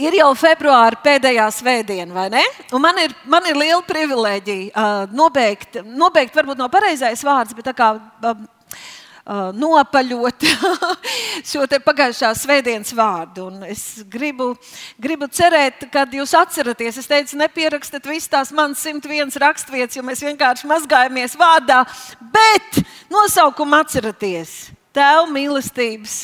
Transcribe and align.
ir 0.00 0.16
jau 0.20 0.30
februāra 0.38 0.98
pēdējā 1.04 1.48
svētdiena, 1.54 2.14
vai 2.14 2.28
ne? 2.32 2.44
Un 2.74 2.82
man 2.84 2.98
ir, 3.02 3.14
man 3.28 3.46
ir 3.50 3.58
liela 3.58 3.82
privilēģija 3.86 4.70
uh, 4.72 5.12
nobeigt, 5.16 5.82
nobeigt, 5.84 6.36
varbūt 6.36 6.60
nav 6.60 6.72
pareizais 6.72 7.24
vārds, 7.26 7.56
bet 7.56 7.70
tā 7.70 7.76
kā. 7.76 7.92
Uh, 8.24 8.48
Uh, 9.30 9.52
nopaļot 9.54 10.42
šo 11.50 11.66
pagājušā 11.84 12.32
svētdienas 12.34 12.90
vārdu. 12.96 13.44
Un 13.46 13.66
es 13.68 14.00
gribu, 14.10 14.48
gribu 14.98 15.28
cerēt, 15.30 15.84
ka 15.92 16.06
jūs 16.16 16.32
atceraties. 16.34 16.98
Es 16.98 17.06
teicu, 17.06 17.36
nepierakstat 17.38 18.08
visas 18.10 18.32
tās 18.32 18.50
manas 18.50 18.80
101 18.82 19.36
raksturvietas, 19.44 20.00
jo 20.00 20.02
mēs 20.08 20.24
vienkārši 20.24 20.66
mazgājamies 20.72 21.36
vārdā, 21.38 21.84
bet 22.32 22.80
nosaukumu 23.12 23.78
atceraties. 23.84 24.72
Tēva 24.96 25.28
mīlestības 25.30 26.16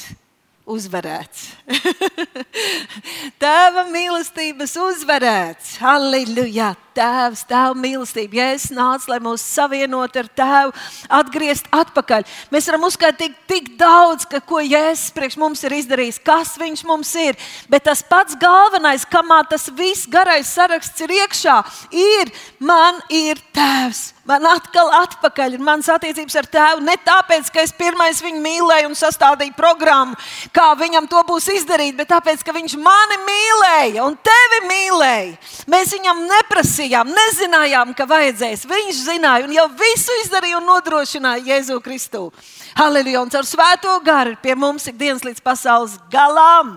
uzvarēts. 0.66 1.48
Tēva 3.42 3.86
mīlestības 3.92 4.76
uzvarēts. 4.88 5.76
Halleluja! 5.82 6.74
Tēvs, 6.96 7.44
Tēva 7.48 7.76
mīlestība. 7.78 8.40
Ja 8.40 8.48
es 8.56 8.68
nācu, 8.74 9.10
lai 9.12 9.20
mūs 9.24 9.44
savienot 9.44 10.16
ar 10.16 10.30
Tēvu, 10.40 10.74
atgriezt 11.20 11.68
atpakaļ. 11.74 12.26
Mēs 12.54 12.70
varam 12.70 12.88
uzskaitīt 12.88 13.36
tik 13.50 13.74
daudz, 13.80 14.26
ka, 14.30 14.40
ko 14.40 14.62
Jēzus 14.64 15.14
priekš 15.16 15.38
mums 15.40 15.64
ir 15.66 15.76
izdarījis, 15.76 16.22
kas 16.24 16.56
viņš 16.60 16.84
mums 16.88 17.12
ir. 17.20 17.38
Bet 17.72 17.86
tas 17.90 18.02
pats 18.06 18.38
galvenais, 18.40 19.06
kamā 19.08 19.42
tas 19.50 19.68
viss 19.76 20.08
garais 20.10 20.50
saraksts 20.50 21.06
ir 21.06 21.16
iekšā, 21.20 21.60
ir 21.92 22.34
man 22.58 23.02
ir 23.12 23.40
Tēvs. 23.56 24.16
Man 24.26 24.42
atkal 24.50 24.88
atpakaļ 24.90 25.54
ir 25.54 25.62
mans 25.62 25.86
attiecības 25.86 26.34
ar 26.40 26.46
tēvu. 26.50 26.82
Ne 26.82 26.96
tāpēc, 26.98 27.46
ka 27.54 27.62
es 27.62 27.70
pirmais 27.76 28.18
viņu 28.24 28.40
mīlēju 28.42 28.88
un 28.90 28.96
sastādīju 28.98 29.54
programmu, 29.54 30.16
kā 30.50 30.72
viņam 30.80 31.06
to 31.10 31.20
būs 31.28 31.46
izdarīt, 31.54 31.94
bet 31.94 32.10
tāpēc, 32.10 32.42
ka 32.42 32.54
viņš 32.56 32.74
mani 32.82 33.20
mīlēja 33.22 34.02
un 34.02 34.16
tevi 34.26 34.60
mīlēja. 34.66 35.36
Mēs 35.70 35.94
viņam 35.94 36.24
neprasījām, 36.26 36.85
nezinājām, 36.86 37.94
ka 37.96 38.06
vajadzēs. 38.06 38.66
Viņš 38.70 39.00
zināja 39.08 39.46
un 39.46 39.54
jau 39.56 39.66
visu 39.78 40.14
izdarīja 40.22 40.60
un 40.60 40.68
nodrošināja 40.70 41.44
Jēzu 41.50 41.80
Kristu. 41.82 42.30
Halleluja! 42.76 43.22
Un 43.24 43.32
caur 43.32 43.48
svēto 43.48 43.96
garu 44.04 44.36
pie 44.42 44.54
mums 44.54 44.86
ir 44.86 44.94
dienas 44.94 45.24
līdz 45.26 45.42
pasaules 45.42 45.98
galam. 46.12 46.76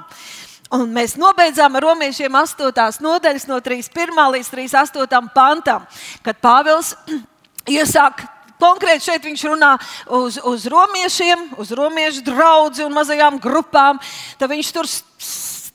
Un 0.73 0.89
mēs 0.93 1.15
nobeidzām 1.17 1.77
ar 1.77 1.87
romiešiem 1.87 2.35
8. 2.41 2.99
nodaļas, 3.01 3.47
no 3.49 3.61
3.1 3.61 4.19
līdz 4.35 4.51
3.8. 4.53 5.29
pantam, 5.33 5.87
kad 6.25 6.41
Pāvils 6.41 6.93
iesāk 7.77 8.25
Konkrēti 8.59 9.05
šeit 9.07 9.23
viņš 9.23 9.43
runā 9.47 9.69
uz, 10.11 10.35
uz 10.43 10.65
romiešiem, 10.67 11.45
uz 11.63 11.69
romiešu 11.71 12.25
draugu 12.27 12.83
un 12.83 12.91
mazajām 12.97 13.37
grupām. 13.39 14.01
Tad 14.35 14.51
viņš 14.51 14.71
tur 14.75 14.89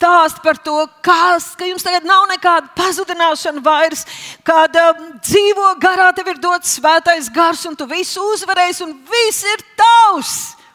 stāsta 0.05 0.43
par 0.45 0.59
to, 0.61 0.77
kas, 1.05 1.55
ka 1.57 1.65
jums 1.65 1.85
tagad 1.85 2.05
nav 2.05 2.27
nekāda 2.29 2.69
pazudināšana 2.77 3.63
vairs, 3.65 4.05
kad 4.45 4.75
um, 4.77 5.07
dzīvo 5.25 5.71
garā, 5.81 6.11
tev 6.13 6.29
ir 6.35 6.41
dots 6.43 6.77
svētais 6.77 7.31
gars, 7.33 7.65
un 7.65 7.77
tu 7.79 7.87
visu 7.89 8.21
uzvarēsi, 8.35 8.85
un 8.85 8.93
viss 9.09 9.47
ir 9.49 9.65
tavs. 9.79 10.35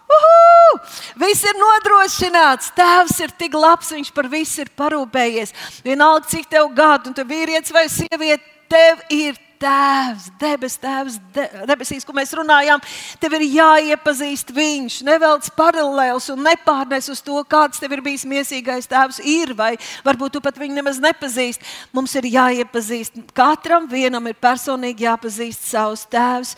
Uhu! 0.10 0.80
Viss 1.22 1.46
ir 1.46 1.60
nodrošināts. 1.60 2.72
Tēvs 2.74 3.20
ir 3.22 3.34
tik 3.38 3.54
labs, 3.54 3.92
viņš 3.94 4.10
par 4.16 4.26
visu 4.32 4.64
ir 4.64 4.72
parūpējies. 4.74 5.54
Vienalga, 5.86 6.26
cik 6.32 6.50
tev 6.50 6.72
gadu, 6.74 7.12
un 7.12 7.18
tu 7.18 7.26
vīrietis 7.30 7.76
vai 7.76 7.86
sieviete, 7.94 8.42
tev 8.74 9.06
ir 9.14 9.38
Tēvs, 9.60 10.30
debes 10.40 10.78
Tēvs, 10.80 11.18
de, 11.36 11.46
debesīs, 11.68 12.06
ko 12.08 12.16
mēs 12.16 12.32
runājām, 12.38 12.82
tev 13.20 13.36
ir 13.38 13.46
jāiepazīst 13.58 14.54
Viņš. 14.56 15.00
Nevelc 15.08 15.50
paralēls 15.60 16.30
un 16.34 16.44
nepārnes 16.48 17.12
uz 17.12 17.24
to, 17.26 17.38
kāds 17.50 17.82
tev 17.82 17.98
ir 17.98 18.04
bijis 18.06 18.24
mīsīgais 18.30 18.88
Tēvs, 18.90 19.20
ir, 19.20 19.54
vai 19.60 19.74
varbūt 20.08 20.38
tu 20.38 20.44
pat 20.44 20.60
viņu 20.60 20.80
nemaz 20.80 21.02
nepazīsti. 21.04 21.68
Mums 21.96 22.16
ir 22.20 22.30
jāiepazīst. 22.32 23.20
Katram 23.36 23.90
vienam 23.92 24.32
ir 24.32 24.40
personīgi 24.40 25.10
jāpazīst 25.10 25.68
savs 25.74 26.08
Tēvs. 26.08 26.56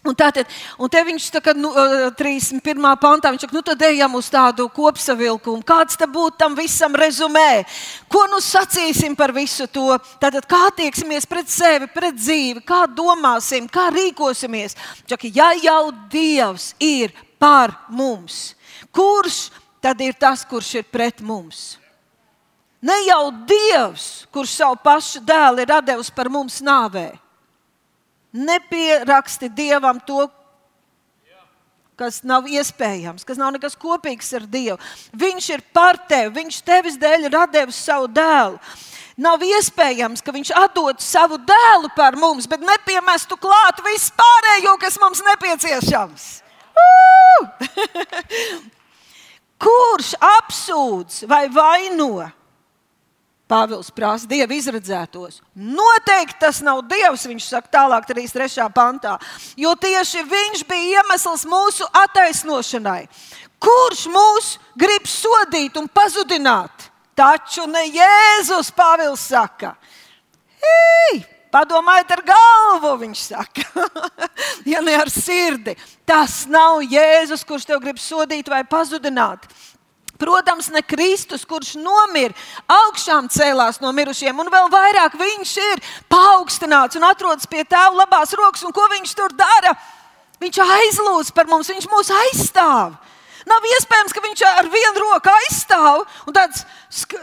Un, 0.00 0.14
tātad, 0.16 0.48
un 0.80 0.88
te 0.88 1.00
viņš 1.04 1.26
saka, 1.28 1.52
nu, 1.52 1.68
31. 2.16 2.86
pantā, 3.02 3.28
viņš 3.34 3.42
saka, 3.44 3.56
nu 3.56 3.60
tad 3.64 3.82
ejam 3.84 4.14
uz 4.16 4.30
tādu 4.32 4.64
kopsavilkumu. 4.72 5.60
Kāds 5.68 5.98
tad 6.00 6.08
būtu 6.14 6.38
tam 6.40 6.56
visam 6.56 6.96
rezumē? 6.96 7.66
Ko 8.08 8.24
nu 8.32 8.38
sacīsim 8.40 9.12
par 9.18 9.34
visu 9.36 9.68
to? 9.68 9.92
Tātad, 10.22 10.48
kā 10.48 10.62
attieksimies 10.70 11.28
pret 11.28 11.52
sevi, 11.52 11.90
pret 11.92 12.16
dzīvi, 12.16 12.64
kā 12.64 12.86
domāsim, 12.88 13.68
kā 13.68 13.90
rīkosimies? 13.92 14.78
Čaka, 15.04 15.28
ja 15.36 15.52
jau 15.60 15.92
Dievs 16.08 16.72
ir 16.80 17.12
par 17.36 17.76
mums, 17.92 18.54
kurš 18.96 19.50
tad 19.84 20.00
ir 20.00 20.16
tas, 20.16 20.48
kurš 20.48 20.78
ir 20.80 20.88
pret 20.88 21.20
mums? 21.20 21.74
Ne 22.80 23.02
jau 23.04 23.26
Dievs, 23.44 24.24
kurš 24.32 24.62
savu 24.62 24.80
pašu 24.80 25.20
dēlu 25.28 25.60
ir 25.60 25.80
devis 25.84 26.08
par 26.08 26.32
mums 26.32 26.62
nāvē. 26.64 27.10
Nepieraksti 28.32 29.50
Dievam 29.50 29.98
to, 30.06 30.28
kas 32.00 32.22
nav 32.24 32.48
iespējams, 32.48 33.26
kas 33.28 33.40
nav 33.40 33.52
nekas 33.56 33.76
kopīgs 33.76 34.30
ar 34.38 34.46
Dievu. 34.48 34.78
Viņš 35.20 35.50
ir 35.56 35.64
par 35.74 36.00
tevi, 36.08 36.32
Viņš 36.38 36.62
tevis 36.64 36.96
dēļ 37.00 37.28
ir 37.28 37.36
devis 37.52 37.80
savu 37.84 38.08
dēlu. 38.08 38.56
Nav 39.20 39.42
iespējams, 39.44 40.22
ka 40.24 40.32
viņš 40.32 40.54
atdod 40.56 41.02
savu 41.04 41.36
dēlu 41.44 41.90
par 41.92 42.16
mums, 42.16 42.46
bet 42.48 42.62
nepiemestu 42.64 43.36
klāt 43.36 43.82
vispārējo, 43.84 44.78
kas 44.80 44.96
mums 45.02 45.20
nepieciešams. 45.26 46.28
Kurš 49.60 50.14
apsūdz 50.24 51.26
vai 51.28 51.50
vaino? 51.52 52.30
Pāvils 53.50 53.90
prasa 53.90 54.28
dievu 54.30 54.54
izredzētos. 54.54 55.40
Noteikti 55.58 56.38
tas 56.44 56.60
nav 56.62 56.84
dievs, 56.86 57.26
viņš 57.26 57.48
saka 57.50 57.72
tālāk, 57.74 58.06
33. 58.06 58.68
pantā, 58.74 59.16
jo 59.58 59.72
tieši 59.74 60.22
viņš 60.30 60.62
bija 60.68 61.00
iemesls 61.00 61.42
mūsu 61.50 61.88
attaisnošanai. 62.04 63.02
Kurš 63.60 64.06
mūs 64.12 64.52
grib 64.78 65.08
sodīt 65.10 65.76
un 65.80 65.90
pazudināt? 65.90 66.86
Taču 67.18 67.66
ne 67.68 67.82
Jēzus, 67.90 68.70
Pāvils 68.72 69.26
saka. 69.32 69.74
Hei! 70.62 71.20
Padomājiet 71.50 72.12
ar 72.14 72.20
galvu, 72.22 72.92
viņš 73.00 73.22
saka, 73.32 73.64
ja 74.70 74.78
ne 74.86 74.94
ar 74.94 75.10
sirdi. 75.10 75.74
Tas 76.06 76.44
nav 76.46 76.78
Jēzus, 76.86 77.42
kurš 77.46 77.66
tev 77.66 77.82
grib 77.82 77.98
sodīt 77.98 78.48
vai 78.48 78.62
pazudināt. 78.62 79.48
Protams, 80.20 80.68
ne 80.68 80.82
Kristus, 80.84 81.46
kurš 81.48 81.74
nomira, 81.80 82.36
augšām 82.68 83.30
cēlās 83.32 83.80
no 83.80 83.92
mirušiem, 83.96 84.36
un 84.36 84.50
vēl 84.52 84.68
vairāk 84.72 85.16
viņš 85.16 85.52
ir 85.64 85.80
paaugstināts 86.12 86.98
un 87.00 87.06
atrodas 87.08 87.48
pie 87.48 87.64
tēva 87.64 88.02
labās 88.02 88.34
rokas. 88.36 88.66
Un 88.68 88.74
ko 88.76 88.84
viņš 88.92 89.14
tur 89.16 89.32
dara? 89.32 89.72
Viņš 90.40 90.60
aizlūdz 90.64 91.32
par 91.36 91.48
mums, 91.48 91.72
viņš 91.72 91.88
mūs 91.88 92.12
aizstāv. 92.16 92.98
Nav 93.48 93.64
iespējams, 93.64 94.12
ka 94.12 94.22
viņš 94.24 94.42
ar 94.46 94.68
vienu 94.68 95.00
roku 95.00 95.32
aizstāv 95.32 96.04
un 96.28 96.36
tāds 96.36 96.66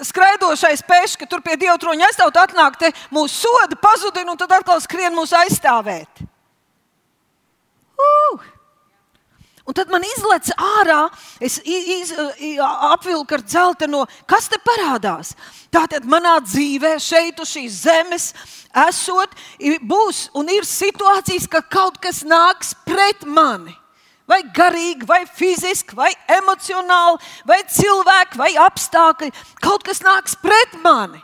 skraidošais 0.09 0.81
pešs, 0.87 1.15
ka 1.21 1.29
tur 1.29 1.43
pie 1.45 1.55
dieva 1.61 1.77
troņa 1.81 2.09
aizstāv, 2.09 2.33
tad 2.33 2.49
atnāk 2.49 2.81
te 2.81 2.91
mūsu 3.13 3.45
soda, 3.45 3.77
pazudina 3.77 4.33
un 4.33 4.41
tad 4.41 4.57
atkal 4.57 4.81
skrien 4.81 5.13
mūs 5.15 5.35
aizstāvēt. 5.37 6.25
Uh! 7.97 8.41
Un 9.67 9.75
tad 9.75 9.89
man 9.91 10.03
izlaiž 10.07 10.53
ārā, 10.55 11.01
es 11.43 11.57
iz, 11.67 12.13
iz, 12.39 12.59
apvilku 12.87 13.35
ar 13.35 13.41
dzelteno, 13.43 14.05
kas 14.29 14.47
te 14.47 14.59
parādās. 14.63 15.33
Tātad 15.75 16.07
manā 16.07 16.37
dzīvē, 16.45 16.93
šeit 17.03 17.41
uz 17.43 17.51
šīs 17.51 17.81
zemes, 17.83 18.29
esot, 18.87 19.35
būs 19.83 20.29
un 20.39 20.47
ir 20.55 20.63
situācijas, 20.63 21.49
ka 21.51 21.59
kaut 21.67 21.99
kas 21.99 22.23
nāks 22.23 22.71
pret 22.87 23.27
mani. 23.27 23.75
Vai 24.27 24.39
garīgi, 24.55 25.07
vai 25.07 25.21
fiziski, 25.27 25.95
vai 25.95 26.13
emocionāli, 26.39 27.19
vai 27.47 27.59
cilvēki, 27.63 28.39
vai 28.39 28.49
apstākļi. 28.59 29.31
Kaut 29.63 29.83
kas 29.87 29.99
nāks 30.03 30.35
pret 30.39 30.79
mani. 30.83 31.19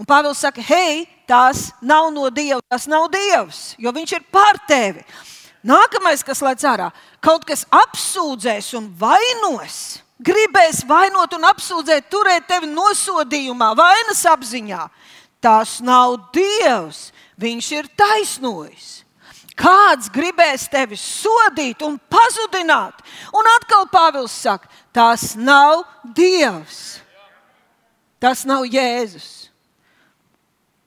Un 0.00 0.08
Pāvils 0.08 0.40
saka, 0.40 0.64
hei, 0.64 1.04
tas 1.28 1.68
nav 1.84 2.10
no 2.16 2.26
Dieva, 2.32 2.60
tas 2.68 2.88
nav 2.90 3.06
Dievs, 3.12 3.76
jo 3.78 3.92
Viņš 3.92 4.16
ir 4.16 4.28
pār 4.32 4.60
tevi. 4.68 5.04
Nākamais, 5.64 6.20
kas 6.24 6.42
laic 6.44 6.62
ārā, 6.68 6.90
kaut 7.24 7.46
kas 7.48 7.64
apsūdzēs 7.72 8.74
un 8.76 8.90
vainos. 9.00 10.02
Gribēs 10.24 10.82
vainot 10.86 11.32
un 11.36 11.46
apsūdzēt, 11.48 12.10
turēt 12.12 12.46
tevi 12.48 12.68
nosodījumā, 12.70 13.72
vainas 13.76 14.20
apziņā. 14.30 14.82
Tas 15.42 15.78
nav 15.84 16.18
Dievs. 16.32 17.08
Viņš 17.40 17.70
ir 17.74 17.88
taisnojis. 17.98 18.90
Kāds 19.58 20.10
gribēs 20.10 20.66
tevi 20.70 20.96
sodīt 20.98 21.82
un 21.86 21.96
pazudināt? 22.10 22.98
Un 23.34 23.46
atkal 23.54 23.86
Pāvils 23.90 24.34
saka, 24.34 24.70
tas 24.94 25.34
nav 25.38 25.84
Dievs. 26.16 27.00
Tas 28.18 28.42
nav 28.48 28.64
Jēzus. 28.66 29.50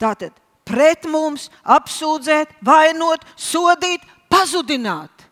Tātad 0.01 0.35
pret 0.67 1.07
mums 1.07 1.47
apsūdzēt, 1.63 2.51
vainot, 2.65 3.23
sodīt, 3.39 4.03
pazudināt. 4.31 5.27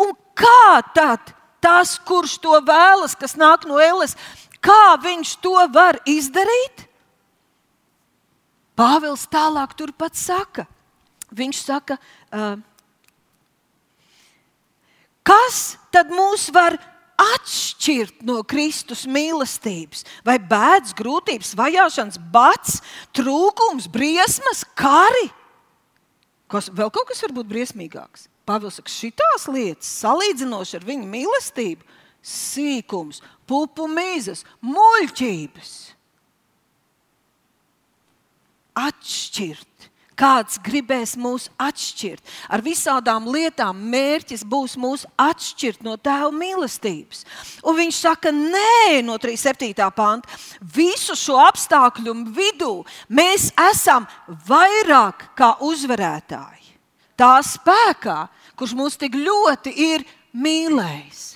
Un 0.00 0.14
kā 0.36 0.82
tad 0.94 1.34
tas, 1.64 1.96
kurš 2.04 2.36
to 2.44 2.58
vēlas, 2.66 3.16
kas 3.16 3.38
nāk 3.40 3.64
no 3.68 3.78
Ēles, 3.80 4.16
kā 4.64 4.96
viņš 5.00 5.36
to 5.44 5.56
var 5.72 6.00
izdarīt? 6.08 6.86
Pāvils 8.74 9.28
tālāk 9.30 9.76
turpat 9.78 10.18
saka. 10.18 10.66
Viņš 11.34 11.60
saka, 11.62 11.96
uh, 12.34 12.58
kas 15.26 15.76
tad 15.94 16.10
mūs 16.14 16.48
var 16.54 16.76
atšķirt 17.14 18.24
no 18.26 18.42
Kristus 18.46 19.04
mīlestības? 19.06 20.02
Vai 20.26 20.36
bēdas, 20.42 20.94
grūtības, 20.98 21.54
vajāšanas, 21.58 22.20
bats, 22.34 22.80
trūkums, 23.14 23.88
briesmas, 23.90 24.66
kari? 24.78 25.30
Kas, 26.54 26.70
vēl 26.70 26.90
kaut 26.94 27.08
kas 27.10 27.22
var 27.24 27.32
būt 27.34 27.48
briesmīgāks. 27.50 28.28
Pāvils 28.46 28.76
saka, 28.78 28.92
šīs 28.92 29.48
lietas, 29.50 29.88
salīdzinoši 30.04 30.76
ar 30.78 30.84
viņa 30.86 31.08
mīlestību, 31.10 31.86
sīkums, 32.22 33.22
pupu 33.48 33.88
mīzes, 33.90 34.44
muļķības. 34.62 35.72
Atšķirt. 38.84 39.90
Kāds 40.14 40.60
gribēs 40.62 41.16
mūs 41.18 41.48
atšķirt? 41.58 42.22
Ar 42.54 42.62
visādām 42.62 43.26
lietām 43.34 43.80
mērķis 43.90 44.44
būs 44.46 44.76
mūs 44.78 45.02
atšķirt 45.18 45.82
no 45.82 45.96
Tēva 45.98 46.30
mīlestības. 46.34 47.24
Un 47.66 47.78
viņš 47.80 48.00
saka, 48.06 48.30
nē, 48.34 49.02
no 49.06 49.18
37. 49.18 49.74
panta. 49.96 50.38
Visu 50.60 51.18
šo 51.18 51.40
apstākļu 51.42 52.14
vidū 52.34 52.72
mēs 53.10 53.50
esam 53.70 54.06
vairāk 54.48 55.30
kā 55.38 55.56
uzvarētāji. 55.66 56.74
Tā 57.18 57.36
spēkā, 57.46 58.18
kurš 58.58 58.74
mūs 58.78 58.98
tik 58.98 59.18
ļoti 59.18 59.74
ir 59.92 60.06
mīlējis 60.34 61.34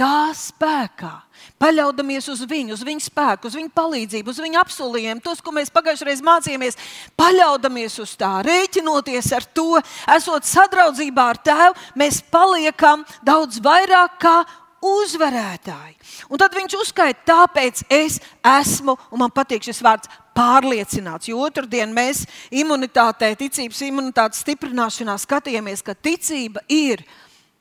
tā 0.00 0.32
spēkā, 0.36 1.12
paļaudamies 1.60 2.28
uz 2.32 2.44
viņu, 2.48 2.76
uz 2.76 2.84
viņa 2.86 3.04
spēku, 3.06 3.50
uz 3.50 3.58
viņa 3.58 3.72
palīdzību, 3.76 4.32
uz 4.32 4.40
viņa 4.44 4.62
apsolījumiem, 4.62 5.20
tos, 5.24 5.42
ko 5.44 5.54
mēs 5.56 5.72
pagājušajā 5.74 6.10
reizē 6.10 6.26
mācījāmies, 6.26 6.80
paļaudamies 7.20 7.98
uz 8.02 8.14
tā, 8.20 8.32
rēķinoties 8.46 9.32
ar 9.36 9.46
to, 9.56 9.68
esot 10.16 10.48
sadraudzībā 10.48 11.28
ar 11.34 11.42
tēvu, 11.50 11.78
mēs 12.00 12.22
paliekam 12.32 13.04
daudz 13.26 13.60
vairāk 13.64 14.18
kā 14.22 14.38
uzvarētāji. 14.80 15.96
Un 16.32 16.40
tad 16.40 16.54
viņš 16.56 16.76
uzskaita, 16.80 17.24
tāpēc 17.28 17.84
es 17.92 18.18
esmu, 18.40 18.96
un 19.12 19.22
man 19.22 19.32
patīk 19.34 19.64
šis 19.66 19.82
vārds, 19.84 20.10
pārliecināts. 20.36 21.28
Jo 21.28 21.42
otrdien 21.44 21.92
mēs 21.94 22.24
imunitātē, 22.54 23.32
ticības 23.38 23.82
imunitātes 23.88 24.40
stiprināšanā 24.44 25.16
skatījāmies, 25.20 25.84
ka 25.84 25.94
ticība 25.94 26.64
ir 26.70 27.04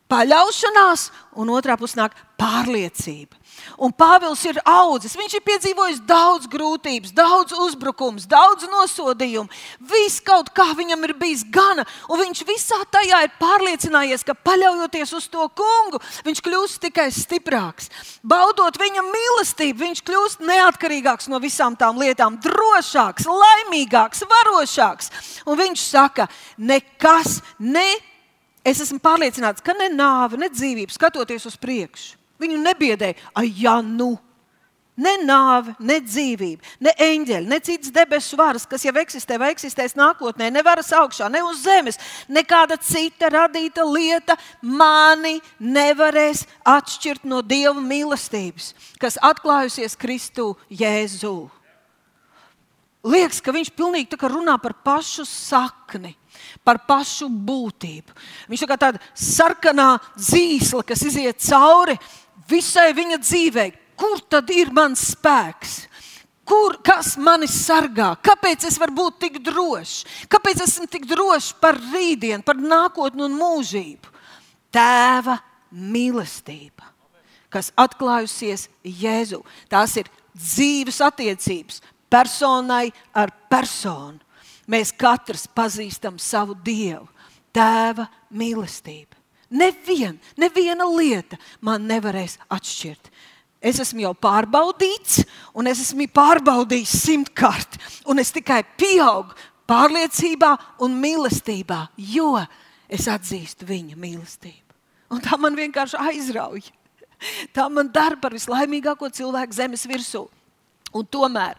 paļaušanās, 0.09 1.09
un 1.39 1.51
otrā 1.53 1.77
pusē 1.79 2.01
nāk 2.01 2.17
pārliecība. 2.39 3.38
Un 3.79 3.91
Pāvils 3.95 4.41
ir 4.47 4.59
audzis. 4.67 5.15
Viņš 5.19 5.35
ir 5.38 5.44
piedzīvojis 5.45 6.01
daudz 6.07 6.47
grūtības, 6.51 7.11
daudz 7.15 7.56
uzbrukumus, 7.59 8.27
daudz 8.29 8.67
nosodījumu. 8.71 9.51
Viss 9.91 10.23
kaut 10.23 10.51
kā 10.56 10.69
viņam 10.77 11.03
ir 11.07 11.13
bijis 11.19 11.44
gana, 11.51 11.85
un 12.09 12.21
viņš 12.23 12.44
visā 12.47 12.79
tajā 12.91 13.21
ir 13.25 13.33
pārliecinājies, 13.39 14.25
ka 14.27 14.35
paļaujoties 14.35 15.15
uz 15.19 15.29
to 15.31 15.47
kungu, 15.56 16.01
viņš 16.27 16.44
kļūst 16.45 16.81
tikai 16.88 17.09
stiprāks. 17.15 17.91
Baudot 18.23 18.79
viņa 18.79 19.05
mīlestību, 19.07 19.83
viņš 19.85 20.03
kļūst 20.07 20.45
neatkarīgāks 20.47 21.31
no 21.31 21.41
visām 21.44 21.77
tām 21.79 22.00
lietām, 22.01 22.39
drošāks, 22.44 23.27
laimīgāks, 23.27 24.23
varošāks. 24.29 25.12
Un 25.47 25.59
viņš 25.59 25.89
saka, 25.91 26.29
nekas 26.57 27.39
ne 27.59 27.89
Es 28.67 28.81
esmu 28.83 29.00
pārliecināts, 29.03 29.63
ka 29.63 29.75
ne 29.77 29.88
nāve, 29.94 30.39
ne 30.39 30.50
dzīvība, 30.51 30.91
skatoties 30.91 31.47
uz 31.47 31.56
priekšu, 31.59 32.17
viņu 32.41 32.59
nebiedēja. 32.63 33.19
Ai, 33.39 33.47
ja 33.61 33.79
nu! 33.85 34.17
Ne 35.00 35.13
nāve, 35.23 35.71
ne 35.79 35.95
dzīvība, 36.03 36.73
ne 36.83 36.91
eņģeļi, 37.00 37.47
ne 37.47 37.59
citas 37.63 37.94
debesu 37.95 38.35
varas, 38.35 38.65
kas 38.67 38.83
jau 38.83 38.91
eksistē 39.00 39.38
vai 39.39 39.53
eksistēs 39.53 39.95
nākotnē, 39.95 40.50
ne 40.51 40.63
varas 40.65 40.91
augšā, 40.91 41.29
ne 41.31 41.39
uz 41.47 41.61
zemes, 41.63 41.95
nekāda 42.27 42.75
cita 42.83 43.29
radīta 43.31 43.85
lieta 43.88 44.35
mani 44.59 45.38
nevarēs 45.63 46.44
atšķirt 46.67 47.23
no 47.31 47.39
Dieva 47.39 47.79
mīlestības, 47.79 48.73
kas 49.00 49.15
atklājusies 49.23 49.95
Kristu 49.95 50.51
Jēzū. 50.67 51.38
Liekas, 53.07 53.39
ka 53.39 53.55
viņš 53.55 53.71
pilnīgi 53.79 54.19
runā 54.19 54.59
par 54.59 54.75
pašu 54.83 55.23
sakni 55.23 56.19
par 56.63 56.81
pašu 56.88 57.30
būtību. 57.30 58.15
Viņš 58.51 58.63
ir 58.63 58.69
kā 58.69 58.77
tāda 58.80 59.01
sarkanā 59.13 59.91
zīsla, 60.15 60.83
kas 60.88 61.03
iziet 61.07 61.41
cauri 61.45 61.97
visai 62.50 62.91
viņa 62.97 63.19
dzīvei. 63.21 63.69
Kur 64.00 64.21
tad 64.31 64.51
ir 64.56 64.71
mans 64.71 65.09
spēks? 65.12 65.81
Kur, 66.50 66.80
kas 66.81 67.13
mani 67.21 67.45
sargā? 67.51 68.15
Kāpēc 68.25 68.63
es 68.65 68.80
varu 68.81 68.95
būt 68.97 69.19
tik 69.21 69.36
drošs? 69.45 70.00
Kāpēc 70.31 70.63
esmu 70.65 70.88
tik 70.89 71.06
drošs 71.09 71.51
par 71.62 71.77
rītdienu, 71.77 72.41
par 72.45 72.57
nākotni 72.57 73.27
un 73.27 73.36
mūžību? 73.38 74.15
Tēva 74.74 75.36
mīlestība, 75.69 76.88
kas 77.53 77.69
atklājusies 77.77 78.65
Jēzu. 78.81 79.44
Tās 79.69 79.94
ir 80.01 80.09
dzīves 80.33 80.97
attiecības 81.06 81.83
personai 82.09 82.88
ar 83.13 83.30
personu 83.51 84.18
mēs 84.69 84.94
katrs 84.95 85.48
pazīstam 85.51 86.19
savu 86.21 86.56
Dievu, 86.66 87.07
Tēva 87.56 88.06
mīlestību. 88.30 89.18
Nevien, 89.50 90.19
neviena 90.38 90.86
lieta 90.86 91.39
man 91.66 91.88
nevarēs 91.89 92.38
atšķirt. 92.54 93.10
Es 93.60 93.80
esmu 93.81 94.06
jau 94.06 94.13
pārbaudīts, 94.16 95.24
un 95.57 95.68
es 95.68 95.81
esmu 95.83 96.06
pārbaudījis 96.13 96.94
simtkārt, 97.01 97.80
un 98.07 98.21
es 98.21 98.30
tikai 98.31 98.62
pieaugu 98.80 99.36
pārliecībā 99.69 100.54
un 100.86 100.95
mīlestībā, 101.01 101.81
jo 101.98 102.38
es 102.88 103.10
atzīstu 103.12 103.68
viņa 103.69 103.98
mīlestību. 104.00 104.77
Un 105.10 105.24
tā 105.25 105.38
man 105.42 105.57
vienkārši 105.57 105.98
aizrauja. 106.00 106.72
Tā 107.51 107.65
man 107.74 107.89
dara 107.92 108.15
par 108.22 108.31
vislaimīgāko 108.31 109.10
cilvēku 109.12 109.57
zemes 109.57 109.83
virsū. 109.89 110.24
Un 110.95 111.06
tomēr 111.06 111.57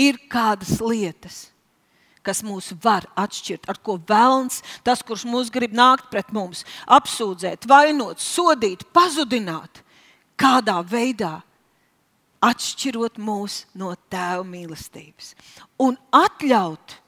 ir 0.00 0.16
kādas 0.30 0.78
lietas, 0.80 1.48
kas 2.24 2.42
mūs 2.46 2.72
var 2.82 3.06
atšķirt, 3.20 3.68
ar 3.70 3.80
ko 3.84 3.98
vēlns, 4.08 4.62
tas, 4.86 5.04
kurš 5.06 5.26
mūs 5.30 5.52
grib 5.54 5.76
nākt 5.76 6.10
pret 6.12 6.32
mums, 6.34 6.64
apsūdzēt, 6.98 7.68
vainot, 7.70 8.22
sodīt, 8.22 8.86
pazudināt, 8.96 9.84
kādā 10.40 10.80
veidā 10.88 11.38
atšķirot 12.44 13.20
mūs 13.22 13.64
no 13.78 13.94
tēva 14.12 14.44
mīlestības. 14.46 15.32
Un 15.80 15.96
atļaut 16.14 17.00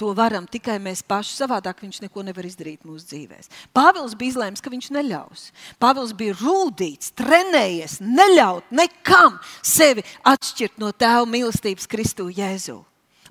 to 0.00 0.10
varam 0.16 0.46
tikai 0.50 0.76
mēs 0.82 1.04
paši, 1.06 1.36
savādāk 1.38 1.84
viņš 1.84 2.00
neko 2.04 2.24
nevar 2.26 2.46
izdarīt 2.48 2.82
mūsu 2.86 3.06
dzīvēm. 3.12 3.50
Pāvils 3.76 4.16
bija 4.18 4.34
izlēms, 4.34 4.62
ka 4.64 4.72
viņš 4.72 4.90
neļaus. 4.96 5.44
Pāvils 5.82 6.14
bija 6.18 6.34
rūtīts, 6.40 7.12
trenējies, 7.18 8.00
neļaut 8.02 8.74
nekam 8.74 9.38
sevi 9.62 10.04
atšķirt 10.26 10.82
no 10.82 10.90
tēva 10.92 11.28
mīlestības 11.30 11.88
Kristu 11.90 12.28
Jēzu. 12.34 12.82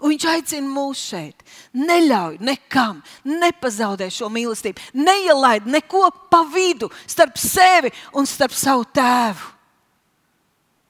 Un 0.03 0.11
viņš 0.11 0.25
aicina 0.27 0.67
mūs 0.67 0.99
šeit. 1.13 1.43
Neļauj 1.79 2.41
nekam, 2.43 2.99
nepazaudē 3.23 4.09
šo 4.11 4.27
mīlestību, 4.33 4.91
neielaid 4.99 5.69
neko 5.69 6.09
pa 6.31 6.41
vidu 6.51 6.89
starp 7.07 7.39
sevi 7.39 7.91
un 8.19 8.27
starp 8.27 8.55
savu 8.57 8.83
tēvu. 8.91 9.53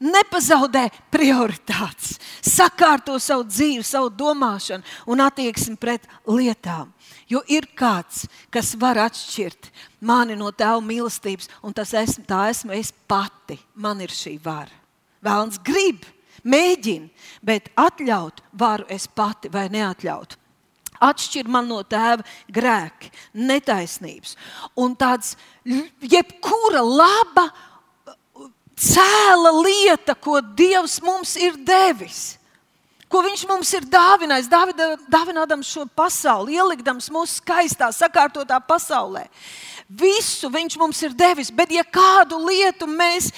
Nepazaudē 0.04 0.88
prioritātes, 1.14 2.18
sakārto 2.44 3.16
savu 3.24 3.46
dzīvi, 3.48 3.86
savu 3.88 4.10
domāšanu 4.12 4.84
un 5.14 5.22
attieksmi 5.24 5.78
pret 5.80 6.10
lietām. 6.28 6.90
Jo 7.30 7.40
ir 7.48 7.70
kāds, 7.78 8.26
kas 8.52 8.74
var 8.82 9.00
atšķirt 9.06 9.70
mani 10.04 10.36
no 10.36 10.50
tēva 10.52 10.82
mīlestības, 10.84 11.48
un 11.64 11.78
tas 11.78 11.94
esmu, 11.96 12.26
tā 12.28 12.50
esmu 12.52 12.76
es 12.76 12.92
pati. 13.08 13.62
Man 13.80 14.02
ir 14.04 14.12
šī 14.12 14.36
vara. 14.44 14.74
Vēlams 15.24 15.62
grib, 15.64 16.04
Mēģini, 16.44 17.10
bet 17.46 17.70
atļaut 17.80 18.42
varu 18.60 18.88
es 18.92 19.08
pati 19.08 19.52
vai 19.54 19.70
neatļaut. 19.74 20.38
Atšķir 21.04 21.50
man 21.52 21.68
no 21.68 21.82
tēva 21.84 22.24
grēki, 22.54 23.10
netaisnības 23.36 24.38
un 24.80 24.94
tāds 24.96 25.34
jebkura 26.00 26.84
laba, 26.84 27.48
cēla 28.80 29.52
lieta, 29.58 30.16
ko 30.16 30.40
Dievs 30.56 31.00
mums 31.04 31.36
ir 31.40 31.60
devis 31.66 32.38
ko 33.14 33.22
viņš 33.22 33.44
mums 33.46 33.70
ir 33.78 33.86
dāvinājis, 33.94 34.50
dāvinādams 35.12 35.70
šo 35.70 35.86
pasauli, 35.94 36.58
ielikdams 36.58 37.12
mūsu 37.14 37.38
skaistā, 37.44 37.92
sakārtotā 37.94 38.58
pasaulē. 38.66 39.28
Visu 39.86 40.50
viņš 40.50 40.78
mums 40.82 41.04
ir 41.06 41.14
devis, 41.18 41.52
bet 41.54 41.70
ja 41.76 41.84
kādu 41.86 42.40
lietu 42.42 42.88
mēs 42.90 43.30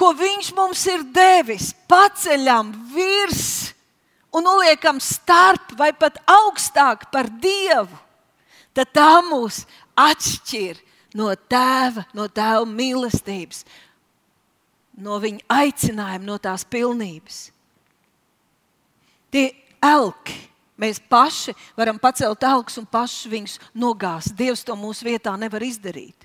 ko 0.00 0.14
Viņš 0.16 0.52
mums 0.56 0.82
ir 0.88 1.04
devis, 1.12 1.70
paceļam 1.88 2.72
virs 2.94 3.74
un 4.32 4.46
noliekam 4.46 5.00
starp 5.02 5.74
vai 5.78 5.90
pat 5.92 6.20
augstāk 6.24 7.08
par 7.12 7.28
Dievu, 7.42 7.98
tad 8.72 8.92
tā 8.96 9.12
mūs 9.26 9.64
atšķir 9.98 10.80
no 11.18 11.28
tēva, 11.50 12.06
no 12.16 12.28
tēva 12.30 12.64
mīlestības, 12.68 13.64
no 15.00 15.18
viņa 15.20 15.44
aicinājuma, 15.60 16.26
no 16.26 16.38
tās 16.40 16.64
pilnības. 16.64 17.48
Tie 19.30 19.50
elki, 19.84 20.38
Mēs 20.80 20.96
paši 21.12 21.52
varam 21.76 21.98
pacelt 22.00 22.40
elkus 22.48 22.78
un 22.80 22.86
paši 22.88 23.28
viņus 23.28 23.58
nogāzt. 23.76 24.32
Dievs 24.32 24.62
to 24.64 24.72
mūsu 24.80 25.04
vietā 25.04 25.34
nevar 25.36 25.60
izdarīt. 25.60 26.19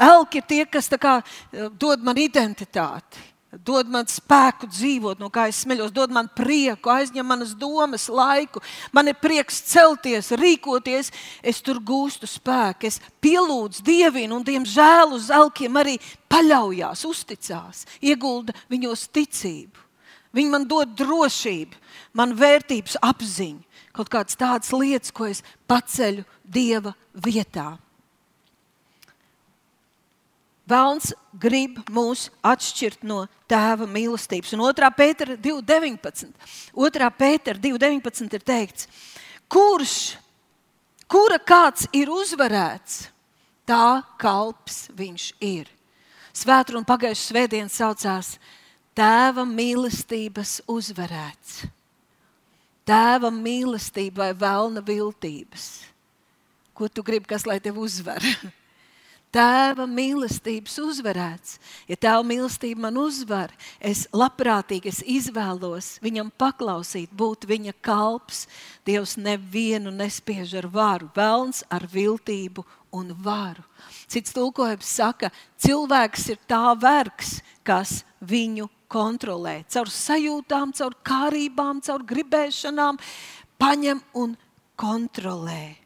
Elki 0.00 0.40
ir 0.40 0.46
tie, 0.48 0.64
kas 0.66 0.88
kā, 0.88 1.20
eh, 1.52 1.68
dod 1.68 2.02
man 2.02 2.16
identitāti. 2.16 3.28
Dod 3.50 3.88
man 3.90 4.06
spēku 4.06 4.68
dzīvot, 4.70 5.18
no 5.18 5.26
kā 5.28 5.48
es 5.50 5.64
smeļos, 5.64 5.90
dod 5.90 6.12
man 6.14 6.28
prieku, 6.28 6.86
aizņem 6.86 7.26
manas 7.26 7.50
domas, 7.58 8.06
laiku. 8.06 8.62
Man 8.92 9.10
ir 9.10 9.14
prieks 9.18 9.58
celties, 9.66 10.30
rīkoties, 10.38 11.10
es 11.42 11.60
tur 11.60 11.80
gūstu 11.82 12.30
spēku, 12.30 12.86
es 12.86 13.00
pielūdzu 13.20 13.82
dievinu, 13.82 14.36
un, 14.36 14.44
diemžēl, 14.46 15.16
uz 15.18 15.32
elkiem 15.34 15.74
arī 15.82 15.96
paļaujās, 16.30 17.02
uzticās, 17.10 17.86
iegulda 18.00 18.54
viņos 18.70 19.08
ticību. 19.10 19.82
Viņi 20.30 20.50
man 20.54 20.68
dod 20.70 20.94
drošību, 20.94 21.74
man 22.14 22.38
vērtības 22.38 23.00
apziņu, 23.02 23.64
kaut 23.98 24.14
kādas 24.14 24.38
tādas 24.38 24.70
lietas, 24.70 25.10
ko 25.10 25.26
es 25.26 25.42
paceļu 25.66 26.22
dieva 26.46 26.94
vietā. 27.18 27.80
Vēlns 30.70 31.10
grib 31.42 31.80
mūs 31.90 32.28
atšķirt 32.46 33.02
no 33.08 33.24
tēva 33.50 33.88
mīlestības. 33.90 34.52
Un 34.54 34.62
2. 34.68 34.90
pētera 34.94 35.36
2.19. 35.40 36.30
2. 36.76 37.10
pētera 37.18 37.58
2.19 37.58 38.38
ir 38.38 38.44
teikts, 38.46 38.86
kurš, 39.50 39.96
kura 41.10 41.40
kāds 41.42 41.88
ir 41.96 42.12
uzvarēts, 42.14 43.08
tā 43.66 44.00
kalps 44.20 44.84
viņš 44.94 45.32
ir. 45.42 45.66
Svētru 46.30 46.78
un 46.78 46.86
pagājušā 46.86 47.32
svētdiena 47.32 47.72
saucās 47.72 48.36
Tēva 48.94 49.44
mīlestības 49.46 50.60
uzvarēts. 50.68 51.60
Tēva 52.86 53.30
mīlestība 53.32 54.26
vai 54.26 54.32
vēlna 54.34 54.82
viltības. 54.84 55.66
Ko 56.74 56.88
tu 56.90 57.04
gribi, 57.06 57.30
kas 57.30 57.46
lai 57.46 57.60
tevi 57.62 57.80
uzvar? 57.80 58.24
Tēva 59.30 59.84
mīlestības 59.86 60.74
uzvarēts. 60.82 61.60
Ja 61.86 61.94
tēva 61.94 62.24
mīlestība 62.26 62.88
man 62.88 62.96
uzvar, 62.98 63.52
es 63.78 64.08
labprātīgi 64.10 64.90
es 64.90 64.98
izvēlos 65.06 65.92
viņam 66.02 66.32
paklausīt, 66.34 67.12
būt 67.14 67.46
viņa 67.46 67.76
kalps. 67.78 68.48
Dievs 68.86 69.14
nevienu 69.20 69.92
nespiež 69.94 70.56
ar 70.58 70.66
varu, 70.74 71.12
velns 71.14 71.62
ar 71.70 71.86
viltību 71.92 72.64
un 72.98 73.14
varu. 73.22 73.62
Cits 74.10 74.34
tulkojums 74.34 74.90
saka, 74.98 75.30
cilvēks 75.62 76.26
ir 76.34 76.40
tā 76.50 76.74
vergs, 76.74 77.38
kas 77.62 78.00
viņu 78.18 78.66
kontrolē. 78.90 79.60
Caur 79.70 79.92
sajūtām, 79.94 80.74
caur 80.74 80.96
kārībām, 81.06 81.84
caur 81.86 82.02
gribēšanām, 82.02 82.98
paņem 83.62 84.02
un 84.18 84.34
kontrolē. 84.74 85.79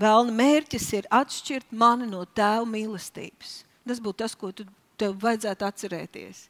Vēlna 0.00 0.32
mērķis 0.32 0.86
ir 0.96 1.08
atšķirt 1.12 1.74
mani 1.76 2.08
no 2.08 2.24
tēva 2.24 2.64
mīlestības. 2.68 3.62
Tas 3.88 4.00
būtu 4.00 4.22
tas, 4.22 4.36
ko 4.38 4.52
tu, 4.56 4.64
tev 4.96 5.18
vajadzētu 5.20 5.66
atcerēties. 5.66 6.46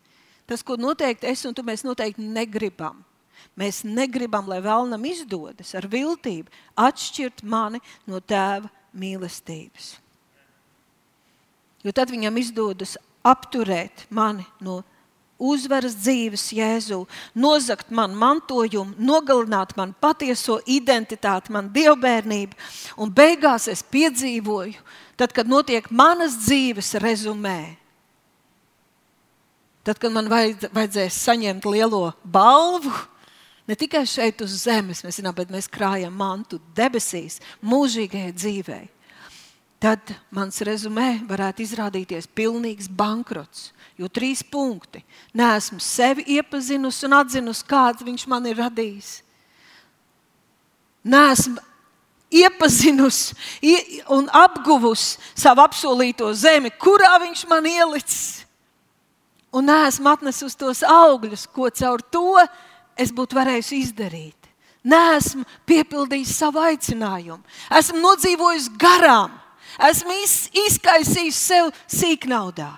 Tas, 0.46 0.62
ko 0.62 0.76
noteikti 0.78 1.30
es 1.30 1.42
un 1.48 1.54
tu 1.56 1.64
mēs 1.66 1.82
noteikti 1.86 2.22
negribam. 2.22 3.02
Mēs 3.58 3.82
negribam, 3.84 4.46
lai 4.48 4.60
vēlnam 4.62 5.02
izdodas 5.08 5.74
ar 5.74 5.88
viltību 5.90 6.52
atšķirt 6.78 7.42
mani 7.42 7.82
no 8.06 8.20
tēva 8.20 8.70
mīlestības. 8.94 9.96
Jo 11.82 11.90
tad 11.90 12.12
viņam 12.14 12.38
izdodas 12.38 12.94
apturēt 13.26 14.06
mani 14.14 14.46
no 14.62 14.80
uzvaras 15.42 15.96
dzīves 15.98 16.46
Jēzu, 16.54 17.02
nozagt 17.34 17.90
man 17.94 18.14
mantojumu, 18.18 18.94
nogalināt 18.98 19.74
man 19.78 19.94
patieso 19.98 20.60
identitāti, 20.66 21.52
man 21.54 21.70
dievbijību. 21.74 22.58
Un 23.02 23.12
beigās 23.12 23.68
es 23.72 23.82
piedzīvoju, 23.82 24.78
tad, 25.18 25.34
kad 25.34 25.50
notiek 25.50 25.90
manas 25.90 26.38
dzīves 26.44 26.94
rezumē. 27.02 27.74
Tad, 29.82 29.98
kad 29.98 30.14
man 30.14 30.30
vajadz, 30.30 30.70
vajadzēs 30.70 31.18
saņemt 31.26 31.66
lielo 31.66 32.12
balvu, 32.22 32.92
ne 33.66 33.74
tikai 33.78 34.04
šeit 34.06 34.44
uz 34.44 34.54
zemes, 34.62 35.02
mēs 35.02 35.18
zinām, 35.18 35.34
bet 35.34 35.50
mēs 35.50 35.66
krājam 35.70 36.14
mantu 36.14 36.60
debesīs, 36.76 37.40
mūžīgajai 37.66 38.34
dzīvei 38.36 38.84
tad 39.82 40.12
mans 40.30 40.60
rezumē 40.62 41.24
varētu 41.26 41.64
izrādīties 41.64 42.28
pilnīgs 42.30 42.86
bankrots. 42.86 43.72
Jo 43.98 44.08
trīs 44.08 44.40
punkti. 44.46 45.02
Nē, 45.36 45.56
esmu 45.58 45.80
sevi 45.82 46.24
iepazinusi 46.36 47.06
un 47.08 47.18
atzinusi, 47.18 47.66
kāds 47.68 48.06
viņš 48.06 48.24
man 48.30 48.46
ir 48.48 48.60
radījis. 48.62 49.10
Nē, 51.02 51.24
esmu 51.34 51.58
iepazinusi 52.32 53.34
un 54.14 54.30
apguvusi 54.32 55.18
savu 55.34 55.64
apsolīto 55.66 56.30
zemi, 56.32 56.70
kurā 56.70 57.18
viņš 57.26 57.44
man 57.50 57.66
ielicis. 57.68 58.46
Un 59.52 59.68
nē, 59.68 59.82
esmu 59.90 60.14
atnesusi 60.14 60.56
tos 60.62 60.80
augļus, 60.86 61.44
ko 61.52 61.68
caur 61.74 62.00
to 62.06 62.38
es 62.96 63.12
būtu 63.12 63.36
varējusi 63.36 63.82
izdarīt. 63.82 64.38
Nē, 64.88 65.02
esmu 65.18 65.44
piepildījis 65.68 66.38
savu 66.38 66.62
aicinājumu. 66.62 67.42
Esmu 67.76 68.00
nodzīvojis 68.00 68.72
garām 68.80 69.41
Esmu 69.88 70.14
iz, 70.24 70.36
izkaisījis 70.68 71.42
sev 71.48 71.72
sīknaudā. 71.90 72.70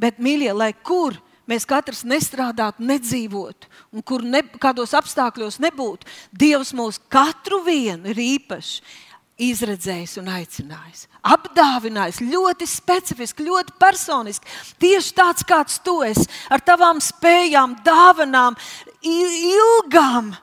Bet, 0.00 0.20
mīļie, 0.22 0.52
lai 0.56 0.72
kur 0.72 1.18
mēs 1.50 1.66
katrs 1.68 2.04
nestrādātu, 2.08 2.84
nedzīvotu, 2.86 3.68
un 3.92 4.04
kur 4.06 4.22
ne, 4.24 4.42
kādos 4.62 4.94
apstākļos 4.96 5.58
nebūtu, 5.62 6.08
Dievs 6.32 6.72
mūs 6.76 7.00
katru 7.10 7.60
vienu 7.66 8.12
ir 8.12 8.20
īpaši 8.22 9.08
izredzējis 9.40 10.18
un 10.20 10.28
aicinājis. 10.34 11.06
Apdāvinājis 11.24 12.20
ļoti 12.28 12.68
specifiski, 12.68 13.46
ļoti 13.48 13.74
personiski. 13.80 14.48
Tieši 14.82 15.14
tāds, 15.16 15.46
kāds 15.48 15.78
tu 15.84 16.00
esi, 16.04 16.26
ar 16.52 16.62
tavām 16.64 17.00
spējām, 17.02 17.78
dāvanām, 17.86 18.58
ilgām, 19.00 20.34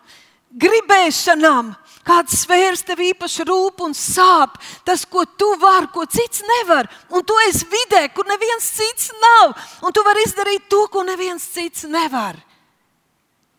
gribēšanām, 0.58 1.76
kādas 2.08 2.44
sfēras 2.44 2.84
tev 2.88 3.02
īpaši 3.04 3.46
rūp 3.50 3.84
un 3.86 3.96
sāp, 3.98 4.58
tas, 4.88 5.04
ko 5.06 5.26
tu 5.40 5.50
vari, 5.62 5.90
ko 5.94 6.06
cits 6.10 6.44
nevar. 6.48 6.90
Un 7.12 7.26
tu 7.28 7.36
esi 7.48 7.68
vidē, 7.72 8.08
kur 8.16 8.28
neviens 8.30 8.72
cits 8.80 9.12
nav, 9.22 9.56
un 9.84 9.96
tu 9.96 10.04
vari 10.08 10.24
izdarīt 10.28 10.70
to, 10.72 10.86
ko 10.92 11.04
neviens 11.08 11.46
cits 11.54 11.88
nevar. 11.92 12.40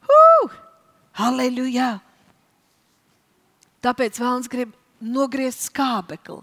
Uh! 0.08 0.52
Halleluja! 1.18 1.98
Tāpēc 3.84 4.18
Vēlns 4.18 4.50
grib 4.50 4.72
nogriezt 5.00 5.68
skābekli. 5.68 6.40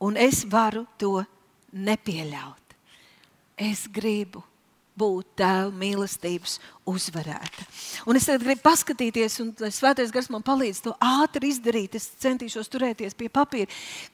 Un 0.00 0.16
es 0.16 0.46
varu 0.48 0.86
to 0.96 1.18
nepieļaut. 1.76 2.76
Es 3.60 3.84
gribu 3.92 4.40
būt 5.00 5.40
tēva 5.40 5.70
mīlestības 5.80 6.58
uzvarēta. 6.90 7.66
Un 8.08 8.18
es 8.18 8.26
tagad 8.28 8.44
gribu 8.44 8.64
paskatīties, 8.64 9.36
un 9.42 9.52
Svētais 9.72 10.12
Gars 10.14 10.30
man 10.32 10.44
palīdz 10.46 10.82
to 10.84 10.94
ātri 11.04 11.50
izdarīt. 11.52 11.96
Es 11.98 12.08
centīšos 12.22 12.70
turēties 12.72 13.16
pie 13.18 13.30
papīra. 13.32 13.70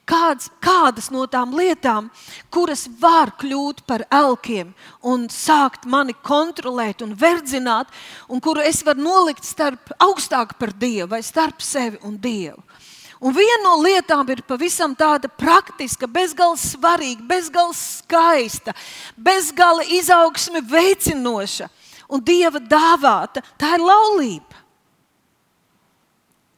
Kāds, 0.09 0.51
kādas 0.63 1.09
no 1.13 1.25
tām 1.31 1.55
lietām, 1.57 2.11
kuras 2.53 2.87
var 3.01 3.33
kļūt 3.39 3.83
par 3.89 4.05
elkiem 4.13 4.73
un 5.07 5.27
sākt 5.33 5.87
mani 5.89 6.15
kontrolēt 6.27 7.03
un 7.05 7.15
verdzināt, 7.17 7.91
un 8.29 8.43
kuru 8.43 8.65
es 8.65 8.83
varu 8.87 9.07
nolikt 9.07 9.47
starp 9.47 9.93
augstāk 10.03 10.57
par 10.59 10.75
Dievu 10.75 11.11
vai 11.15 11.23
starp 11.25 11.63
sevi 11.63 12.01
un 12.07 12.19
Dievu. 12.21 12.66
Un 13.17 13.33
viena 13.33 13.63
no 13.63 13.77
lietām 13.81 14.27
ir 14.29 14.43
pavisam 14.45 14.93
tāda 14.97 15.29
praktiska, 15.31 16.05
bezgalīgi 16.05 16.61
svarīga, 16.61 17.23
bezgalīgi 17.25 17.79
skaista, 17.79 18.75
bezgalīgi 19.17 19.97
izaugsme 20.03 20.61
veicinoša 20.61 21.69
un 22.13 22.21
dieva 22.21 22.61
dāvāta. 22.61 23.41
Tā 23.57 23.73
ir 23.77 23.85
laulība. 23.85 24.61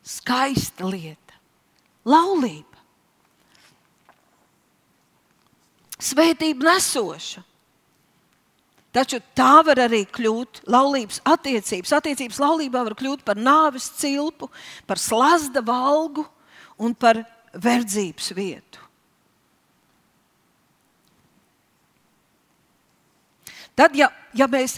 Skaista 0.04 0.88
lieta. 0.90 1.38
Laulība. 2.10 2.66
Svētība 6.00 6.74
nesoša. 6.74 7.44
Taču 8.96 9.20
tā 9.38 9.60
var 9.64 9.80
arī 9.86 10.02
kļūt 10.10 10.64
laulības 10.68 11.22
attiecības. 11.30 11.94
Attiecības 12.00 12.40
laulībā 12.42 12.82
var 12.88 12.96
kļūt 12.98 13.24
par 13.24 13.38
nāves 13.38 13.86
cilpu, 14.00 14.50
par 14.90 15.00
slazda 15.00 15.62
valgu 15.64 16.26
un 16.80 16.96
par 16.96 17.22
verdzības 17.54 18.32
vietu. 18.38 18.80
Tad, 23.80 23.96
ja, 23.96 24.10
ja 24.36 24.48
mēs 24.52 24.78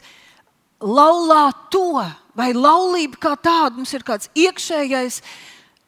laulā 0.82 1.48
to, 1.74 2.04
vai 2.38 2.52
laulība 2.54 3.18
kā 3.22 3.36
tāda, 3.38 3.74
mums 3.78 3.94
ir 3.98 4.06
kāds 4.06 4.30
iekšējais, 4.38 5.22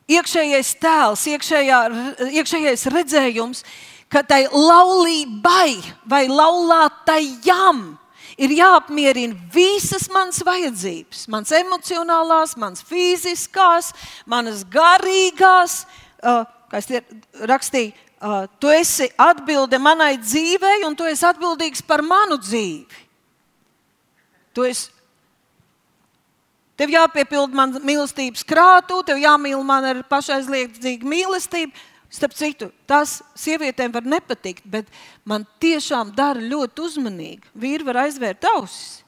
iekšējais 0.10 0.72
tēls, 0.82 1.26
iekšējā, 1.34 1.80
iekšējais 2.42 2.88
redzējums, 2.94 3.64
ka 4.10 4.24
tai 4.26 4.46
laulībai 4.50 5.78
vai 6.10 6.26
laulātajam 6.30 7.84
ir 8.38 8.54
jāapmierina 8.58 9.38
visas 9.54 10.08
manas 10.14 10.42
vajadzības, 10.46 11.28
manas 11.30 11.54
emocionālās, 11.58 12.58
manas 12.58 12.86
fiziskās, 12.86 13.92
manas 14.26 14.66
garīgās. 14.66 15.84
Uh, 16.24 16.44
kā 16.72 16.80
es 16.80 16.88
rakstīju, 17.52 17.92
uh, 18.24 18.46
tu 18.62 18.72
esi 18.72 19.10
atbilde 19.20 19.80
manai 19.82 20.16
dzīvei, 20.22 20.84
un 20.88 20.96
tu 20.96 21.08
esi 21.10 21.26
atbildīgs 21.28 21.84
par 21.86 22.02
manu 22.06 22.40
dzīvi. 22.40 23.02
Tu 24.54 24.68
esi 24.70 24.94
Tev 26.74 26.90
jāpiepilda 26.90 27.54
man 27.54 27.76
mīlestības 27.86 28.42
krātu, 28.50 29.04
tev 29.06 29.20
jāmīl 29.22 29.62
man 29.66 29.86
ar 29.92 30.00
pašaizliedzīgu 30.10 31.06
mīlestību. 31.06 31.90
Starp 32.14 32.34
citu, 32.38 32.68
tas 32.90 33.22
sievietēm 33.38 33.94
var 33.94 34.06
nepatikt, 34.06 34.66
bet 34.70 34.90
man 35.26 35.48
tiešām 35.62 36.12
dara 36.18 36.42
ļoti 36.42 36.84
uzmanīgi. 36.86 37.54
Vīri 37.58 37.88
var 37.88 38.04
aizvērt 38.04 38.46
ausis. 38.52 39.02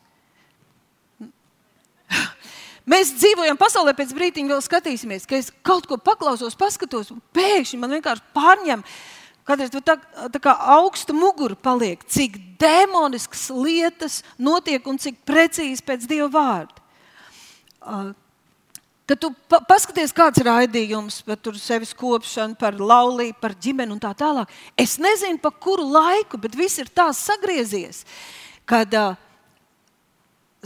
Mēs 2.86 3.15
dzīvojam 3.18 3.58
pasaulē, 3.58 3.96
pēc 3.98 4.13
brīdiņa 4.13 4.54
vēl 4.54 4.62
skatīsimies, 4.62 5.25
ka 5.25 5.39
es 5.39 5.51
kaut 5.65 5.88
ko 5.89 5.98
paklausos, 5.98 6.58
paskatos, 6.58 7.10
un 7.15 7.22
pēkšņi 7.34 7.80
man 7.82 7.96
vienkārši 7.98 8.25
pārņem. 8.36 8.84
Kādreiz 9.46 9.74
tā, 9.74 9.96
tā 10.34 10.42
kā 10.42 10.54
augsta 10.77 11.13
mugura 11.13 11.58
paliek, 11.58 12.01
cik 12.10 12.38
demoniskas 12.62 13.48
lietas 13.54 14.20
notiek 14.42 14.86
un 14.89 14.98
cik 15.01 15.20
precīzi 15.25 15.86
pēc 15.86 16.06
Dieva 16.10 16.30
vārda. 16.34 16.86
Uh, 17.86 18.13
Kad 19.06 19.20
tu 19.22 19.30
pa 19.46 19.60
paskaties, 19.62 20.10
kāds 20.18 20.42
ir 20.42 20.48
raidījums 20.50 21.20
par 21.27 21.38
sevis 21.62 21.92
kopšanu, 21.94 22.58
par 22.58 22.74
laulību, 22.74 23.38
par 23.38 23.54
ģimeni 23.54 23.94
un 23.94 24.00
tā 24.01 24.15
tālāk, 24.18 24.50
es 24.82 24.96
nezinu, 24.98 25.38
pa 25.44 25.51
kuru 25.54 25.86
laiku, 25.94 26.39
bet 26.42 26.58
viss 26.58 26.82
ir 26.82 26.89
tā 26.89 27.12
sagriezies, 27.13 28.01
kad 28.65 28.98
uh, 28.98 29.13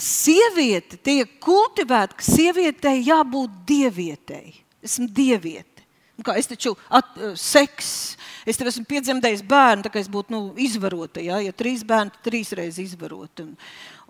sieviete 0.04 1.00
tiek 1.04 1.38
kultivēta, 1.44 2.18
ka 2.20 2.26
sievietei 2.26 3.04
jābūt 3.08 3.62
dievietei. 3.70 4.54
Esmu 4.86 5.10
dieviete. 5.12 5.86
Nu, 6.20 6.26
kā, 6.28 6.36
es 6.40 6.50
taču 6.50 6.74
at, 6.92 7.14
uh, 7.16 7.32
seks, 7.40 8.18
es 8.48 8.60
tev 8.60 8.68
esmu 8.72 8.84
piedzemdējis 8.90 9.46
bērnu, 9.48 9.86
tā 9.86 9.92
kā 9.94 10.02
es 10.02 10.10
būtu 10.12 10.36
nu, 10.36 10.42
izvarota. 10.60 11.24
Ja, 11.24 11.40
ja 11.40 11.56
trīs 11.56 11.86
bērni, 11.88 12.12
trīs 12.26 12.52
reizes 12.60 12.92
izvarota. 12.92 13.46
Un, 13.46 13.54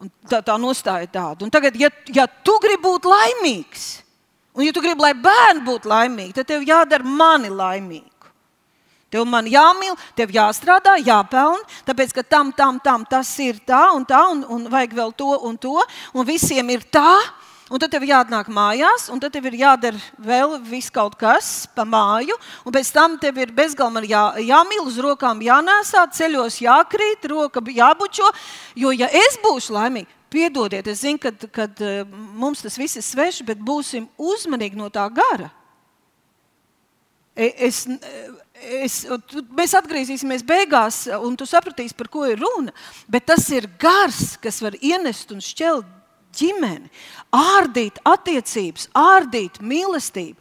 un 0.01 0.13
tā, 0.29 0.41
tā 0.45 0.57
nostāja 0.61 1.09
tāda. 1.09 1.45
Un 1.45 1.53
tagad, 1.53 1.77
ja, 1.77 1.91
ja 2.15 2.25
tu 2.25 2.57
gribi 2.63 2.81
būt 2.87 3.09
laimīgs, 3.09 3.89
Un, 4.59 4.65
ja 4.65 4.73
tu 4.75 4.81
gribi, 4.83 4.99
lai 4.99 5.13
bērni 5.15 5.61
būtu 5.63 5.87
laimīgi, 5.87 6.33
tad 6.35 6.49
tev 6.49 6.65
jādara 6.67 7.05
mani 7.05 7.47
laimīgu. 7.53 8.18
Tev 9.09 9.25
man 9.25 9.47
jāmīl, 9.49 9.95
tev 10.17 10.29
jāstrādā, 10.33 10.99
jāpelnā, 11.01 11.65
tāpēc 11.87 12.13
ka 12.13 12.23
tam, 12.23 12.53
tam, 12.53 12.77
tam 12.83 13.05
tas 13.09 13.31
ir 13.41 13.57
tā 13.65 13.87
un 13.95 14.05
tā, 14.05 14.21
un, 14.29 14.43
un 14.45 14.67
vajag 14.69 14.93
vēl 15.01 15.13
to 15.17 15.33
un 15.49 15.57
to, 15.57 15.77
un 16.13 16.27
visiem 16.27 16.75
ir 16.75 16.85
tā. 16.93 17.17
Un 17.69 17.77
tad 17.77 17.91
tev 17.93 18.01
jāatnāk 18.01 18.47
mājās, 18.49 19.11
un 19.13 19.19
tad 19.21 19.29
tev 19.29 19.45
ir 19.45 19.59
jādara 19.59 19.99
vēl 20.17 20.55
kaut 20.89 21.13
kas 21.13 21.67
pa 21.69 21.83
māju, 21.85 22.33
un 22.65 22.73
pēc 22.73 22.89
tam 22.89 23.13
tev 23.21 23.37
ir 23.37 23.53
bezgalīgi 23.53 24.09
jā, 24.09 24.23
jāmīl, 24.41 24.87
uz 24.89 24.97
rokām 24.97 25.37
jānēsā, 25.45 26.07
ceļos 26.09 26.57
jākrīt, 26.65 27.29
roka 27.29 27.61
jābučo. 27.61 28.25
Jo, 28.73 28.89
ja 28.89 29.05
es 29.05 29.37
būšu 29.43 29.77
laimīga, 29.77 30.09
Piedodiet, 30.29 30.85
es 30.85 31.01
zinu, 31.01 31.17
ka 31.49 31.65
eh, 31.81 32.03
mums 32.37 32.61
tas 32.61 32.77
viss 32.77 32.99
ir 32.99 33.05
svešs, 33.05 33.41
bet 33.45 33.61
būsim 33.65 34.05
uzmanīgi 34.17 34.77
no 34.77 34.89
tā 34.93 35.07
gara. 35.09 35.49
E, 37.33 37.69
es, 38.59 39.03
es, 39.05 39.43
mēs 39.55 39.75
atgriezīsimies 39.77 40.43
beigās, 40.47 41.05
un 41.19 41.37
tu 41.39 41.47
sapratīsi, 41.49 41.95
par 41.97 42.09
ko 42.11 42.25
ir 42.29 42.41
runa. 42.41 42.73
Bet 43.07 43.27
tas 43.31 43.47
ir 43.55 43.69
gars, 43.79 44.37
kas 44.41 44.61
var 44.63 44.77
ienest 44.81 45.31
un 45.35 45.43
šķelt 45.43 45.87
ģimeni, 46.39 46.89
ārdīt 47.33 47.99
attiecības, 48.07 48.89
ārdīt 48.97 49.61
mīlestību. 49.61 50.37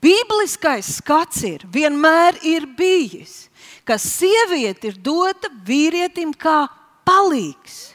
Bibliskais 0.00 0.86
skats 1.00 1.42
ir 1.46 1.64
vienmēr 1.72 2.38
ir 2.46 2.66
bijis, 2.78 3.48
ka 3.84 3.98
sieviete 3.98 4.92
ir 4.92 5.00
dota 5.02 5.50
vīrietim 5.66 6.30
kā 6.38 6.68
palīgs. 7.06 7.89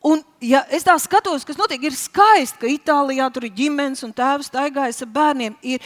Un, 0.00 0.22
ja 0.40 0.62
es 0.72 0.86
tā 0.86 0.94
skatos, 0.96 1.42
kas 1.44 1.58
notiek, 1.60 1.82
ir 1.84 1.96
skaisti, 1.96 2.56
ka 2.62 2.68
Itālijā 2.72 3.26
tur 3.34 3.44
ir 3.44 3.52
ģimenes 3.52 4.00
un 4.06 4.14
tēvs 4.16 4.48
staigājas 4.48 5.02
ar 5.04 5.10
bērniem. 5.12 5.58
Ir, 5.60 5.82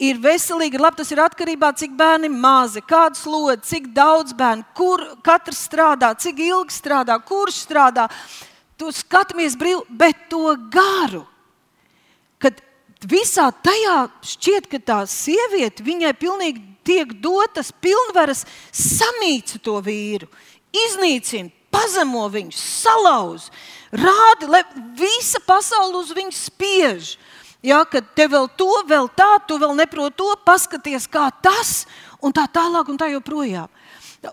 ir 0.00 0.20
veselīgi, 0.24 0.78
ir 0.78 0.84
labi, 0.86 0.96
tas 1.02 1.12
ir 1.12 1.20
atkarībā 1.20 1.68
no 1.68 1.76
tā, 1.76 1.82
cik 1.82 1.98
bērni 1.98 2.30
mazi, 2.32 2.80
kāda 2.80 3.20
slodze, 3.20 3.60
cik 3.68 3.90
daudz 3.92 4.32
bērnu, 4.38 4.64
kur 4.72 5.04
katrs 5.26 5.60
strādā, 5.68 6.14
cik 6.16 6.40
ilgi 6.46 6.78
strādā, 6.78 7.18
kurš 7.20 7.60
strādā. 7.66 8.06
To 8.80 8.88
skatāmies 8.94 9.58
brīvi, 9.60 9.84
bet 10.00 10.16
to 10.32 10.54
garu. 10.72 11.26
Kad 12.40 12.64
visā 13.04 13.50
tajā 13.52 13.98
šķiet, 14.32 14.70
ka 14.72 14.80
tā 14.80 14.98
sieviete 15.04 15.84
viņai 15.84 16.14
pilnīgi 16.16 16.64
tiek 16.88 17.12
dotas 17.20 17.68
pilnvaras 17.84 18.46
samīca 18.72 19.60
to 19.60 19.76
vīru, 19.84 20.30
iznīcina, 20.72 21.52
pazemo 21.88 22.26
viņu, 22.28 22.52
salauz, 22.52 23.48
rādi, 23.88 24.48
lai 24.48 24.60
visa 24.98 25.40
pasaule 25.46 25.96
uz 26.02 26.12
viņu 26.12 26.36
spiež. 26.36 27.16
Ja, 27.64 27.82
kad 27.88 28.12
te 28.14 28.28
vēl 28.30 28.46
to, 28.54 28.68
vēl 28.86 29.08
tā, 29.16 29.40
tu 29.48 29.56
vēl 29.58 29.72
neproti 29.74 30.20
to, 30.20 30.28
paskaties, 30.46 31.08
kā 31.10 31.26
tas, 31.42 31.88
un 32.22 32.30
tā 32.30 32.44
tālāk, 32.46 32.86
un 32.92 33.00
tā 33.00 33.08
joprojām. 33.10 33.66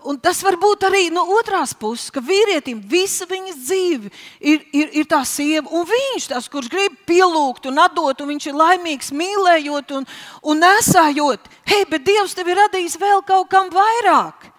Un 0.06 0.18
tas 0.18 0.42
var 0.42 0.56
būt 0.58 0.84
arī 0.86 1.08
no 1.14 1.22
otras 1.38 1.72
puses, 1.74 2.10
ka 2.10 2.20
vīrietim 2.22 2.80
visa 2.90 3.26
viņas 3.26 3.58
dzīve 3.58 4.10
ir, 4.40 4.64
ir, 4.74 4.90
ir 4.98 5.06
tā 5.06 5.20
sieva, 5.26 5.70
un 5.70 5.86
viņš 5.86 6.26
tas, 6.32 6.48
kurš 6.50 6.68
grib 6.70 6.98
pielūgt 7.06 7.70
un 7.70 7.78
atdot, 7.82 8.20
un 8.20 8.32
viņš 8.34 8.48
ir 8.50 8.58
laimīgs, 8.58 9.14
mīlējot 9.14 9.94
un, 9.96 10.06
un 10.42 10.62
nesājot. 10.62 11.46
Hei, 11.70 11.86
bet 11.90 12.06
Dievs 12.06 12.34
tev 12.34 12.50
ir 12.50 12.60
radījis 12.66 12.98
vēl 13.00 13.24
kaut 13.26 13.48
kam 13.50 13.70
vairāk. 13.74 14.50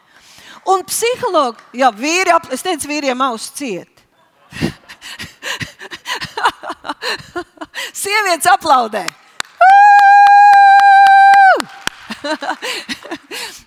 Un 0.68 0.84
psihologi, 0.84 1.64
jā, 1.80 1.88
vīri, 1.96 2.34
es 2.52 2.64
teicu, 2.66 2.90
vīriem 2.92 3.22
auss 3.24 3.54
ciet. 3.56 4.04
Sievietes 8.02 8.50
aplaudē. 8.52 9.06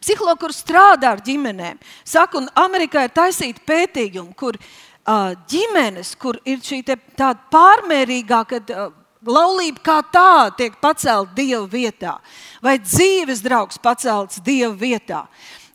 Psihologi, 0.00 0.40
kur 0.42 0.52
strādā 0.52 1.14
ar 1.14 1.20
ģimenēm, 1.24 1.78
saka, 2.04 2.38
un 2.40 2.48
Amerikā 2.58 3.04
ir 3.06 3.12
taisīta 3.16 3.60
pētījumi, 3.68 4.34
kur 4.36 4.54
uh, 4.60 5.32
ģimenes, 5.48 6.14
kur 6.20 6.36
ir 6.44 6.58
šī 6.64 6.82
tāda 6.84 7.38
pārmērīgā, 7.52 8.40
kad 8.50 8.64
uh, 8.74 8.92
laulība 9.24 9.80
kā 9.84 9.98
tāda 10.12 10.56
tiek 10.58 10.76
pacelta 10.80 11.32
Dieva 11.36 11.66
vietā, 11.70 12.18
vai 12.64 12.78
dzīves 12.80 13.40
draugs 13.44 13.78
pacelts 13.80 14.40
Dieva 14.44 14.74
vietā. 14.76 15.24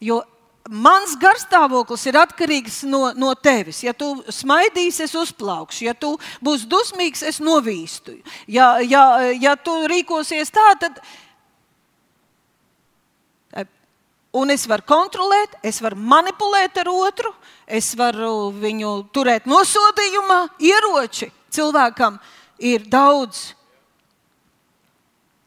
Jo 0.02 0.22
mans 0.70 1.14
garstāvoklis 1.22 2.08
ir 2.10 2.18
atkarīgs 2.18 2.80
no, 2.90 3.12
no 3.14 3.34
tevis. 3.38 3.84
Ja 3.86 3.94
tu 3.94 4.16
smaidīsi, 4.34 5.06
es 5.06 5.14
uzplaukšu, 5.18 5.86
ja 5.86 5.94
tu 5.94 6.16
būsi 6.44 6.70
dusmīgs, 6.70 7.22
es 7.28 7.40
novīstu. 7.44 8.18
Ja, 8.48 8.80
ja, 8.82 9.32
ja 9.34 9.56
tu 9.56 9.76
rīkosies 9.90 10.54
tā, 10.54 10.72
tad. 10.82 11.00
Un 14.36 14.52
es 14.52 14.66
varu 14.68 14.84
kontrolēt, 14.84 15.54
es 15.64 15.78
varu 15.80 15.96
manipulēt 15.96 16.76
ar 16.82 16.90
otru, 16.92 17.30
es 17.64 17.94
varu 17.96 18.50
viņu 18.52 19.06
turēt 19.16 19.46
nosodījumā. 19.48 20.42
Ieroči 20.60 21.30
cilvēkam 21.56 22.18
ir 22.60 22.84
daudz, 22.92 23.54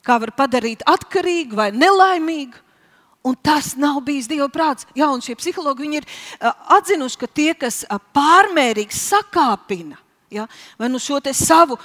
kā 0.00 0.16
var 0.22 0.32
padarīt 0.38 0.86
atkarīgu 0.88 1.58
vai 1.58 1.68
nelaimīgu. 1.76 2.64
Un 3.28 3.36
tas 3.44 3.74
nav 3.76 4.00
bijis 4.06 4.28
Dieva 4.30 4.48
prāts. 4.52 4.88
Jā, 4.96 5.10
un 5.12 5.22
šie 5.24 5.36
psihologi 5.38 5.90
ir 6.00 6.06
uh, 6.08 6.52
atzinuši, 6.78 7.20
ka 7.20 7.30
tie, 7.30 7.50
kas 7.58 7.82
uh, 7.84 8.00
pārmērīgi 8.16 8.96
sakāpina 8.96 10.00
ja, 10.30 10.46
vai 10.78 10.88
nu 10.88 10.98
šo 10.98 11.20
savu 11.32 11.78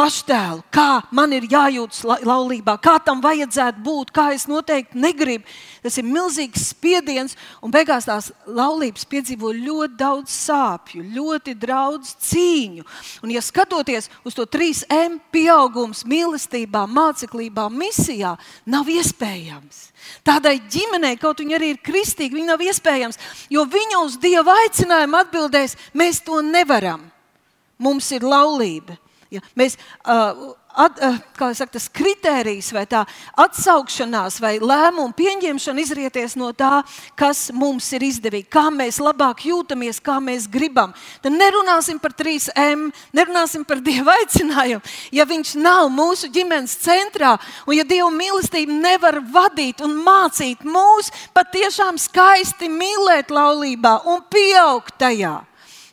paštēlu, 0.00 0.62
kā 0.72 1.02
man 1.12 1.32
ir 1.36 1.44
jājūtas 1.50 2.04
laulībā, 2.24 2.76
kā 2.80 2.96
tam 3.04 3.20
vajadzētu 3.24 3.82
būt, 3.84 4.12
kā 4.16 4.30
es 4.32 4.46
noteikti 4.48 4.98
negribu. 5.00 5.44
Tas 5.84 5.98
ir 6.00 6.06
milzīgs 6.08 6.70
spiediens, 6.72 7.36
un 7.64 7.72
beigās 7.72 8.08
tās 8.08 8.30
laulības 8.48 9.04
piedzīvo 9.10 9.52
ļoti 9.56 9.98
daudz 10.00 10.32
sāpju, 10.32 11.04
ļoti 11.16 11.54
daudz 11.60 12.14
cīņu. 12.30 12.86
Un, 13.24 13.34
ja 13.34 13.42
skatoties 13.44 14.08
uz 14.24 14.36
to 14.36 14.46
3M 14.48 15.18
pieaugums 15.32 16.06
mīlestībā, 16.08 16.86
māceklībā, 16.88 17.68
misijā, 17.72 18.34
nav 18.68 18.88
iespējams. 18.88 19.82
Tādai 20.24 20.56
ģimenei, 20.72 21.18
kaut 21.20 21.42
viņa 21.44 21.58
arī 21.58 21.74
ir 21.74 21.84
kristīga, 21.84 22.38
viņa 22.38 22.54
nav 22.54 22.64
iespējams, 22.64 23.20
jo 23.52 23.66
viņa 23.68 24.00
uz 24.06 24.16
Dieva 24.20 24.56
aicinājumu 24.64 25.20
atbildēs, 25.20 25.76
mēs 25.92 26.24
to 26.24 26.40
nevaram. 26.44 27.04
Mums 27.80 28.10
ir 28.12 28.24
laulība. 28.24 28.96
Ja, 29.30 29.38
mēs, 29.54 29.76
uh, 30.10 30.56
at, 30.74 30.98
eh, 30.98 31.18
saka, 31.54 31.72
tas 31.72 31.88
kritērijs 31.88 32.72
vai 32.74 32.84
tā 32.86 33.04
atsaukšanās 33.38 34.40
vai 34.42 34.58
lēmumu 34.58 35.14
pieņemšana 35.14 35.82
izrieties 35.82 36.36
no 36.38 36.52
tā, 36.52 36.82
kas 37.18 37.50
mums 37.54 37.86
ir 37.92 38.02
izdevīgi, 38.06 38.48
kā 38.50 38.68
mēs 38.74 39.00
labāk 39.02 39.44
jūtamies, 39.46 40.00
kā 40.02 40.18
mēs 40.22 40.48
gribam. 40.50 40.94
Tad 41.22 41.32
nerunāsim 41.32 42.00
par 42.00 42.12
3M, 42.12 42.90
nerunāsim 43.14 43.66
par 43.66 43.80
Dieva 43.80 44.16
aicinājumu. 44.20 44.82
Ja 45.12 45.26
Viņš 45.30 45.54
nav 45.62 45.86
mūsu 45.94 46.26
ģimenes 46.26 46.74
centrā, 46.82 47.36
un 47.66 47.76
ja 47.76 47.84
Dieva 47.84 48.10
mīlestība 48.10 48.74
nevar 48.74 49.20
vadīt 49.22 49.80
un 49.80 49.94
mācīt 50.02 50.66
mūs 50.66 51.12
patiešām 51.34 51.98
skaisti 52.02 52.66
mīlēt 52.66 53.30
laulībā 53.30 54.00
un 54.10 54.24
pieaugt 54.26 54.98
tajā. 54.98 55.49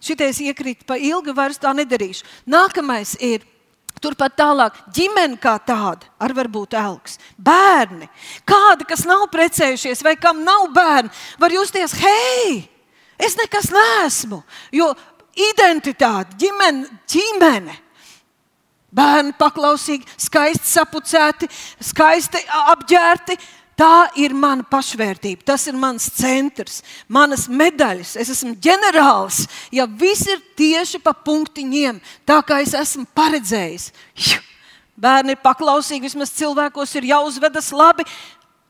Šitais 0.08 0.40
iekrīt 0.44 0.86
pa 0.88 0.96
ilgu, 0.96 1.36
vairs 1.36 1.60
tā 1.60 1.74
nedarīšu. 1.76 2.26
Nākamais 2.48 3.16
ir 3.20 3.44
Turpat 4.02 4.36
tālāk, 4.38 4.76
ģimene 4.94 5.40
kā 5.42 5.56
tāda, 5.66 6.06
ar 6.22 6.34
varbūt 6.38 6.76
elks, 6.78 7.18
bērni, 7.42 8.06
kādi, 8.46 8.86
kas 8.90 9.06
nav 9.10 9.26
precējušies 9.34 10.04
vai 10.06 10.14
kam 10.22 10.44
nav 10.46 10.68
bērni, 10.76 11.10
var 11.42 11.56
justies, 11.56 11.96
hei, 11.98 12.60
es 13.18 13.38
nekas 13.40 13.72
neesmu. 13.74 14.44
Jo 14.76 14.92
identitāte, 15.50 16.38
ģimene, 16.38 16.86
ģimene. 17.10 17.78
Bērni 18.98 19.34
paklausīgi, 19.38 20.06
skaisti 20.18 20.70
sapucēti, 20.70 21.50
skaisti 21.90 22.40
apģērti, 22.72 23.36
Tā 23.78 24.10
ir 24.18 24.34
mana 24.34 24.66
pašvērtība, 24.66 25.44
tas 25.46 25.68
ir 25.70 25.76
mans 25.78 26.08
centrs, 26.18 26.80
manas 27.06 27.46
medaļas. 27.46 28.16
Es 28.18 28.32
esmu 28.34 28.56
ģenerālis. 28.58 29.44
Ja 29.70 29.86
viss 29.86 30.26
ir 30.26 30.42
tieši 30.58 30.98
pa 31.04 31.14
punktiņiem, 31.14 32.00
tā 32.26 32.40
kā 32.42 32.58
es 32.66 32.74
esmu 32.74 33.06
paredzējis, 33.18 33.92
bērni 34.98 35.36
ir 35.36 35.44
paklausīgi, 35.46 36.08
vismaz 36.10 36.34
cilvēkos 36.40 36.96
ir 36.98 37.12
jāuzvedas 37.12 37.70
labi, 37.70 38.08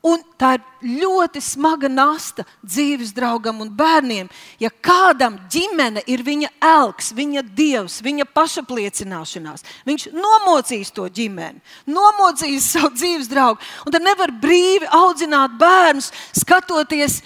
Un 0.06 0.20
tā 0.38 0.52
ir 0.54 0.92
ļoti 1.02 1.40
smaga 1.42 1.88
nasta 1.90 2.44
dzīves 2.62 3.10
draugam 3.16 3.58
un 3.64 3.70
bērniem. 3.74 4.28
Ja 4.62 4.70
kādam 4.70 5.40
ģimene 5.50 6.04
ir 6.06 6.22
viņa 6.22 6.52
elks, 6.62 7.10
viņa 7.18 7.42
dievs, 7.42 7.98
viņa 8.06 8.28
pašapliecināšanās, 8.30 9.66
viņš 9.88 10.06
nomocīs 10.14 10.94
to 10.94 11.08
ģimeni, 11.10 11.58
nomocīs 11.90 12.70
savu 12.76 12.92
dzīves 12.94 13.26
draugu. 13.32 13.58
Un 13.86 13.96
tad 13.96 14.06
nevar 14.06 14.30
brīvi 14.30 14.86
audzināt 15.00 15.58
bērnus, 15.58 16.12
skatoties 16.44 17.18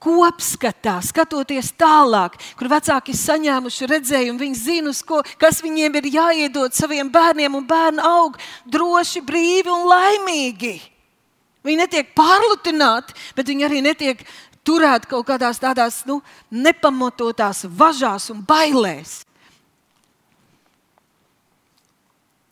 kopskatā, 0.00 0.98
skatoties 1.04 1.72
tālāk, 1.80 2.36
kur 2.60 2.68
vecāki 2.72 3.16
ir 3.16 3.20
saņēmuši 3.20 3.90
redzējumu, 3.94 4.40
viņi 4.44 4.60
zina, 4.60 4.94
ko, 5.08 5.24
kas 5.40 5.64
viņiem 5.64 6.00
ir 6.00 6.12
jāiedod 6.20 6.76
saviem 6.76 7.08
bērniem, 7.12 7.56
un 7.56 7.68
bērni 7.68 8.04
aug 8.04 8.40
droši, 8.68 9.24
brīvi 9.24 9.72
un 9.72 9.88
laimīgi. 9.88 10.89
Viņi 11.66 11.82
netiek 11.82 12.14
pārlutināti, 12.16 13.16
bet 13.36 13.50
viņi 13.50 13.66
arī 13.66 13.82
netiek 13.84 14.22
turēti 14.64 15.10
kaut 15.10 15.26
kādās 15.28 15.60
tādās 15.60 16.04
nu, 16.08 16.20
nepamatotās 16.50 17.66
važās 17.68 18.30
un 18.32 18.40
bailēs. 18.46 19.20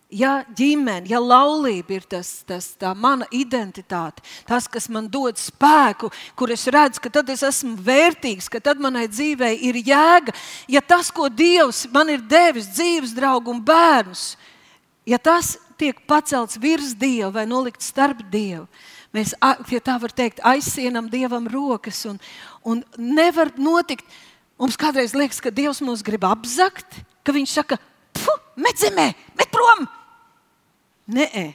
Ja 0.08 0.38
ģimene, 0.56 1.04
ja 1.10 1.18
laulība 1.20 1.98
ir 1.98 2.04
tas, 2.08 2.30
tas, 2.48 2.70
tā 2.80 2.94
mana 2.96 3.26
identitāte, 3.28 4.22
tas, 4.48 4.64
kas 4.64 4.86
man 4.88 5.04
dod 5.12 5.36
spēku, 5.36 6.08
kur 6.32 6.48
es 6.54 6.64
redzu, 6.64 7.02
ka 7.04 7.12
tad 7.12 7.28
es 7.28 7.44
esmu 7.44 7.74
vērtīgs, 7.84 8.48
ka 8.48 8.56
tad 8.64 8.80
manai 8.80 9.04
dzīvei 9.12 9.58
ir 9.68 9.76
jēga, 9.84 10.32
ja 10.64 10.80
tas, 10.80 11.10
ko 11.12 11.28
Dievs 11.28 11.84
man 11.92 12.08
ir 12.08 12.24
devis, 12.24 12.70
dzīves 12.72 13.12
draugu 13.12 13.52
un 13.52 13.60
bērnus, 13.60 14.38
ja 15.04 15.20
tas 15.20 15.58
tiek 15.76 16.00
pacelts 16.08 16.56
virs 16.56 16.96
Dieva 16.96 17.28
vai 17.42 17.44
nolikts 17.44 17.92
starp 17.92 18.24
Dievu, 18.32 18.64
Mēs, 19.16 19.32
ja 19.72 19.80
tā 19.80 19.94
var 20.00 20.12
teikt, 20.12 20.42
aizsienam 20.44 21.08
Dievam 21.08 21.46
rokas. 21.48 22.02
Un, 22.10 22.18
un 22.64 22.82
nevar 22.96 23.52
notikt. 23.56 24.04
Mums 24.58 24.76
kādreiz 24.80 25.14
liekas, 25.16 25.38
ka 25.40 25.52
Dievs 25.54 25.80
mūs 25.84 26.02
grib 26.04 26.26
apzakt, 26.26 27.00
ka 27.22 27.32
Viņš 27.32 27.54
saka, 27.60 27.78
met 28.58 28.80
zemē, 28.80 29.12
met 29.38 29.50
prom. 29.54 29.86
Nē, 31.14 31.54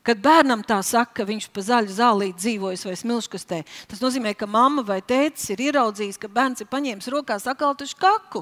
Kad 0.00 0.22
bērnam 0.24 0.62
tā 0.64 0.78
saka, 0.80 1.12
ka 1.20 1.24
viņš 1.28 1.50
pa 1.52 1.60
zaļu 1.60 1.92
zālīti 1.92 2.40
dzīvojas 2.40 2.86
vai 2.88 2.94
smilškastē, 2.96 3.58
tas 3.90 4.00
nozīmē, 4.00 4.32
ka 4.32 4.48
mamma 4.48 4.80
vai 4.86 5.02
tēvs 5.04 5.50
ir 5.52 5.60
ieraudzījis, 5.66 6.16
ka 6.16 6.30
bērns 6.32 6.64
ir 6.64 6.70
paņēmis 6.72 7.10
rokā 7.12 7.36
sakaltušu 7.36 7.98
kaku, 8.00 8.40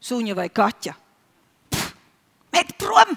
suņa 0.00 0.38
vai 0.38 0.48
kaķa. 0.48 0.94
Pff, 1.68 1.92
met 2.56 2.72
prom! 2.80 3.12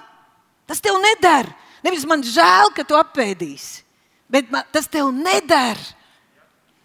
Tas 0.67 0.83
tev 0.83 0.99
neder! 0.99 1.47
Nevis 1.83 2.03
man 2.07 2.27
žēl, 2.27 2.75
ka 2.75 2.83
tu 2.87 2.99
apēdīsi 2.99 3.83
bet 4.31 4.49
man, 4.53 4.65
tas 4.71 4.87
tev 4.91 5.11
neder. 5.15 5.79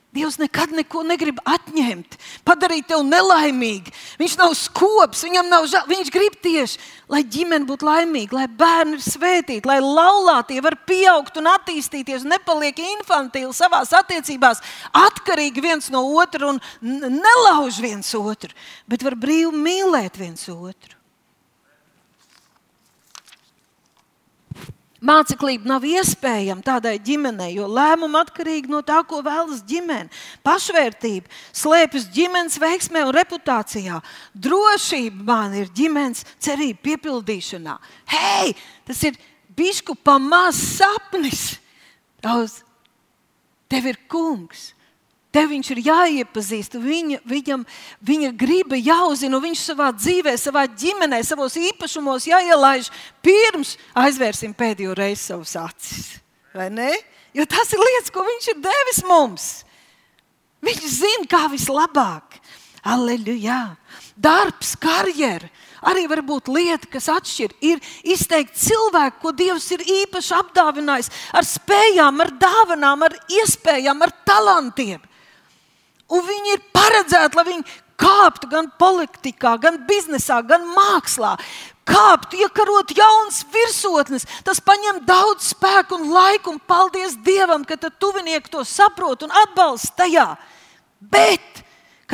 Dievs 0.09 0.39
nekad 0.41 0.71
neko 0.73 1.03
negrib 1.05 1.37
atņemt, 1.45 2.15
padarīt 2.49 2.87
tevi 2.89 3.05
nelaimīgu. 3.11 3.93
Viņš 4.17 4.37
nav 4.41 4.55
skops, 4.57 5.21
viņam 5.27 5.51
nav 5.53 5.67
žēl. 5.69 5.85
Viņš 5.91 6.11
grib 6.15 6.39
tieši, 6.43 6.81
lai 7.13 7.21
ģimene 7.29 7.69
būtu 7.69 7.85
laimīga, 7.85 8.39
lai 8.39 8.47
bērni 8.49 8.97
ir 8.97 9.05
svētīti, 9.05 9.69
lai 9.69 9.79
laulātie 9.85 10.63
var 10.65 10.79
pieaugt 10.89 11.37
un 11.39 11.53
attīstīties, 11.53 12.25
un 12.25 12.33
nepaliek 12.33 12.81
infantīli 12.97 13.53
savā 13.53 13.85
attiecībās, 13.85 14.65
atkarīgi 14.97 15.69
viens 15.69 15.93
no 15.93 16.07
otra 16.17 16.55
un 16.55 16.63
nelauž 16.81 17.79
viens 17.85 18.15
otru, 18.17 18.51
bet 18.89 19.05
var 19.05 19.19
brīvi 19.21 19.53
mīlēt 19.53 20.17
viens 20.17 20.49
otru. 20.49 20.98
Māceklība 24.99 25.69
nav 25.71 25.85
iespējama 25.87 26.65
tādai 26.67 26.97
ģimenei, 26.99 27.53
jo 27.55 27.69
lēmumi 27.71 28.19
atkarīgi 28.19 28.71
no 28.73 28.81
tā, 28.83 28.99
ko 29.07 29.21
vēlas 29.23 29.61
ģimene. 29.69 30.11
Pašvērtība 30.43 31.31
slēpjas 31.55 32.09
ģimenes 32.15 32.59
veiksmē 32.59 33.05
un 33.07 33.15
reputācijā. 33.15 34.01
Drošība 34.35 35.23
man 35.29 35.55
ir 35.55 35.71
ģimenes 35.71 36.25
cerību 36.43 36.83
piepildīšanā. 36.89 37.77
Hei, 38.11 38.57
tas 38.89 39.05
ir 39.07 39.21
bišku 39.55 39.95
pamazs 40.03 40.81
sapnis. 40.81 41.45
Tev 43.69 43.87
ir 43.87 44.03
kungs. 44.11 44.73
Tev 45.39 45.53
viņš 45.53 45.69
ir 45.71 45.81
jāiepazīst, 45.87 46.73
viņa, 46.83 47.21
viņam, 47.31 47.61
viņa 48.03 48.31
griba 48.35 48.75
jāuzzina, 48.75 49.39
viņš 49.39 49.61
savā 49.69 49.93
dzīvē, 49.95 50.33
savā 50.35 50.65
ģimenē, 50.67 51.21
savos 51.23 51.55
īpašumos 51.61 52.27
jāielaiž 52.27 52.89
pirms 53.23 53.77
aizvērsim 53.95 54.57
pēdējo 54.59 54.97
reizi 54.99 55.29
savus 55.29 55.55
acis. 55.61 56.09
Jo 57.37 57.47
tas 57.47 57.71
ir 57.71 57.85
lietas, 57.85 58.11
ko 58.11 58.25
viņš 58.27 58.51
ir 58.51 58.59
devis 58.65 59.01
mums. 59.07 59.47
Viņš 60.67 60.91
zina, 60.97 61.31
kā 61.31 61.45
vislabāk. 61.53 62.41
Aleluja! 62.83 63.77
Darbs, 64.19 64.75
karjera 64.83 65.47
arī 65.87 66.09
var 66.11 66.23
būt 66.27 66.51
lieta, 66.51 66.89
kas 66.91 67.07
atšķir. 67.13 67.55
Ir 67.63 67.83
izteikti 68.03 68.59
cilvēki, 68.67 69.21
ko 69.23 69.31
Dievs 69.37 69.69
ir 69.77 69.85
īpaši 70.03 70.35
apdāvinājis 70.41 71.13
ar 71.39 71.47
spējām, 71.47 72.25
ar 72.25 72.33
dāvanām, 72.43 73.07
ar 73.07 73.15
iespējām, 73.39 74.03
ar 74.03 74.15
talantiem. 74.27 75.08
Un 76.09 76.25
viņi 76.25 76.55
ir 76.57 76.65
paredzēti, 76.73 77.37
lai 77.37 77.45
viņi 77.51 77.79
kāptu 77.99 78.49
gan 78.51 78.71
politikā, 78.81 79.57
gan 79.61 79.83
biznesā, 79.89 80.41
gan 80.47 80.65
mākslā. 80.73 81.35
Kāptu, 81.89 82.41
iekarot 82.45 82.93
jaunas 82.97 83.43
virsotnes. 83.53 84.27
Tas 84.45 84.61
prasa 84.61 85.01
daudz 85.09 85.53
spēku 85.55 85.97
un 85.97 86.11
laiku, 86.13 86.53
un 86.53 86.61
paldies 86.61 87.17
Dievam, 87.25 87.65
ka 87.65 87.77
tuvinieki 87.77 88.53
to 88.53 88.65
saprot 88.65 89.25
un 89.25 89.33
atbalsta 89.45 90.05
tajā. 90.05 90.27
Bet, 91.01 91.63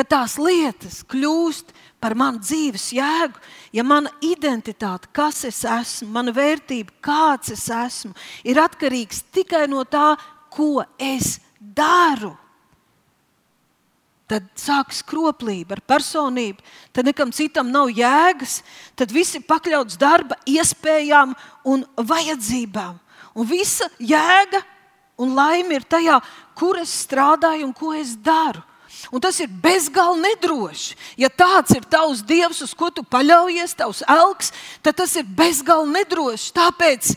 tās 0.07 0.39
lietas 0.39 1.03
kļūst 1.11 1.75
par 2.03 2.15
manu 2.19 2.43
dzīves 2.45 2.91
jēgu, 2.95 3.41
ja 3.73 3.83
mana 3.87 4.11
identitāte, 4.23 5.09
kas 5.15 5.45
es 5.49 5.63
esmu, 5.65 6.11
mana 6.13 6.35
vērtība, 6.37 6.93
kāds 7.01 7.55
es 7.55 7.65
esmu, 7.73 8.13
ir 8.45 8.61
atkarīgs 8.61 9.25
tikai 9.33 9.65
no 9.73 9.87
tā, 9.89 10.13
ko 10.53 10.85
es 11.01 11.39
daru 11.59 12.35
tad 14.31 14.47
sākas 14.57 15.03
kroplība 15.05 15.77
ar 15.77 15.83
personību, 15.85 16.63
tad 16.97 17.09
nekam 17.09 17.33
citam 17.35 17.71
nav 17.73 17.91
jēgas, 17.93 18.63
tad 18.97 19.13
viss 19.13 19.37
ir 19.37 19.45
pakļauts 19.49 19.99
darba 20.01 20.39
iespējām 20.49 21.35
un 21.69 21.85
vajadzībām. 21.97 22.97
Un 23.35 23.49
visa 23.51 23.89
jēga 23.99 24.63
un 25.21 25.35
laime 25.37 25.77
ir 25.79 25.85
tajā, 25.87 26.21
kur 26.57 26.79
es 26.81 26.93
strādāju 27.05 27.69
un 27.69 27.75
ko 27.77 27.93
es 27.97 28.15
daru. 28.17 28.63
Un 29.13 29.21
tas 29.21 29.37
ir 29.43 29.51
bezgalīgi 29.51 30.23
nedroši. 30.23 30.97
Ja 31.21 31.29
tāds 31.29 31.75
ir 31.77 31.85
tavs 31.91 32.23
dievs, 32.25 32.63
uz 32.65 32.73
ko 32.79 32.89
tu 32.95 33.03
paļaujies, 33.05 33.77
tavs 33.77 34.01
elks, 34.09 34.53
tad 34.83 34.97
tas 35.03 35.13
ir 35.19 35.27
bezgalīgi 35.29 35.99
nedroši. 35.99 36.53
Tāpēc 36.57 37.11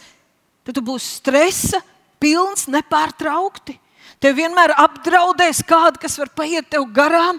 tu 0.68 0.84
būsi 0.84 1.20
stresa 1.22 1.80
pilns 2.20 2.68
nepārtraukti. 2.68 3.78
Tev 4.24 4.38
vienmēr 4.40 4.74
apdraudēs 4.82 5.62
kādu, 5.68 6.02
kas 6.02 6.18
var 6.18 6.32
paiet 6.34 6.70
tev 6.74 6.88
garām, 6.94 7.38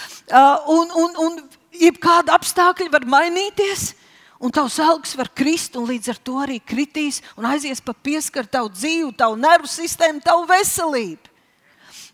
un, 0.76 0.92
un, 0.94 1.20
un 1.26 1.38
jebkāda 1.74 2.36
apstākļa 2.38 2.92
var 2.92 3.06
mainīties. 3.16 3.92
Un 4.44 4.52
tavs 4.52 4.76
algs 4.82 5.14
var 5.16 5.30
krist, 5.32 5.76
un 5.78 5.86
līdz 5.88 6.10
ar 6.12 6.18
to 6.20 6.34
arī 6.42 6.58
kritīs 6.60 7.22
un 7.38 7.46
aizies 7.48 7.80
pa 7.80 7.94
pieskaru 7.94 8.50
tavu 8.50 8.68
dzīvi, 8.74 9.12
tavu 9.16 9.38
nervu 9.40 9.70
sistēmu, 9.70 10.20
tavu 10.24 10.44
veselību. 10.50 11.23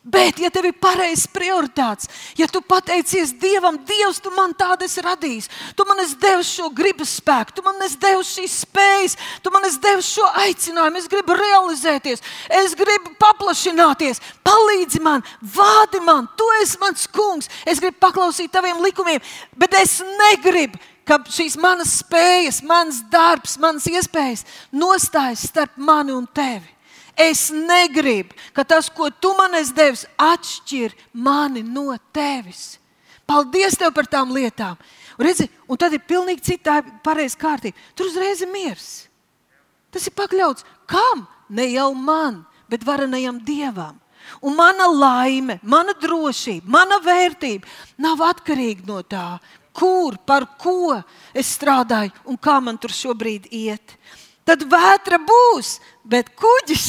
Bet, 0.00 0.38
ja 0.40 0.48
tev 0.48 0.64
ir 0.64 0.76
pareizs 0.80 1.26
prioritāts, 1.28 2.08
ja 2.40 2.46
tu 2.48 2.62
pateicies 2.64 3.34
Dievam, 3.36 3.76
Dievs, 3.84 4.16
tu 4.24 4.30
man 4.32 4.54
tādu 4.56 4.86
esi 4.86 5.02
radījis, 5.04 5.48
tu 5.76 5.84
man 5.84 6.00
esi 6.00 6.16
devis 6.22 6.48
šo 6.56 6.70
gribas 6.72 7.18
spēku, 7.18 7.52
tu 7.52 7.64
man 7.66 7.76
esi 7.84 7.98
devis 8.00 8.30
šīs 8.32 8.54
spējas, 8.62 9.18
tu 9.44 9.52
man 9.52 9.68
esi 9.68 9.76
devis 9.84 10.08
šo 10.08 10.24
aicinājumu, 10.40 11.02
es 11.02 11.10
gribu 11.12 11.36
realizēties, 11.36 12.24
es 12.62 12.78
gribu 12.80 13.12
paplašināties, 13.20 14.22
palīdzi 14.40 15.04
man, 15.04 15.20
vādi 15.44 16.00
man, 16.08 16.32
tu 16.32 16.48
esi 16.62 16.80
mans 16.80 17.04
kungs, 17.12 17.52
es 17.68 17.84
gribu 17.84 18.00
paklausīt 18.00 18.48
taviem 18.56 18.80
likumiem, 18.80 19.20
bet 19.60 19.76
es 19.82 19.98
negribu, 20.24 20.80
ka 21.04 21.20
šīs 21.28 21.60
manas 21.60 21.98
spējas, 22.00 22.64
mans 22.64 23.04
darbs, 23.12 23.60
manas 23.60 23.84
iespējas 23.92 24.48
nostājas 24.72 25.44
starp 25.52 25.76
mani 25.76 26.16
un 26.16 26.24
tevi. 26.24 26.79
Es 27.18 27.48
negribu, 27.50 28.36
ka 28.54 28.64
tas, 28.64 28.88
ko 28.90 29.10
tu 29.10 29.32
man 29.38 29.54
esi 29.58 29.74
devis, 29.76 30.06
atšķir 30.18 30.94
mani 31.12 31.62
no 31.66 31.92
tevis. 32.14 32.78
Paldies 33.28 33.76
tev 33.78 33.92
par 33.94 34.08
tām 34.10 34.32
lietām. 34.34 34.78
Un, 35.18 35.26
redzi, 35.26 35.46
un 35.68 35.78
tad 35.78 35.94
ir 35.94 36.02
pilnīgi 36.06 36.42
cita 36.52 36.80
pareiza 37.04 37.38
kārtība. 37.38 37.78
Tur 37.94 38.10
uzreiz 38.10 38.42
ir 38.42 38.50
miers. 38.50 38.88
Tas 39.90 40.06
ir 40.06 40.14
pakļauts 40.18 40.66
kam? 40.90 41.26
Ne 41.50 41.66
jau 41.72 41.90
man, 41.94 42.44
bet 42.70 42.86
varenajam 42.86 43.40
dievam. 43.42 43.98
Un 44.44 44.54
mana 44.54 44.86
laime, 44.86 45.58
mana 45.62 45.94
drošība, 45.98 46.68
mana 46.70 47.00
vērtība 47.02 47.66
nav 47.98 48.20
atkarīga 48.22 48.86
no 48.86 49.00
tā, 49.02 49.40
kur, 49.74 50.18
par 50.26 50.46
ko 50.60 51.00
es 51.34 51.50
strādāju 51.56 52.12
un 52.30 52.38
kā 52.38 52.58
man 52.62 52.78
tur 52.78 52.94
šobrīd 52.94 53.48
iet 53.50 53.96
tad 54.48 54.64
vētra 54.68 55.20
būs, 55.22 55.78
bet 56.04 56.32
kuģis 56.38 56.86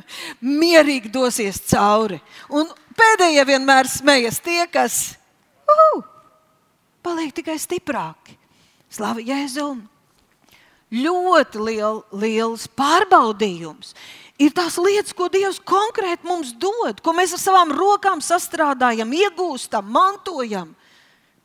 mierīgi 0.60 1.12
dosies 1.12 1.60
cauri. 1.70 2.20
Un 2.50 2.68
pēdējie 2.96 3.46
vienmēr 3.48 3.90
smējas 3.90 4.40
tie, 4.44 4.62
kas 4.72 5.16
uh, 5.68 6.02
paliek 7.04 7.34
tikai 7.36 7.58
stiprāki. 7.62 8.38
Slavu 8.92 9.24
Jēzum! 9.26 9.84
Ļoti 10.96 11.62
liel, 11.66 12.04
liels 12.14 12.68
pārbaudījums 12.78 13.96
ir 14.38 14.52
tās 14.54 14.76
lietas, 14.78 15.14
ko 15.16 15.26
Dievs 15.32 15.58
konkrēti 15.64 16.28
mums 16.28 16.52
dod, 16.60 17.00
ko 17.02 17.14
mēs 17.16 17.34
ar 17.36 17.42
savām 17.42 17.72
rokām 17.74 18.22
sastrādājam, 18.24 19.10
iegūstam, 19.16 19.88
mantojam, 19.90 20.74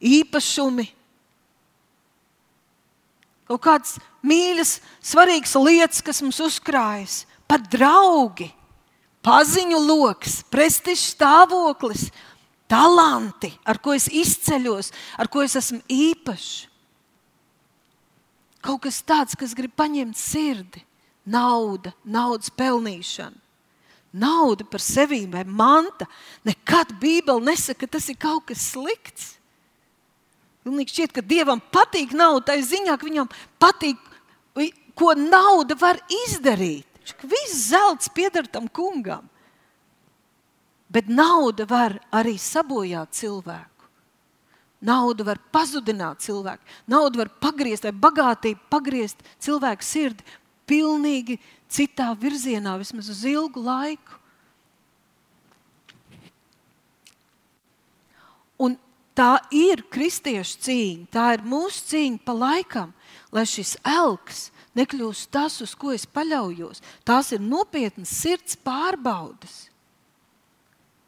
īpašumi 0.01 0.87
kaut 3.51 3.61
kādas 3.65 3.97
mīļas, 4.25 4.79
svarīgas 5.03 5.55
lietas, 5.59 6.01
kas 6.05 6.21
mums 6.23 6.39
uzkrājas, 6.43 7.23
pat 7.49 7.65
draugi, 7.71 8.51
paziņu 9.25 9.79
lokus, 9.85 10.41
prestižs 10.51 11.11
stāvoklis, 11.15 12.09
talanti, 12.71 13.51
ar 13.67 13.81
ko 13.83 13.95
es 13.97 14.07
izceļos, 14.07 14.91
ar 15.19 15.29
ko 15.31 15.43
es 15.45 15.57
esmu 15.59 15.81
īpašs. 15.91 16.67
Kaut 18.61 18.83
kas 18.85 19.01
tāds, 19.01 19.33
kas 19.37 19.55
grib 19.57 19.73
paņemt 19.73 20.17
sirdi, 20.17 20.83
nauda, 21.25 21.95
naudas 22.05 22.53
pelnīšana. 22.53 23.39
Nauda 24.11 24.65
par 24.67 24.83
sevi 24.83 25.23
vai 25.31 25.45
manta. 25.47 26.05
Nekad 26.43 26.97
Bībele 26.99 27.45
nesaka, 27.47 27.85
ka 27.85 27.95
tas 27.95 28.09
ir 28.11 28.17
kaut 28.19 28.43
kas 28.49 28.65
slikts. 28.73 29.37
Pilnīgi 30.61 30.93
šķiet, 30.93 31.13
ka 31.15 31.23
Dievam 31.25 31.61
patīk 31.73 32.11
nauda, 32.13 32.51
tā 32.51 32.57
ziņā, 32.61 32.97
ka 32.99 33.07
viņam 33.07 33.29
patīk, 33.61 33.97
ko 34.95 35.13
nauda 35.17 35.75
var 35.79 35.99
izdarīt. 36.25 36.87
Viss 37.23 37.67
zelts 37.69 38.09
pieder 38.13 38.47
tam 38.47 38.67
kungam. 38.69 39.27
Bet 40.91 41.07
nauda 41.07 41.65
var 41.69 41.95
arī 42.11 42.35
sabojāt 42.39 43.15
cilvēku. 43.15 43.69
Nauda 44.81 45.23
var 45.23 45.39
pazudināt 45.53 46.23
cilvēku. 46.25 46.65
Nauda 46.89 47.21
var 47.21 47.29
pagriezt, 47.41 47.85
vai 47.85 47.93
bagātība 47.93 48.59
pagriezt 48.69 49.21
cilvēku 49.39 49.85
sirdi 49.85 50.25
pilnīgi 50.67 51.37
citā 51.71 52.11
virzienā, 52.17 52.77
vismaz 52.81 53.11
uz 53.11 53.21
ilgu 53.27 53.61
laiku. 53.63 54.17
Un 58.61 58.75
tā 59.17 59.37
ir 59.53 59.85
kristiešu 59.91 60.59
cīņa, 60.65 61.07
tā 61.13 61.27
ir 61.37 61.45
mūsu 61.47 61.85
cīņa 61.91 62.21
pa 62.25 62.35
laikam, 62.37 62.91
lai 63.31 63.45
šis 63.47 63.77
elks 63.87 64.49
nekļūst 64.77 65.31
tas, 65.31 65.59
uz 65.63 65.73
ko 65.75 65.91
es 65.95 66.05
paļaujos. 66.07 66.81
Tās 67.07 67.31
ir 67.35 67.43
nopietnas 67.43 68.11
sirds 68.21 68.57
pārbaudas. 68.59 69.67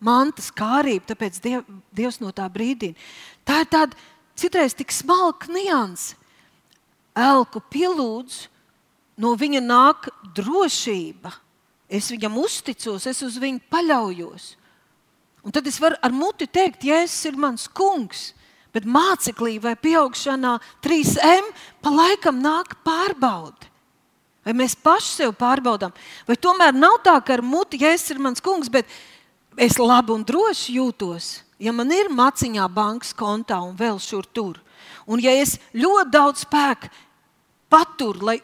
Mantas 0.04 0.50
kārība, 0.52 1.14
tāpēc 1.14 1.40
diev, 1.44 1.68
Dievs 1.96 2.20
no 2.20 2.34
tā 2.36 2.50
brīdina. 2.52 2.98
Tā 3.48 3.62
ir 3.64 3.70
tāda 3.72 4.00
citreiz 4.36 4.76
tik 4.76 4.92
smalka 4.92 5.52
nianse. 5.54 6.18
Elku 7.16 7.62
pielūdz, 7.72 8.48
no 9.22 9.36
viņa 9.38 9.62
nāk 9.64 10.10
drošība. 10.36 11.32
Es 11.88 12.10
viņam 12.12 12.40
uzticos, 12.42 13.06
es 13.08 13.22
uz 13.24 13.38
viņu 13.40 13.62
paļaujos. 13.72 14.56
Un 15.44 15.54
tad 15.54 15.68
es 15.68 15.78
varu 15.80 16.00
ar 16.02 16.16
muti 16.16 16.48
teikt, 16.48 16.86
Jēzus 16.88 17.30
ir 17.30 17.38
mans 17.40 17.68
kungs. 17.68 18.32
Bet 18.74 18.88
māceklī 18.90 19.60
vai 19.62 19.76
pieaugšanā 19.78 20.58
3M 20.82 21.52
pa 21.84 21.94
laikam 21.94 22.42
nāk 22.42 22.76
pārbaude. 22.86 23.70
Vai 24.44 24.56
mēs 24.60 24.76
paši 24.76 25.12
sev 25.22 25.34
pārbaudām, 25.40 25.94
vai 26.28 26.36
tomēr 26.36 26.76
nav 26.76 26.98
tā, 27.06 27.16
ka 27.24 27.38
ar 27.38 27.44
muti 27.46 27.80
Jēzus 27.80 28.12
ir 28.12 28.20
mans 28.20 28.44
kungs, 28.44 28.68
bet 28.68 28.90
es 29.56 29.78
labi 29.80 30.12
un 30.12 30.26
droši 30.28 30.76
jūtos, 30.82 31.30
ja 31.64 31.72
man 31.72 31.94
ir 31.96 32.12
maciņā 32.12 32.66
bankas 32.68 33.14
kontā 33.16 33.62
un 33.64 33.78
vēl 33.80 34.02
šur 34.04 34.28
tur. 34.36 34.60
Un 35.08 35.24
ja 35.24 35.32
es 35.40 35.56
ļoti 35.72 36.12
daudz 36.12 36.44
spēku 36.44 36.92
paturu, 37.72 38.28
lai 38.28 38.38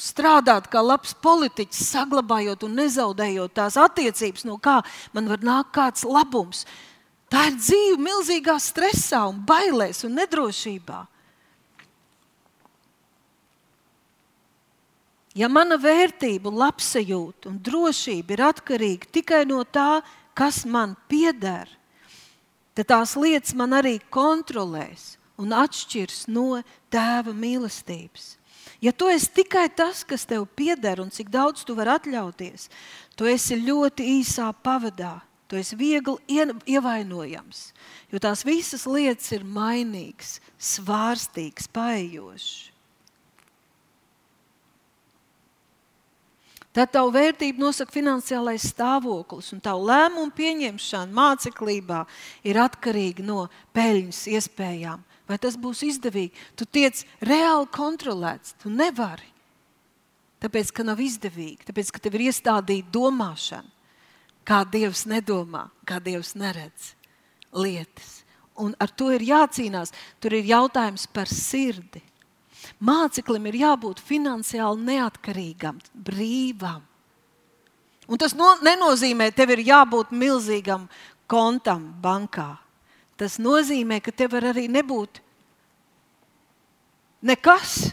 strādāt 0.00 0.70
kā 0.72 0.80
labs 0.80 1.12
politiķis, 1.22 1.90
saglabājot 1.92 2.64
un 2.66 2.78
nezaudējot 2.80 3.54
tās 3.58 3.76
attiecības, 3.80 4.46
no 4.48 4.56
kā 4.62 4.80
man 5.12 5.28
var 5.28 5.44
nākt 5.44 5.74
kāds 5.76 6.06
labums. 6.08 6.64
Tā 7.32 7.46
ir 7.48 7.54
dzīve 7.56 7.96
milzīgā 7.96 8.58
stresā, 8.60 9.22
un 9.30 9.38
bailēs 9.48 10.02
un 10.04 10.18
nedrošībā. 10.20 10.98
Ja 15.32 15.48
mana 15.48 15.78
vērtība, 15.80 16.52
labsajūta 16.52 17.48
un 17.48 17.56
drošība 17.64 18.36
ir 18.36 18.42
atkarīga 18.50 19.08
tikai 19.16 19.46
no 19.48 19.62
tā, 19.64 20.02
kas 20.36 20.66
man 20.68 20.92
pieder, 21.08 21.70
tad 22.76 22.90
tās 22.92 23.16
lietas 23.16 23.56
man 23.56 23.72
arī 23.80 23.96
kontrolēs 24.12 25.14
un 25.40 25.56
atšķirs 25.56 26.26
no 26.28 26.60
tēva 26.92 27.32
mīlestības. 27.32 28.36
Ja 28.84 28.92
tu 28.92 29.08
esi 29.08 29.32
tikai 29.40 29.70
tas, 29.72 30.04
kas 30.04 30.28
tev 30.28 30.44
pieder 30.52 31.00
un 31.00 31.08
cik 31.08 31.32
daudz 31.32 31.64
tu 31.64 31.80
vari 31.80 31.96
atļauties, 31.96 32.68
tu 33.16 33.24
esi 33.24 33.56
ļoti 33.56 34.04
īsā 34.20 34.52
pavadā. 34.60 35.22
Tu 35.52 35.58
esi 35.60 35.76
viegli 35.76 36.40
ievainojams, 36.72 37.58
jo 38.08 38.20
tās 38.24 38.40
visas 38.48 38.86
lietas 38.88 39.26
ir 39.36 39.42
mainīgas, 39.44 40.38
svārstīgas, 40.56 41.66
paejošas. 41.68 42.70
Tad 46.72 46.88
tavu 46.94 47.12
vērtību 47.12 47.60
nosaka 47.60 47.92
finansiālais 47.92 48.64
stāvoklis, 48.72 49.50
un 49.52 49.60
tavu 49.60 49.84
lēmumu 49.90 50.32
pieņemšana 50.38 51.12
māceklībā 51.12 52.00
ir 52.48 52.56
atkarīga 52.62 53.20
no 53.28 53.42
peļņas 53.76 54.22
iespējām. 54.32 55.04
Vai 55.28 55.36
tas 55.36 55.60
būs 55.60 55.84
izdevīgi? 55.84 56.32
Tu 56.56 56.64
tiec 56.64 57.04
reāli 57.20 57.68
kontrolēts. 57.76 58.56
Tu 58.64 58.72
nevari. 58.72 59.28
Tāpēc, 60.40 60.72
ka 60.72 60.88
nav 60.88 61.04
izdevīgi, 61.04 61.68
tāpēc, 61.68 61.92
ka 61.92 62.00
tev 62.02 62.16
ir 62.16 62.30
iestādīta 62.32 62.88
domāšana, 62.96 63.68
kā 64.46 64.62
Dievs 64.68 65.04
nedomā, 65.10 65.68
kā 65.88 66.00
Dievs 66.02 66.34
neredz 66.38 66.92
lietas. 67.52 68.22
Un 68.60 68.74
ar 68.80 68.90
to 68.92 69.10
ir 69.14 69.24
jācīnās. 69.24 69.92
Tur 70.20 70.36
ir 70.36 70.48
jautājums 70.50 71.06
par 71.08 71.30
sirdi. 71.30 72.02
Māceklim 72.82 73.46
ir 73.50 73.58
jābūt 73.62 74.02
finansiāli 74.02 74.84
neatkarīgam, 74.92 75.80
brīvam. 75.94 76.82
Un 78.10 78.18
tas 78.20 78.34
no, 78.36 78.52
nenozīmē, 78.62 79.30
ka 79.30 79.42
tev 79.42 79.54
ir 79.54 79.64
jābūt 79.70 80.12
milzīgam 80.14 80.88
kontam 81.30 81.88
bankā. 82.02 82.50
Tas 83.16 83.38
nozīmē, 83.40 84.00
ka 84.02 84.12
tev 84.14 84.34
var 84.34 84.50
arī 84.50 84.66
nebūt 84.70 85.22
nekas, 87.22 87.92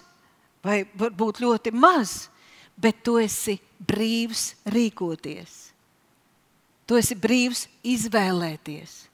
vai 0.66 0.84
varbūt 0.98 1.42
ļoti 1.44 1.74
maz, 1.76 2.28
bet 2.76 3.04
tu 3.06 3.20
esi 3.22 3.60
brīvs 3.80 4.54
rīkoties. 4.74 5.69
Tu 6.90 6.98
esi 6.98 7.14
brīvs 7.14 7.68
izvēlēties. 7.86 9.06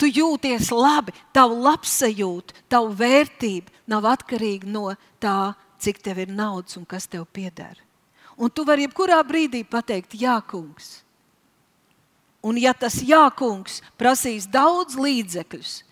tu 0.00 0.08
jūties 0.08 0.70
labi, 0.72 1.12
tavu 1.34 1.58
labsajūta, 1.60 2.54
tavu 2.72 2.94
vērtība 2.96 3.68
nav 3.90 4.06
atkarīga 4.08 4.70
no 4.70 4.94
tā, 5.20 5.52
cik 5.76 6.00
tev 6.00 6.22
ir 6.24 6.32
naudas 6.32 6.78
un 6.78 6.86
kas 6.88 7.04
tev 7.10 7.26
pieder. 7.28 7.76
Un 8.40 8.48
tu 8.48 8.64
vari 8.64 8.86
jebkurā 8.86 9.20
brīdī 9.28 9.60
pateikt, 9.68 10.14
Jā, 10.16 10.38
kungs. 10.40 11.02
Un 12.40 12.56
ja 12.56 12.72
tas 12.72 12.96
Jā, 13.04 13.26
kungs 13.36 13.82
prasīs 14.00 14.48
daudz 14.48 14.96
līdzekļus, 14.96 15.82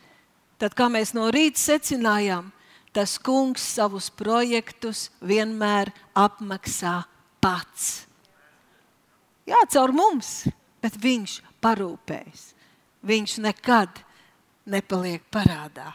tad, 0.57 0.73
kā 0.73 0.89
mēs 0.89 1.13
no 1.13 1.29
rīta 1.35 1.61
secinājām, 1.61 2.49
tas 2.97 3.19
kungs 3.21 3.67
savus 3.77 4.09
projektus 4.09 5.11
vienmēr 5.21 5.93
apmaksā 6.17 7.03
pats. 7.45 8.07
Jā, 9.49 9.61
caur 9.69 9.93
mums, 9.93 10.49
bet 10.83 10.99
viņš 11.03 11.39
parūpēs. 11.63 12.53
Viņš 13.09 13.39
nekad 13.45 14.03
nepaliek 14.69 15.23
parādā. 15.33 15.93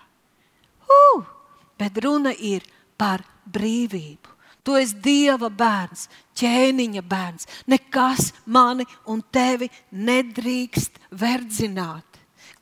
Uh, 0.84 1.24
bet 1.80 1.98
runa 2.04 2.34
ir 2.34 2.65
par 2.98 3.24
brīvību. 3.46 4.32
Tu 4.63 4.76
esi 4.80 4.96
Dieva 5.04 5.50
bērns, 5.52 6.08
ķēniņa 6.39 7.02
bērns. 7.04 7.48
Nekas 7.67 8.32
mani 8.46 8.86
un 9.12 9.19
tevi 9.32 9.67
nedrīkst 9.91 11.02
verdzināt. 11.19 12.08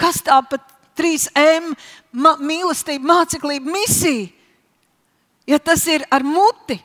Kas 0.02 0.24
tā 0.26 0.40
pat 0.50 0.66
3M 0.98 1.76
ma 2.18 2.34
mīlestība, 2.42 3.06
māceklība, 3.06 3.70
misija? 3.70 4.32
Ja 5.46 5.60
tas 5.62 5.86
ir 5.90 6.06
ar 6.10 6.26
muti, 6.26 6.80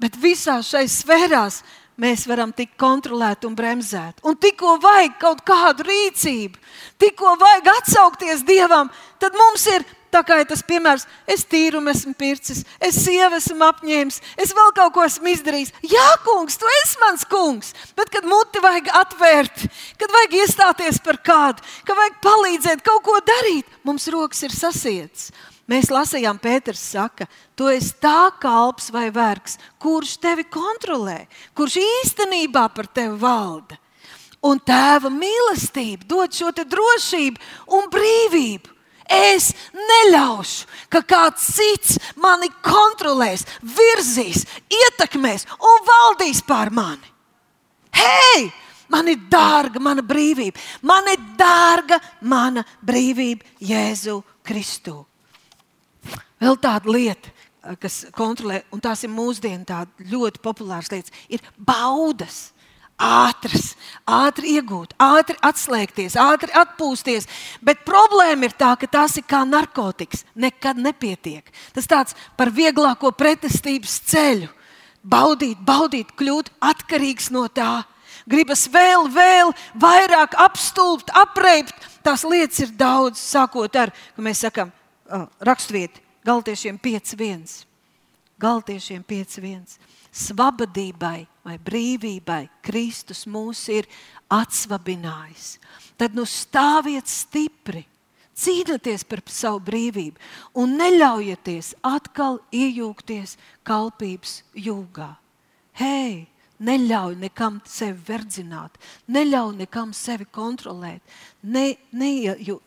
bet 0.00 0.16
visās 0.20 0.70
šais 0.72 1.02
sfērās 1.02 1.60
mēs 2.00 2.26
varam 2.30 2.52
tikt 2.56 2.76
kontrolēti 2.80 3.48
un 3.48 3.56
bremzēti. 3.58 4.22
Un 4.28 4.38
tikko 4.40 4.76
vajag 4.82 5.18
kaut 5.20 5.42
kādu 5.46 5.86
rīcību, 5.88 6.60
tikko 7.00 7.34
vajag 7.40 7.72
atsaukties 7.76 8.46
Dievam, 8.48 8.90
tad 9.22 9.36
mums 9.38 9.66
ir 9.72 9.84
tā 10.12 10.20
kā 10.26 10.42
ir 10.42 10.48
tas 10.48 10.60
piemērs, 10.66 11.06
es 11.30 11.44
tīrumu 11.48 11.90
esmu 11.92 12.12
pircis, 12.18 12.62
es 12.84 12.98
sievu 13.00 13.38
esmu 13.38 13.64
apņēmis, 13.64 14.20
es 14.44 14.52
vēl 14.56 14.74
kaut 14.76 14.92
ko 14.96 15.06
esmu 15.08 15.32
izdarījis. 15.32 15.72
Jā, 15.88 16.08
kungs, 16.26 16.58
tu 16.60 16.68
esi 16.82 17.00
mans 17.00 17.24
kungs. 17.28 17.72
Bet, 17.96 18.12
kad 18.12 18.28
muti 18.28 18.60
vajag 18.62 18.92
atvērt, 19.02 19.64
kad 20.00 20.12
vajag 20.12 20.36
iestāties 20.42 21.00
par 21.04 21.20
kādu, 21.24 21.64
kad 21.88 21.96
vajag 21.98 22.20
palīdzēt 22.28 22.84
kaut 22.84 23.04
ko 23.08 23.16
darīt, 23.24 23.80
mums 23.88 24.08
rokas 24.12 24.44
ir 24.44 24.54
sasietas. 24.56 25.30
Mēs 25.72 25.88
lasījām, 25.88 26.36
Pēters 26.42 26.82
saka, 26.92 27.24
tu 27.56 27.70
esi 27.72 27.94
tā 28.02 28.28
kalps 28.42 28.90
vai 28.92 29.06
vergs, 29.14 29.54
kurš 29.80 30.18
tevi 30.20 30.44
kontrolē, 30.44 31.22
kurš 31.56 31.78
īstenībā 31.80 32.66
par 32.74 32.90
tevi 32.92 33.16
valda. 33.22 33.78
Un 34.44 34.58
tēva 34.60 35.08
mīlestība 35.08 36.04
dod 36.10 36.34
šo 36.34 36.50
drošību 36.52 37.40
un 37.78 37.86
brīvību. 37.92 38.72
Es 39.12 39.52
neļaušu, 39.76 40.66
ka 40.92 41.00
kāds 41.08 41.46
cits 41.56 41.96
mani 42.20 42.50
kontrolēs, 42.64 43.46
virzīs, 43.62 44.44
ietekmēs 44.68 45.46
un 45.56 45.86
valdīs 45.88 46.42
pār 46.44 46.72
mani. 46.74 47.08
Hei! 47.96 48.50
Man 48.92 49.08
ir 49.08 49.22
dārga 49.32 49.80
mana 49.80 50.02
brīvība, 50.04 50.60
man 50.84 51.06
ir 51.08 51.22
dārga 51.38 51.96
mana 52.28 52.60
brīvība 52.84 53.56
Jēzu 53.64 54.18
Kristu. 54.44 54.98
Vēl 56.42 56.58
tāda 56.58 56.90
lieta, 56.90 57.30
eh, 57.62 57.76
kas 57.78 58.04
kontrolē, 58.14 58.62
un 58.72 58.80
tās 58.80 59.04
ir 59.04 59.10
mūsdienu 59.10 59.86
ļoti 60.10 60.42
populāras 60.42 60.90
lietas, 60.90 61.14
ir 61.28 61.40
baudas. 61.56 62.50
Ātras, 63.02 63.72
ātri 64.06 64.60
iegūt, 64.60 64.92
ātri 65.00 65.34
atslēgties, 65.42 66.14
ātri 66.14 66.52
atpūsties. 66.54 67.26
Bet 67.60 67.84
problēma 67.84 68.44
ir 68.44 68.52
tā, 68.54 68.78
ka 68.78 68.86
tas 68.86 69.16
ir 69.16 69.24
kā 69.26 69.40
narkotikas. 69.48 70.22
Nekad 70.36 70.76
nepietiek. 70.76 71.42
Tas 71.74 71.88
tāds 71.88 72.14
par 72.36 72.52
vieglāko 72.54 73.10
pretestības 73.10 73.96
ceļu. 74.06 74.48
Baudīt, 75.02 75.58
baudīt, 75.58 76.12
kļūt 76.14 76.52
atkarīgs 76.60 77.32
no 77.34 77.48
tā. 77.48 77.82
Gribas 78.28 78.68
vēl, 78.70 79.08
vēl 79.10 79.50
vairāk 79.74 80.36
apstulbt, 80.38 81.10
apreipt. 81.10 81.74
Tās 82.06 82.22
lietas 82.22 82.60
ir 82.60 82.70
daudz, 82.78 83.18
sākot 83.18 83.74
ar, 83.82 83.90
ka 83.90 84.22
mēs 84.22 84.44
sakām, 84.46 84.70
rakstvieti, 85.42 86.01
Galtiešiem 86.22 86.78
5.1. 86.78 87.64
Galtiešiem 88.38 89.02
5.1. 89.02 89.78
Svabadībai 90.14 91.26
vai 91.42 91.56
brīvībai 91.58 92.44
Kristus 92.62 93.24
mūs 93.26 93.64
ir 93.74 93.88
atsvabinājis. 94.30 95.56
Tad 95.98 96.14
nu 96.14 96.22
stāviet 96.22 97.10
stipri, 97.10 97.82
cīnieties 98.38 99.02
par 99.02 99.24
savu 99.26 99.64
brīvību 99.66 100.22
un 100.62 100.78
neļaujieties 100.78 101.74
atkal 101.90 102.38
iejūgties 102.54 103.34
kalpības 103.66 104.42
jūgā. 104.54 105.10
Hei! 105.82 106.28
Neļauj 106.62 107.16
nekam 107.18 107.56
sevi 107.66 107.98
verdzināt, 108.06 108.76
neļauj 109.10 109.56
nekam 109.64 109.90
sevi 109.90 110.28
kontrolēt. 110.30 111.02
Ne, 111.42 111.72
ne, 111.90 112.10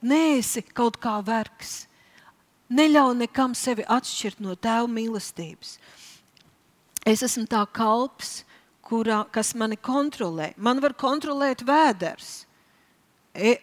neesi 0.03 0.65
kaut 0.75 0.99
kā 0.99 1.21
vergs. 1.23 1.85
Neļauj 2.73 3.13
nekam 3.19 3.53
sevi 3.57 3.85
atšķirt 3.85 4.41
no 4.41 4.55
tēva 4.57 4.87
mīlestības. 4.89 5.77
Es 7.05 7.21
esmu 7.25 7.45
tā 7.49 7.61
kalps, 7.69 8.39
kurā, 8.85 9.23
kas 9.33 9.53
mani 9.57 9.77
kontrolē. 9.77 10.53
Man 10.57 10.81
var 10.81 10.95
kontrolēt 10.97 11.61
vēders, 11.65 12.45
e, 13.33 13.57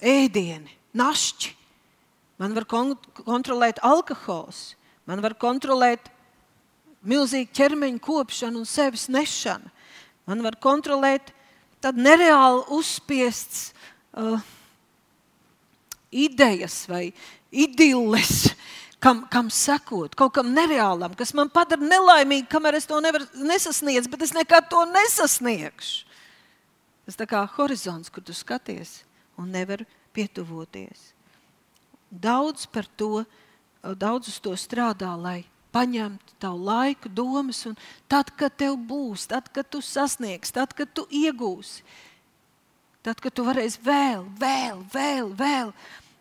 ēdieni, 0.00 0.72
našķi. 0.96 1.52
Man 2.40 2.56
var 2.56 2.64
kon 2.64 2.96
kontrolēt 3.24 3.78
alkohols, 3.84 4.74
man 5.06 5.20
var 5.22 5.36
kontrolēt 5.38 6.08
milzīgu 7.04 7.52
ķermeņa 7.54 8.00
kopšanu 8.02 8.62
un 8.62 8.68
sevis 8.68 9.06
nešanu. 9.12 9.70
Man 10.24 10.40
var 10.42 10.56
kontrolēt 10.56 11.34
tādu 11.84 12.00
nereāli 12.00 12.64
uzspiests 12.72 13.74
uh, 14.16 14.40
idejas 16.10 16.84
vai 16.88 17.10
idilles, 17.54 18.50
kam, 19.02 19.24
kam 19.30 19.50
sekot, 19.52 20.16
kaut 20.18 20.34
kam 20.36 20.52
nereālam, 20.56 21.14
kas 21.18 21.34
man 21.36 21.50
padara 21.52 21.84
nelaimīgu, 21.84 22.48
kamēr 22.50 22.78
es 22.80 22.88
to 22.90 22.98
nevaru 23.04 23.28
nesasniegt, 23.46 24.10
bet 24.10 24.26
es 24.26 24.34
nekad 24.36 24.68
to 24.72 24.84
nesasniegšu. 24.90 26.12
Tas 27.04 27.18
tā 27.20 27.26
kā 27.28 27.42
horizons, 27.58 28.08
kur 28.08 28.24
tu 28.24 28.32
skaties 28.32 29.02
un 29.36 29.50
nevar 29.52 29.82
pietuvoties. 30.16 31.10
Daudz 32.08 32.64
par 32.70 32.88
to, 32.96 33.26
daudz 33.98 34.30
uz 34.32 34.38
to 34.40 34.54
strādā, 34.56 35.10
lai 35.18 35.42
paņemtu 35.74 36.38
tavu 36.40 36.64
laiku, 36.68 37.10
domas, 37.10 37.64
un 37.68 37.76
tad, 38.08 38.30
kad 38.38 38.54
tev 38.56 38.78
būs, 38.88 39.26
tad, 39.28 39.50
kad 39.52 39.68
tu 39.68 39.82
sasniegsi, 39.84 40.54
tad, 40.54 40.72
kad 40.76 40.92
tu 40.94 41.04
iegūsi, 41.10 41.82
tad, 43.04 43.20
kad 43.20 43.34
tu 43.34 43.44
varēsi 43.44 43.82
vēl, 43.84 44.24
vēl, 44.40 44.80
vēl, 44.94 45.34
vēl 45.36 45.74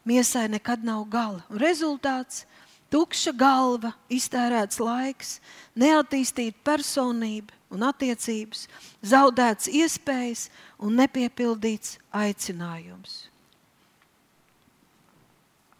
miesai 0.05 0.47
nekad 0.51 0.83
nav 0.83 1.05
gala. 1.09 1.43
Un 1.49 1.59
rezultāts- 1.59 2.45
tukša 2.93 3.33
galva, 3.35 3.93
iztērēts 4.09 4.79
laiks, 4.79 5.39
neattīstīta 5.75 6.55
personība 6.63 7.51
un 7.71 7.81
attiecības, 7.81 8.67
zaudēts 9.01 9.67
iespējas 9.67 10.49
un 10.79 10.95
nepiepildīts 10.99 11.97
aicinājums. 12.13 13.27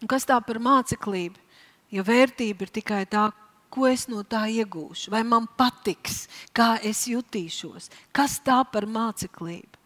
Un 0.02 0.08
kas 0.08 0.26
tā 0.26 0.40
par 0.44 0.60
māceklību? 0.60 1.38
Ja 1.94 2.04
vērtība 2.04 2.66
ir 2.66 2.72
tikai 2.74 3.06
tā, 3.06 3.32
ko 3.70 3.86
es 3.88 4.08
no 4.10 4.24
tā 4.24 4.44
iegūšu, 4.50 5.10
vai 5.14 5.24
man 5.24 5.48
patiks, 5.58 6.28
kā 6.54 6.76
es 6.84 7.06
jutīšos, 7.08 7.90
kas 8.12 8.40
tā 8.44 8.60
par 8.70 8.86
māceklību? 8.90 9.80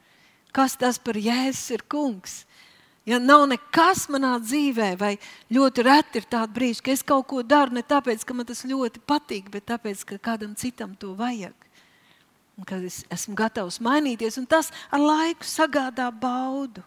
Kas 0.55 0.75
tas 0.79 0.97
par 0.97 1.19
jēzus 1.19 1.75
ir 1.75 1.83
kungs? 1.91 2.45
Ja 3.07 3.21
nav 3.23 3.45
nekas 3.47 4.09
manā 4.11 4.33
dzīvē, 4.43 4.89
vai 4.99 5.13
ļoti 5.55 5.83
reti 5.87 6.19
ir 6.19 6.25
tādi 6.27 6.57
brīži, 6.57 6.81
ka 6.83 6.91
es 6.91 7.05
kaut 7.07 7.23
ko 7.29 7.39
daru 7.39 7.77
ne 7.77 7.83
tāpēc, 7.87 8.25
ka 8.27 8.35
man 8.35 8.47
tas 8.49 8.65
ļoti 8.67 8.99
patīk, 9.07 9.47
bet 9.53 9.69
tāpēc, 9.71 10.01
ka 10.09 10.17
kādam 10.19 10.57
citam 10.59 10.91
to 10.99 11.13
vajag. 11.15 11.55
Un 12.59 12.67
kad 12.67 12.83
es 12.83 13.05
esmu 13.13 13.37
gatavs 13.39 13.77
mainīties, 13.79 14.35
un 14.41 14.47
tas 14.49 14.73
ar 14.91 14.99
laiku 14.99 15.47
sagādā 15.47 16.09
baudu. 16.11 16.83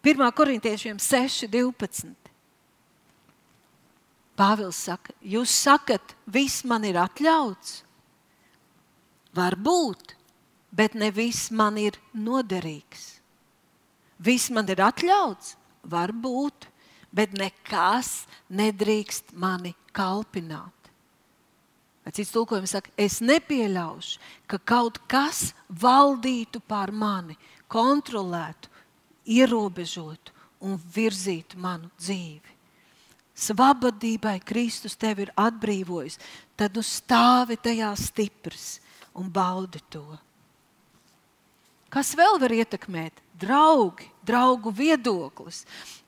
Pirmā 0.00 0.30
korintiešiem 0.32 0.96
6.12. 0.96 2.16
Pāvils 4.32 4.80
saka, 4.80 5.12
jūs 5.20 5.52
sakat, 5.52 6.16
viss 6.24 6.64
man 6.64 6.88
ir 6.88 6.96
atļauts 6.96 7.82
Var 9.36 9.56
būt, 9.56 10.14
bet 10.74 10.94
ne 10.98 11.10
viss 11.14 11.50
man 11.50 11.78
ir 11.78 11.98
noderīgs. 12.14 13.20
Viss 14.20 14.50
man 14.52 14.68
ir 14.68 14.82
atļauts, 14.84 15.54
var 15.86 16.12
būt, 16.12 16.66
bet 17.14 17.32
nekas 17.38 18.26
nedrīkst 18.50 19.32
mani 19.32 19.72
kalpināt. 19.96 20.74
Vai 22.04 22.12
cits 22.16 22.32
tulkojums 22.32 22.74
saka, 22.74 22.92
es 22.96 23.20
nepieļaušu, 23.20 24.20
ka 24.48 24.58
kaut 24.58 24.98
kas 25.10 25.50
valdītu 25.68 26.62
pār 26.64 26.92
mani, 26.92 27.36
kontrolētu, 27.70 28.70
ierobežotu 29.30 30.34
un 30.66 30.78
virzītu 30.94 31.60
manu 31.60 31.90
dzīvi. 32.00 32.56
Svabadībai 33.40 34.40
Kristus 34.44 34.98
tevi 35.00 35.24
ir 35.24 35.32
atbrīvojis, 35.38 36.18
tad 36.58 36.76
nu 36.76 36.82
stāvi 36.84 37.56
tajā 37.62 37.92
stiprs 37.96 38.80
un 39.14 39.30
baudi 39.30 39.80
to. 39.90 40.04
Kas 41.90 42.12
vēl 42.14 42.38
var 42.38 42.52
ietekmēt? 42.54 43.16
Draugi, 43.40 44.06
draugu 44.22 44.70
viedoklis. 44.70 45.64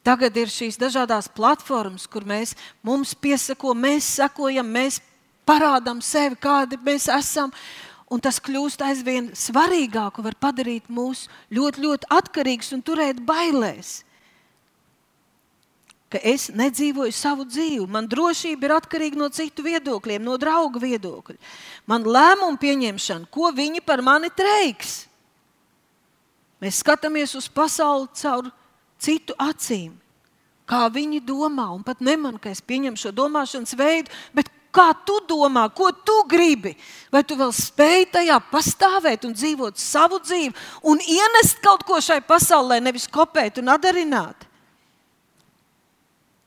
Tagad 0.06 0.36
ir 0.38 0.50
šīs 0.52 0.78
dažādas 0.78 1.26
platformas, 1.32 2.04
kur 2.06 2.26
mēs 2.28 2.54
mums 2.86 3.16
piesako, 3.18 3.74
mēs 3.74 4.06
sekojam, 4.20 4.68
mēs 4.68 5.00
parādām 5.48 6.02
sevi, 6.04 6.38
kādi 6.38 6.78
mēs 6.86 7.08
esam. 7.10 7.50
Un 8.12 8.20
tas 8.20 8.38
kļūst 8.44 8.84
aizvien 8.84 9.30
svarīgāk 9.34 10.20
un 10.20 10.26
var 10.28 10.36
padarīt 10.36 10.90
mūs 10.92 11.24
ļoti, 11.50 11.82
ļoti 11.86 12.10
atkarīgus 12.12 12.74
un 12.76 12.82
turēt 12.84 13.22
bailēs. 13.26 14.02
Ka 16.12 16.20
es 16.28 16.50
nedzīvoju 16.52 17.14
savu 17.16 17.46
dzīvi. 17.48 17.86
Man 17.88 18.08
drošība 18.10 18.68
ir 18.68 18.74
atkarīga 18.76 19.16
no 19.16 19.30
citu 19.32 19.64
viedokļiem, 19.64 20.20
no 20.26 20.36
draugu 20.40 20.82
viedokļa. 20.82 21.38
Man 21.88 22.04
lēmumu 22.04 22.60
pieņemšana, 22.60 23.30
ko 23.32 23.48
viņi 23.56 23.80
par 23.86 24.04
mani 24.04 24.28
teiks. 24.36 25.06
Mēs 26.62 26.82
skatāmies 26.84 27.32
uz 27.34 27.48
pasauli 27.50 28.10
caur 28.20 28.52
citu 29.02 29.34
acīm, 29.40 29.96
kā 30.68 30.84
viņi 30.92 31.24
domā, 31.26 31.72
un 31.74 31.80
pat 31.82 32.04
nemanā, 32.04 32.38
ka 32.38 32.52
es 32.52 32.60
pieņemu 32.62 33.00
šo 33.00 33.10
domāšanas 33.16 33.74
veidu, 33.74 34.12
bet 34.36 34.52
kā 34.72 34.92
tu 35.06 35.18
domā, 35.28 35.66
ko 35.74 35.90
tu 35.92 36.20
gribi. 36.30 36.76
Vai 37.12 37.24
tu 37.26 37.40
vēl 37.40 37.50
spēj 37.56 38.06
tajā 38.14 38.38
pastāvēt 38.52 39.26
un 39.26 39.34
dzīvot 39.36 39.80
savu 39.80 40.20
dzīvi 40.22 40.54
un 40.92 41.02
ienest 41.02 41.60
kaut 41.64 41.82
ko 41.88 41.98
šai 42.04 42.20
pasaulē, 42.24 42.78
nevis 42.84 43.08
kopēt 43.10 43.58
un 43.64 43.72
adarināt? 43.74 44.51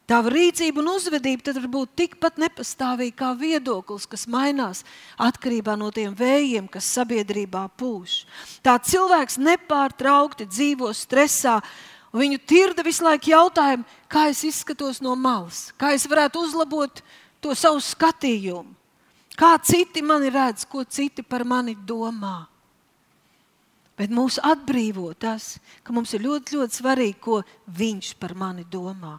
Tava 0.05 0.29
rīcība 0.29 0.83
un 0.83 0.91
uzvedība 0.91 1.47
tad 1.47 1.57
var 1.57 1.71
būt 1.73 1.95
tikpat 1.97 2.35
nepastāvīga 2.37 3.15
kā 3.23 3.31
viedoklis, 3.39 4.05
kas 4.05 4.27
mainās 4.29 4.83
atkarībā 5.17 5.73
no 5.81 5.89
tiem 5.89 6.13
vējiem, 6.13 6.67
kas 6.69 6.91
sabiedrībā 6.93 7.63
pūš. 7.73 8.19
Tā 8.61 8.77
cilvēks 8.85 9.39
nepārtraukti 9.41 10.45
dzīvo 10.45 10.91
stresā, 10.93 11.57
viņu 12.13 12.37
tirda 12.45 12.85
visu 12.85 13.07
laiku 13.07 13.33
jautājumu, 13.33 13.89
kā 14.05 14.27
es 14.29 14.45
izskatos 14.45 15.01
no 15.01 15.17
malas, 15.17 15.71
kā 15.73 15.95
es 15.97 16.05
varētu 16.05 16.45
uzlabot 16.45 17.01
to 17.41 17.57
savu 17.57 17.81
skatījumu, 17.81 18.77
kā 19.33 19.55
citi 19.65 20.05
mani 20.05 20.29
redz, 20.29 20.69
ko 20.69 20.85
citi 20.85 21.25
par 21.25 21.49
mani 21.49 21.73
domā. 21.73 22.43
Bet 23.97 24.13
mūs 24.13 24.37
atbrīvo 24.37 25.15
tas, 25.17 25.55
ka 25.81 25.95
mums 25.95 26.13
ir 26.13 26.27
ļoti, 26.27 26.59
ļoti 26.59 26.83
svarīgi, 26.83 27.21
ko 27.25 27.41
viņš 27.73 28.17
par 28.21 28.37
mani 28.37 28.69
domā 28.69 29.17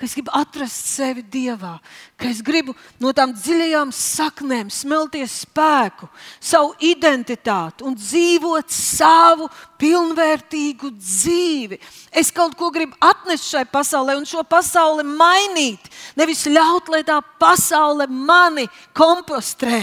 ka 0.00 0.06
es 0.08 0.14
gribu 0.16 0.32
atrast 0.32 0.86
sevi 0.94 1.20
Dievā, 1.20 1.74
ka 2.16 2.30
es 2.30 2.38
gribu 2.40 2.72
no 3.02 3.10
tām 3.12 3.34
dziļajām 3.36 3.90
saknēm 3.92 4.70
smelties 4.72 5.34
spēku, 5.42 6.08
savu 6.40 6.72
identitāti 6.88 7.84
un 7.84 7.98
dzīvot 7.98 8.72
savu 8.72 9.50
pilnvērtīgu 9.80 10.94
dzīvi. 10.96 11.76
Es 12.16 12.32
kaut 12.32 12.56
ko 12.56 12.70
gribu 12.72 12.96
atnest 13.04 13.50
šai 13.52 13.66
pasaulē 13.68 14.16
un 14.16 14.24
šo 14.24 14.40
pasauli 14.48 15.04
mainīt. 15.04 15.92
Nevis 16.16 16.46
ļaut, 16.48 16.88
lai 16.88 17.04
tā 17.04 17.20
pasaule 17.36 18.08
mani 18.08 18.64
kompostrē 18.96 19.82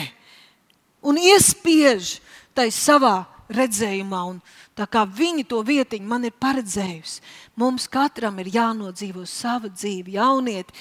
un 1.06 1.22
iespiež 1.22 2.18
tai 2.58 2.72
savā 2.74 3.20
redzējumā. 3.54 4.26
Un 4.34 4.42
tā 4.78 4.86
kā 4.90 5.04
viņi 5.10 5.48
to 5.50 5.64
vietiņu 5.66 6.08
man 6.08 6.28
ir 6.28 6.36
paredzējusi. 6.38 7.22
Mums 7.58 7.88
katram 7.92 8.38
ir 8.44 8.52
jānodzīvo 8.54 9.26
sava 9.28 9.72
dzīve, 9.74 10.14
jaunieti. 10.18 10.76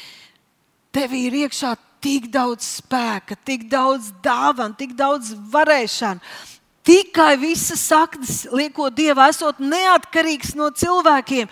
Tev 0.93 1.15
ir 1.17 1.35
iekšā 1.45 1.75
tik 2.05 2.29
daudz 2.33 2.67
spēka, 2.79 3.37
tik 3.45 3.67
daudz 3.73 4.13
dāvana, 4.25 4.77
tik 4.79 4.95
daudz 4.97 5.33
varēšana. 5.53 6.21
Tikai 6.87 7.33
visas 7.43 7.81
saknes 7.83 8.45
lieko 8.55 8.93
Dievu, 8.95 9.25
esot 9.27 9.59
neatkarīgs 9.59 10.53
no 10.55 10.69
cilvēkiem, 10.71 11.49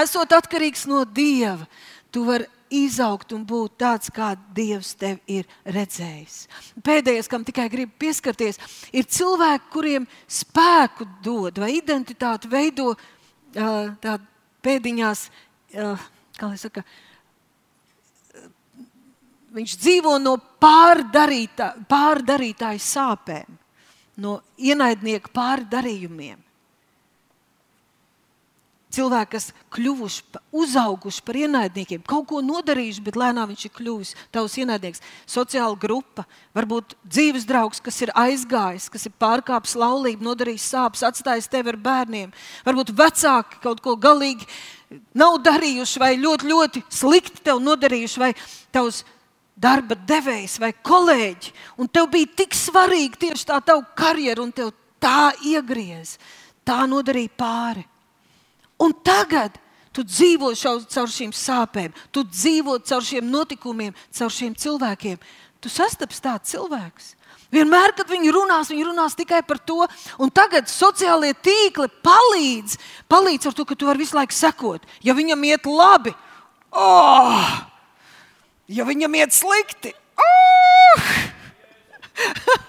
esot 0.00 0.32
atkarīgs 0.32 0.86
no 0.88 1.02
Dieva. 1.04 1.66
Tu 2.08 2.22
vari 2.24 2.48
izaugt 2.74 3.32
un 3.36 3.44
būt 3.48 3.76
tāds, 3.80 4.10
kāds 4.14 4.42
Dievs 4.56 4.94
tev 4.98 5.18
ir 5.30 5.46
redzējis. 5.64 6.38
Pēdējais, 6.84 7.28
kam 7.30 7.44
tikai 7.46 7.68
gribu 7.72 7.94
pieskarties, 8.00 8.60
ir 8.92 9.06
cilvēki, 9.08 9.70
kuriem 9.72 10.08
spēku 10.24 11.06
dod 11.24 11.60
vai 11.62 11.74
identitāti 11.78 12.50
veido 12.52 12.94
tādā 13.52 14.18
pēdiņās, 14.64 15.28
kā 15.72 16.50
lai 16.50 16.58
saka, 16.60 16.84
viņš 19.54 19.78
dzīvo 19.84 20.18
no 20.22 20.36
pārdarītā, 20.60 21.72
pārdarītāju 21.88 22.84
sāpēm, 22.84 23.56
no 24.18 24.40
ienaidnieka 24.58 25.32
pārdarījumiem 25.34 26.47
cilvēki, 28.94 29.30
kas 29.34 29.48
kļuvuši, 29.74 30.22
uzauguši 30.56 31.24
par 31.26 31.38
ienaidniekiem, 31.42 32.02
kaut 32.08 32.28
ko 32.30 32.40
nodarījuši, 32.44 33.02
bet 33.04 33.18
lēnām 33.20 33.50
viņš 33.52 33.66
ir 33.66 33.74
kļuvis 33.76 34.14
tavs 34.34 34.56
ienaidnieks. 34.62 35.02
Sociāla 35.28 35.76
grupa, 35.80 36.24
varbūt 36.56 36.96
dzīves 37.04 37.46
draugs, 37.48 37.82
kas 37.84 38.00
ir 38.04 38.14
aizgājis, 38.16 38.88
kas 38.92 39.06
ir 39.08 39.14
pārkāpis 39.20 39.76
laulību, 39.78 40.24
nodarījis 40.30 40.70
sāpes, 40.72 41.04
atstājis 41.06 41.50
tevi 41.52 41.74
ar 41.74 41.80
bērniem. 41.84 42.32
Varbūt 42.66 42.94
vecāki 42.96 43.60
kaut 43.64 43.84
ko 43.84 43.96
galīgi 44.00 44.48
nav 45.18 45.36
darījuši, 45.44 46.00
vai 46.00 46.14
ļoti, 46.16 46.48
ļoti 46.48 46.84
slikti 46.88 47.44
tev 47.44 47.60
nodarījuši, 47.64 48.20
vai 48.22 48.32
tavs 48.72 49.04
darba 49.58 49.98
devējs 50.08 50.58
vai 50.62 50.72
kolēģi. 50.72 51.52
Un 51.82 51.90
tev 51.92 52.08
bija 52.14 52.30
tik 52.40 52.56
svarīgi 52.56 53.26
tieši 53.26 53.48
tā 53.50 53.60
tava 53.60 53.84
karjera, 53.98 54.42
un 54.42 54.54
tev 54.54 54.72
tā 55.02 55.32
iegriez, 55.44 56.16
tā 56.66 56.84
nodarīja 56.88 57.36
pāri. 57.36 57.84
Un 58.78 58.94
tagad 59.04 59.58
tu 59.92 60.04
dzīvo 60.06 60.52
caur 60.54 61.10
šīm 61.10 61.32
sāpēm, 61.34 61.92
tu 62.14 62.22
dzīvo 62.22 62.78
caur 62.86 63.02
šiem 63.02 63.26
notikumiem, 63.32 63.94
caur 64.14 64.30
šiem 64.30 64.54
cilvēkiem. 64.54 65.18
Tu 65.58 65.70
sastaps 65.72 66.22
tāds 66.22 66.52
cilvēks. 66.52 67.16
Vienmēr, 67.50 67.94
kad 67.96 68.10
viņi 68.12 68.30
runās, 68.34 68.68
viņi 68.70 68.84
runās 68.90 69.16
tikai 69.18 69.40
par 69.48 69.58
to. 69.58 69.86
Un 70.20 70.30
tagad 70.30 70.68
sociālie 70.70 71.32
tīkli 71.34 71.88
palīdz, 72.04 72.76
palīdz 73.10 73.48
ar 73.48 73.56
to, 73.56 73.64
ka 73.66 73.74
tu 73.74 73.88
vari 73.88 74.04
visu 74.04 74.16
laiku 74.18 74.36
sekot. 74.36 74.84
Ja 75.02 75.16
viņam 75.18 75.44
iet 75.48 75.66
labi, 75.66 76.12
oh! 76.76 77.64
ja 78.68 78.84
viņam 78.86 79.16
iet 79.18 79.32
slikti, 79.34 79.94
oh! 80.20 81.00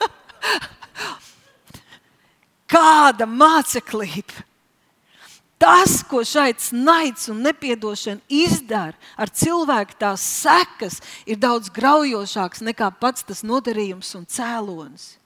kāda 2.74 3.28
māceklība! 3.28 4.49
Tas, 5.60 5.97
ko 6.07 6.22
šeit 6.24 6.70
naids 6.72 7.28
un 7.28 7.41
nepiedošana 7.43 8.24
izdara 8.32 8.95
ar 9.20 9.28
cilvēku, 9.28 9.97
tās 9.99 10.24
sekas 10.24 11.01
ir 11.28 11.39
daudz 11.41 11.68
graujošākas 11.76 12.64
nekā 12.64 12.88
pats 13.01 13.26
tas 13.28 13.43
nodarījums 13.43 14.14
un 14.16 14.24
cēlonis. 14.24 15.18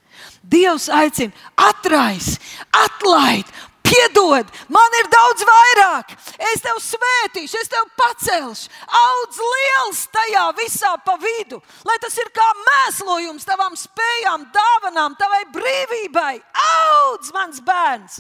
Dievs 0.42 0.88
aicina, 0.94 1.34
atraisi, 1.58 2.40
atlaid, 2.74 3.46
piedod, 3.86 4.50
man 4.74 4.96
ir 5.00 5.10
daudz 5.12 5.46
vairāk. 5.46 6.14
Es 6.52 6.64
tev 6.66 6.80
svētīšu, 6.82 7.60
es 7.62 7.70
tev 7.70 7.86
pacelšu, 8.00 8.72
audz 9.00 9.42
liels 9.54 10.02
tajā 10.14 10.46
visā 10.58 10.94
pa 11.06 11.14
vidu, 11.22 11.60
lai 11.86 11.98
tas 12.02 12.18
ir 12.18 12.32
kā 12.34 12.48
mēslojums 12.62 13.46
tavām 13.50 13.78
spējām, 13.78 14.48
dāvanām, 14.56 15.18
tavai 15.20 15.44
brīvībai. 15.54 16.34
Audz, 16.64 17.30
mans 17.36 17.62
bērns, 17.66 18.18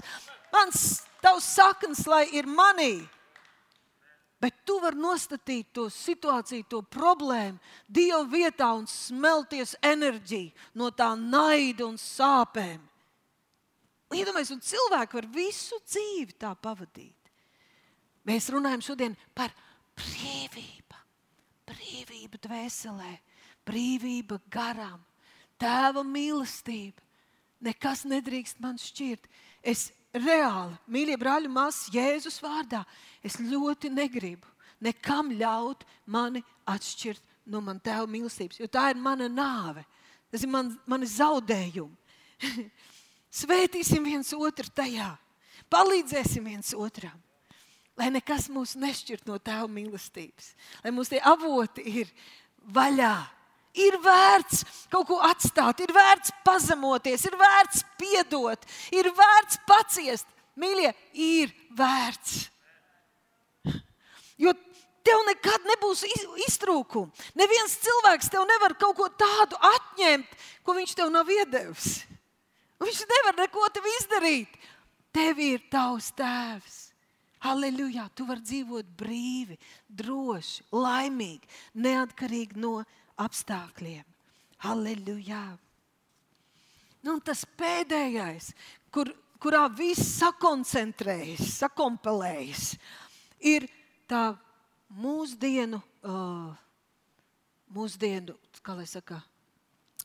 mans 0.53 0.85
Tavs 1.23 1.47
saknes, 1.55 2.03
lai 2.09 2.25
ir 2.35 2.49
manī. 2.49 2.97
Bet 4.43 4.65
tu 4.67 4.75
vari 4.83 4.99
nostatīt 4.99 5.69
to 5.71 5.85
situāciju, 5.87 6.65
to 6.67 6.81
problēmu 6.91 7.61
Dieva 7.87 8.25
vietā 8.27 8.73
un 8.75 8.83
smelties 8.91 9.77
enerģiju 9.79 10.51
no 10.75 10.89
tā 10.91 11.13
naida 11.15 11.85
un 11.87 11.95
sāpēm. 11.95 12.81
Iedomājieties, 14.13 14.51
un 14.53 14.65
cilvēki 14.67 15.17
var 15.17 15.29
visu 15.31 15.79
dzīvi 15.87 16.35
tā 16.43 16.51
pavadīt. 16.59 17.31
Mēs 18.27 18.49
runājam 18.53 18.83
šodien 18.83 19.15
par 19.35 19.55
brīvību, 19.99 20.99
brīvību 21.71 22.43
dvēselē, 22.43 23.15
brīvību 23.67 24.41
garām, 24.51 24.99
tēva 25.59 26.03
mīlestību. 26.07 26.99
Nekas 27.63 28.03
nedrīkst 28.11 28.59
man 28.59 28.75
šķirt. 28.79 29.27
Es 29.63 29.87
reāli, 30.13 30.77
mīļie 30.87 31.17
brāļi, 31.19 31.51
māsas, 31.51 31.91
Jēzus 31.93 32.39
vārdā, 32.43 32.83
es 33.25 33.39
ļoti 33.41 33.91
negribu 33.93 34.47
nekam 34.83 35.31
ļaut 35.31 35.85
mani 36.05 36.43
atšķirt 36.69 37.23
no 37.49 37.61
manas 37.63 37.83
tēva 37.83 38.07
mīlestības, 38.09 38.59
jo 38.61 38.69
tā 38.71 38.89
ir 38.91 38.99
mana 38.99 39.29
nāve. 39.31 39.83
tas 40.31 40.43
ir 40.43 40.49
man, 40.49 40.71
mani 40.85 41.05
zaudējumi. 41.05 41.95
Svētīsim 43.43 44.03
viens 44.03 44.33
otru 44.33 44.69
tajā, 44.75 45.11
palīdzēsim 45.69 46.45
viens 46.45 46.73
otram. 46.73 47.19
Lai 47.97 48.09
nekas 48.09 48.47
mūs 48.49 48.73
nešķirt 48.75 49.27
no 49.29 49.37
tēva 49.37 49.67
mīlestības, 49.69 50.53
lai 50.83 50.91
mūsu 50.91 51.19
avoti 51.21 51.85
ir 52.01 52.09
vaļā. 52.65 53.15
Ir 53.73 53.97
vērts 54.03 54.61
kaut 54.91 55.07
ko 55.09 55.17
atstāt, 55.25 55.79
ir 55.81 55.93
vērts 55.95 56.33
pazemoties, 56.45 57.23
ir 57.25 57.37
vērts 57.39 57.81
piedot, 57.97 58.67
ir 58.93 59.09
vērts 59.17 59.57
paciest. 59.65 60.29
Mīļie, 60.61 60.91
ir 61.17 61.53
vērts. 61.73 62.35
Jo 64.37 64.53
tev 65.05 65.23
nekad 65.27 65.65
nebūs 65.67 66.03
iztrūkuma. 66.45 67.09
Neviens 67.39 67.75
cilvēks 67.81 68.29
tev 68.33 68.45
nevar 68.49 68.77
kaut 68.77 68.97
ko 68.99 69.09
tādu 69.09 69.57
atņemt, 69.57 70.37
ko 70.61 70.77
viņš 70.77 70.95
tev 70.99 71.09
nav 71.13 71.29
iedevis. 71.33 72.03
Viņš 72.83 73.03
nevar 73.09 73.37
neko 73.41 73.67
tev 73.73 73.89
izdarīt. 73.97 74.55
Tev 75.13 75.39
ir 75.41 75.61
tavs 75.71 76.09
tēvs. 76.17 76.79
Halleluja! 77.43 78.07
Tu 78.15 78.25
vari 78.25 78.41
dzīvot 78.45 78.91
brīvi, 78.97 79.57
droši, 79.91 80.63
laimīgi, 80.71 81.49
neatkarīgi 81.75 82.61
no 82.63 82.77
apstākļiem. 83.21 84.05
Halleluja! 84.63 85.43
Nu, 87.03 87.17
tas 87.19 87.43
pēdējais, 87.59 88.53
kur, 88.93 89.11
kurā 89.43 89.65
viss 89.75 90.15
sakoncentrējas, 90.21 91.57
sakompelējas, 91.59 92.69
ir 93.43 93.67
tā 94.07 94.29
mūsdienu, 94.95 95.81
uh, 96.07 96.53
mūsdienu 97.75 98.37
kā 98.63 98.77
lai 98.77 98.87
saka, 98.87 99.19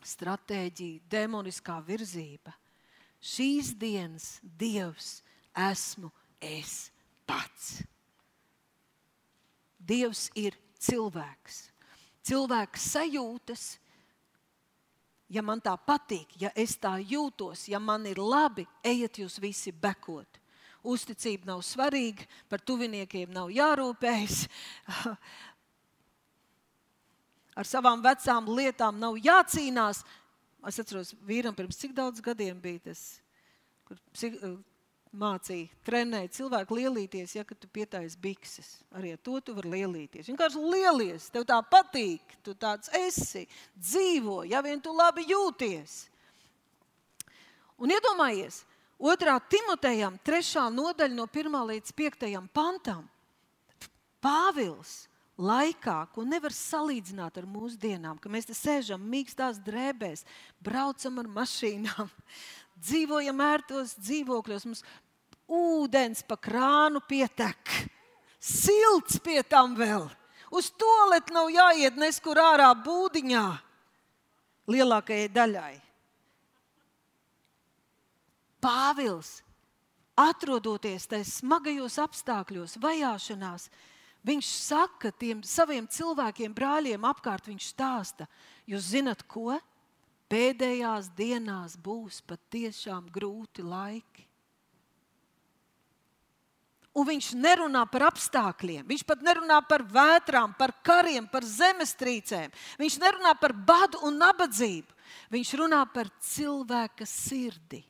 stratēģija, 0.02 1.04
demoniskā 1.10 1.78
virzība. 1.86 2.54
Šīs 3.18 3.72
dienas 3.78 4.38
Dievs 4.42 5.18
esmu 5.58 6.10
es 6.42 6.90
pats. 7.26 7.80
Dievs 9.78 10.28
ir 10.38 10.58
cilvēks. 10.78 11.68
Cilvēks 12.28 12.90
sajūtas, 12.92 13.62
ja 15.32 15.44
man 15.44 15.62
tā 15.64 15.72
patīk, 15.80 16.34
ja 16.40 16.50
es 16.56 16.76
tā 16.80 16.98
jūtos, 17.00 17.66
ja 17.72 17.80
man 17.80 18.04
ir 18.08 18.20
labi, 18.20 18.66
ejiet 18.84 19.22
jūs 19.22 19.38
visi 19.40 19.72
bekot. 19.72 20.40
Uzticība 20.88 21.48
nav 21.48 21.64
svarīga, 21.66 22.24
par 22.48 22.60
tuviniekiem 22.62 23.32
nav 23.34 23.50
jārūpējas. 23.52 24.44
Ar 27.58 27.66
savām 27.66 28.04
vecām 28.04 28.52
lietām 28.54 29.00
nav 29.00 29.16
jācīnās. 29.18 30.04
Es 30.68 30.78
atceros, 30.78 31.14
vīram 31.26 31.56
pirms 31.56 31.80
cik 31.80 31.96
daudz 31.96 32.22
gadiem 32.22 32.60
bija 32.62 32.90
tas, 32.90 33.02
kur 33.88 33.98
mācīja, 35.16 35.68
trenēja 35.86 36.30
cilvēku 36.36 36.76
lielīties, 36.78 37.34
ja 37.36 37.44
tu 37.48 37.68
pietājies 37.72 38.16
bikses. 38.20 38.68
Arī 38.96 39.14
ar 39.14 39.20
to 39.22 39.40
tu 39.40 39.54
vari 39.56 39.72
lielīties. 39.78 40.28
Vienkārši 40.30 40.62
lielies, 40.62 41.28
tev 41.34 41.46
tā 41.48 41.58
patīk, 41.64 42.36
tu 42.44 42.54
tāds 42.54 42.90
esi, 42.96 43.46
dzīvo, 43.76 44.42
ja 44.48 44.62
vien 44.64 44.80
tu 44.80 44.92
labi 44.94 45.26
jūties. 45.30 45.98
Un 47.78 47.94
iedomājies, 47.94 48.64
otrā 48.98 49.38
Timotejam, 49.50 50.18
trešā 50.26 50.66
nodaļa 50.74 51.14
no 51.14 51.28
1 51.30 51.60
līdz 51.72 51.94
5 51.94 52.48
pantam. 52.52 53.06
Pāvils 54.18 55.06
laikā, 55.38 56.00
ko 56.10 56.24
nevar 56.26 56.52
salīdzināt 56.54 57.38
ar 57.38 57.46
mūsdienām, 57.46 58.18
ka 58.18 58.30
mēs 58.32 58.48
te 58.48 58.56
sēžam 58.58 59.02
mīkstās 59.06 59.60
drēbēs, 59.62 60.24
braucam 60.64 61.20
ar 61.22 61.30
mašīnām, 61.38 62.10
dzīvojam 62.82 63.40
ērtos 63.42 63.96
dzīvokļos, 64.00 64.66
mums 64.68 64.84
ūdens 65.48 66.22
pa 66.28 66.36
krānu 66.40 67.02
pietek, 67.08 67.72
silts 68.40 69.18
pie 69.24 69.40
tam 69.42 69.76
vēl. 69.78 70.06
Uz 70.54 70.70
to 70.80 70.94
lietu 71.10 71.34
nav 71.36 71.50
jāiet 71.52 71.98
neskur 72.00 72.38
ārā 72.40 72.70
būdiņā 72.84 73.44
lielākajai 74.68 75.28
daļai. 75.32 75.74
Pāvils, 78.58 79.38
atrodoties 80.18 81.06
tajos 81.06 81.36
smagajos 81.38 81.98
apstākļos, 82.02 82.78
vajāšanās, 82.82 83.68
viņš 84.26 84.48
saka 84.50 85.12
tiem 85.14 85.44
saviem 85.46 85.86
cilvēkiem, 85.86 86.56
brāļiem 86.56 87.06
apkārt, 87.06 87.46
viņš 87.52 87.68
stāsta, 87.70 88.26
jūs 88.66 88.90
zinat, 88.96 89.22
ko? 89.30 89.54
Pēdējās 90.32 91.10
dienās 91.16 91.76
būs 91.80 92.22
patiešām 92.28 93.08
grūti 93.12 93.64
laiki. 93.64 94.24
Un 96.98 97.06
viņš 97.06 97.28
nerunā 97.38 97.84
par 97.86 98.08
apstākļiem, 98.08 98.86
viņš 98.88 99.04
pat 99.06 99.20
nerunā 99.22 99.60
par 99.68 99.84
vētrām, 99.86 100.54
par 100.58 100.72
kariem, 100.82 101.28
par 101.30 101.46
zemestrīcēm. 101.46 102.50
Viņš 102.80 102.96
nerunā 102.98 103.36
par 103.38 103.54
badu 103.54 104.00
un 104.08 104.18
nabadzību. 104.18 104.96
Viņš 105.30 105.52
runā 105.60 105.84
par 105.92 106.10
cilvēka 106.24 107.06
sirdi. 107.06 107.84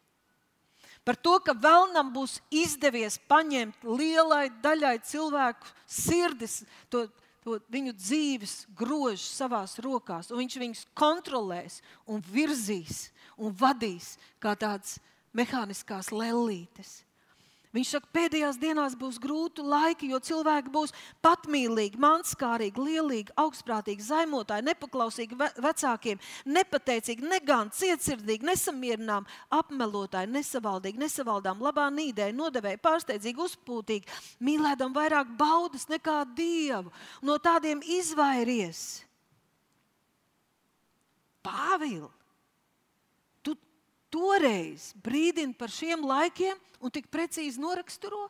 Par 1.09 1.16
to, 1.16 1.39
ka 1.41 1.55
vēlnam 1.57 2.11
būs 2.12 2.36
izdevies 2.53 3.16
paņemt 3.30 3.86
lielai 3.86 4.51
daļai 4.61 4.99
cilvēku 5.09 5.70
sirdis, 5.89 6.61
to, 6.93 7.07
to 7.45 7.59
viņu 7.72 7.95
dzīves 7.97 8.55
grožu 8.76 9.24
savās 9.24 9.78
rokās, 9.84 10.30
un 10.30 10.43
viņš 10.43 10.59
viņus 10.62 10.86
kontrolēs, 10.99 11.80
un 12.07 12.22
virzīs 12.32 13.09
un 13.39 13.55
vadīs 13.55 14.16
kā 14.43 14.55
tādas 14.59 14.99
mehāniskās 15.36 16.11
lellītes. 16.14 17.03
Viņš 17.76 17.90
saka, 17.92 18.08
pēdējās 18.16 18.56
dienās 18.56 18.94
būs 18.96 19.18
grūti 19.20 19.60
laiki, 19.60 20.08
jo 20.08 20.18
cilvēki 20.24 20.72
būs 20.72 20.94
patmīlīgi, 21.24 22.00
manskārīgi, 22.00 22.80
lielīgi, 22.80 23.34
augstprātīgi, 23.36 24.06
zaimotāji, 24.06 24.64
nepaklausīgi 24.70 25.36
ve 25.36 25.50
vecākiem, 25.60 26.22
nepateicīgi, 26.48 27.28
negan, 27.28 27.68
cietsirdīgi, 27.76 28.48
nesamierināmi, 28.48 29.28
apmelotāji, 29.60 30.32
nesavaldīgi, 30.32 31.02
nesavaldām, 31.04 31.60
labā 31.64 31.90
nīdē, 31.92 32.30
nodevēji, 32.32 32.80
pārsteidzīgi, 32.88 33.44
uzpūtīgi, 33.50 34.18
mīlēdam 34.48 34.96
vairāk 34.96 35.36
baudas 35.36 35.90
nekā 35.92 36.22
dievu. 36.38 36.88
No 37.20 37.36
tādiem 37.36 37.84
izvairies. 37.84 39.04
Pāvils! 41.44 42.17
Toreiz 44.12 44.92
brīdina 45.04 45.56
par 45.59 45.72
šiem 45.72 46.04
laikiem 46.06 46.59
un 46.80 46.92
tik 46.94 47.11
precīzi 47.12 47.61
noraksturo 47.61 48.28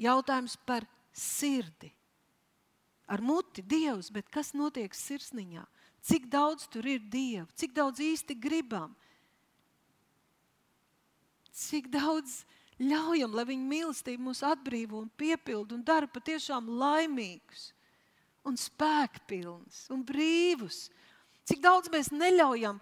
jautājums 0.00 0.56
par 0.66 0.86
sirdi. 1.12 1.90
Ar 3.10 3.22
muti 3.22 3.62
Dievs, 3.66 4.10
bet 4.14 4.28
kas 4.30 4.52
notiek 4.54 4.94
sirsniņā? 4.94 5.64
Cik 6.06 6.30
daudz 6.32 6.68
tur 6.70 6.86
ir 6.86 7.02
Dieva, 7.12 7.48
cik 7.58 7.74
daudz 7.76 8.00
īsti 8.00 8.36
gribam, 8.40 8.94
cik 11.52 11.90
daudz 11.92 12.44
ļaujam, 12.80 13.34
lai 13.36 13.44
viņa 13.50 13.66
mīlestība 13.68 14.24
mūs 14.30 14.40
atbrīvo 14.46 15.02
un 15.02 15.10
piepilda 15.20 15.76
un 15.76 15.82
dara 15.84 16.08
patiešām 16.08 16.70
laimīgus, 16.80 17.72
un 18.48 18.56
spēkpilnus 18.56 19.82
un 19.92 20.06
brīvus. 20.06 20.86
Cik 21.44 21.60
daudz 21.60 21.90
mēs 21.92 22.08
neļaujam 22.14 22.80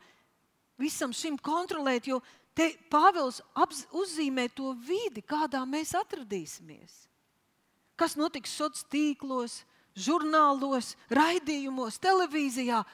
visam 0.78 1.12
šim 1.12 1.36
kontrolēt, 1.42 2.06
jo 2.08 2.20
te 2.56 2.70
Pāvils 2.90 3.42
uzzīmē 3.94 4.48
to 4.54 4.72
vidi, 4.86 5.22
kādā 5.22 5.64
mēs 5.66 5.94
atradīsimies. 5.98 7.04
Kas 7.98 8.14
notiks 8.18 8.54
sociālos 8.54 8.86
tīklos, 8.92 9.56
žurnālos, 9.98 10.94
raidījumos, 11.10 11.98
televīzijā? 12.02 12.84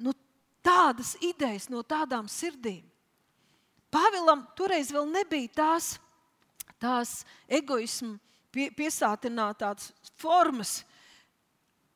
Nu, 0.00 0.12
tādas 0.64 1.14
idejas 1.24 1.70
no 1.72 1.80
tādām 1.82 2.28
sirdīm. 2.28 2.84
Pāvēlam 3.90 4.44
toreiz 4.54 4.92
vēl 4.94 5.08
nebija 5.10 5.48
tās, 5.56 5.94
tās 6.78 7.24
egoismu 7.48 8.20
pie, 8.52 8.68
piesātinātās 8.76 9.90
formas, 10.20 10.82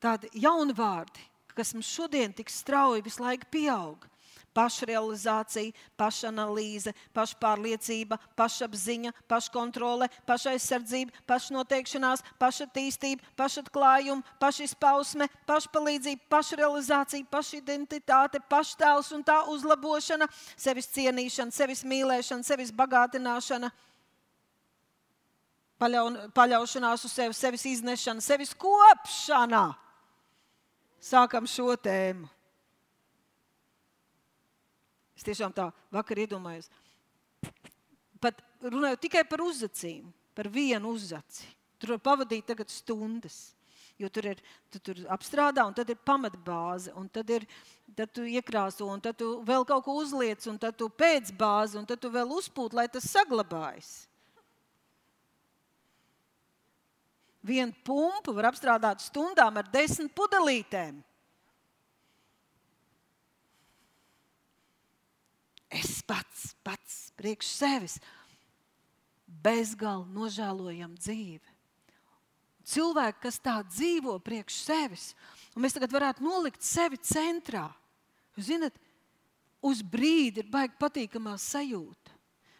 tādi 0.01 0.27
jaunvārdi, 0.43 1.23
kas 1.55 1.71
mums 1.77 1.87
šodien 1.87 2.33
tik 2.35 2.51
strauji 2.51 3.05
visu 3.05 3.23
laiku 3.23 3.47
pieauga 3.53 4.09
pašrealizācija, 4.55 5.73
pašanalīze, 5.99 6.93
pašpārliecība, 7.15 8.17
pašapziņa, 8.39 9.11
paškontrole, 9.29 10.07
pašaizsardzība, 10.27 11.13
pašnoteikšanās, 11.29 12.23
pašattīstība, 12.41 13.23
pašatklājuma, 13.39 14.23
pašizpausme, 14.41 15.27
pašpalīdzība, 15.49 16.27
pašrealizācija, 16.31 17.27
pašidentitāte, 17.31 18.41
paštēls 18.51 19.11
un 19.15 19.25
tā 19.27 19.41
uzlabošana, 19.51 20.29
sevis 20.55 20.89
cienīšana, 20.95 21.55
sevis 21.55 21.83
mīlēšana, 21.87 22.47
sevis 22.47 22.71
bagātināšana. 22.75 23.71
Paļaun, 25.75 26.21
paļaušanās 26.31 27.03
uz 27.03 27.11
sevi, 27.11 27.35
sevis 27.35 27.65
iznešana, 27.67 28.23
sevis 28.23 28.55
kopšana. 28.55 29.67
Sākam 31.03 31.45
šo 31.45 31.75
tēmu. 31.75 32.34
Es 35.25 35.31
tiešām 35.33 35.53
tā 35.57 35.71
vakar 35.89 36.19
iedomājos. 36.21 36.67
Pat 38.21 38.43
runājot 38.61 38.99
tikai 39.01 39.23
par 39.25 39.41
uzacīm, 39.41 40.11
par 40.37 40.45
vienu 40.53 40.91
uzaci. 40.93 41.47
Tur 41.81 41.95
var 41.95 42.03
pavadīt 42.05 42.45
tagad 42.45 42.69
stundas. 42.69 43.55
Jo 43.97 44.11
tur 44.13 44.27
ir 44.29 44.43
tu 44.69 44.77
tur 44.77 45.01
apstrādā, 45.09 45.63
un 45.65 45.73
tad 45.73 45.89
ir 45.89 45.97
pamatbāze, 45.97 46.93
un 46.93 47.07
tad, 47.09 47.31
ir, 47.33 47.47
tad 47.97 48.13
tu 48.13 48.27
iekrāso, 48.29 48.85
un 48.85 49.01
tad 49.01 49.17
tu 49.17 49.31
vēl 49.47 49.65
kaut 49.65 49.81
ko 49.87 49.95
uzliec, 49.97 50.45
un 50.51 50.61
tad 50.61 50.77
tu 50.77 50.91
pēcbāzi, 50.93 51.79
un 51.81 51.89
tad 51.89 52.03
tu 52.03 52.13
vēl 52.13 52.35
uzpūti, 52.37 52.77
lai 52.77 52.85
tas 52.91 53.09
saglabājas. 53.09 53.95
Vienu 57.41 57.73
pumpu 57.81 58.37
var 58.37 58.51
apstrādāt 58.51 59.01
stundām 59.01 59.57
ar 59.57 59.73
desmit 59.73 60.13
pudelītēm. 60.13 61.01
Es 65.73 65.99
pats, 66.05 66.53
pats 66.63 67.09
priekš 67.17 67.49
sevis 67.57 67.99
bezgalīgi 69.25 70.13
nožēlojam 70.15 70.93
dzīvi 70.99 71.55
cilvēki, 72.65 73.21
kas 73.25 73.39
tā 73.41 73.59
dzīvo 73.67 74.17
priekš 74.25 74.57
sevis, 74.65 75.05
un 75.53 75.65
mēs 75.65 75.75
tagad 75.75 75.93
varētu 75.93 76.25
nolikt 76.25 76.65
sevi 76.65 76.99
centrā. 77.01 77.67
Jūs 78.35 78.49
zināt, 78.49 78.77
uz 79.65 79.81
brīdi 79.85 80.43
ir 80.43 80.51
baigi 80.51 80.77
patīkamā 80.81 81.37
sajūta. 81.41 82.04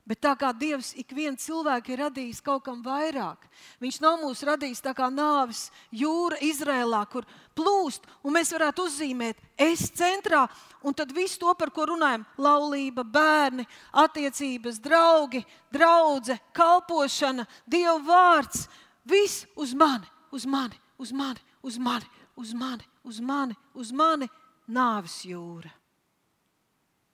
Bet 0.05 0.19
tā 0.21 0.35
kā 0.37 0.51
Dievs 0.53 0.91
ikvienu 1.01 1.39
cilvēku 1.41 1.89
ir 1.93 2.03
radījis 2.03 2.43
kaut 2.45 2.61
kam 2.67 2.83
vairāk, 2.85 3.47
Viņš 3.81 3.97
nav 4.03 4.19
mūs 4.21 4.43
radījis 4.45 4.83
tā 4.85 4.93
kā 4.93 5.07
nāves 5.09 5.71
jūra 5.89 6.37
Izrēlā, 6.45 7.01
kur 7.09 7.25
plūst, 7.57 8.05
un 8.21 8.35
mēs 8.37 8.53
varētu 8.53 8.85
uzzīmēt, 8.85 9.41
es 9.57 9.87
centrā, 9.97 10.45
un 10.85 10.93
tad 10.93 11.09
viss 11.15 11.39
to, 11.41 11.49
par 11.57 11.71
ko 11.73 11.87
runājam, 11.89 12.25
laulība, 12.37 13.01
bērni, 13.01 13.65
attiecības, 14.05 14.77
draugi, 14.83 15.41
draudzene, 15.73 16.39
kalpošana, 16.53 17.47
Dieva 17.65 17.97
vārds, 18.05 18.67
Viss 19.05 19.45
uz 19.55 19.73
mani, 19.77 20.07
uz 20.33 20.45
mani, 20.49 20.79
uz 20.97 21.11
mani, 21.13 21.41
uz 21.61 21.77
mani, 21.77 22.09
uz 22.35 22.53
mani, 22.53 22.87
uz 23.03 23.21
mani, 23.21 23.57
uz 23.75 23.91
mani. 23.93 24.29
Nāves 24.65 25.19
jūra. 25.29 25.69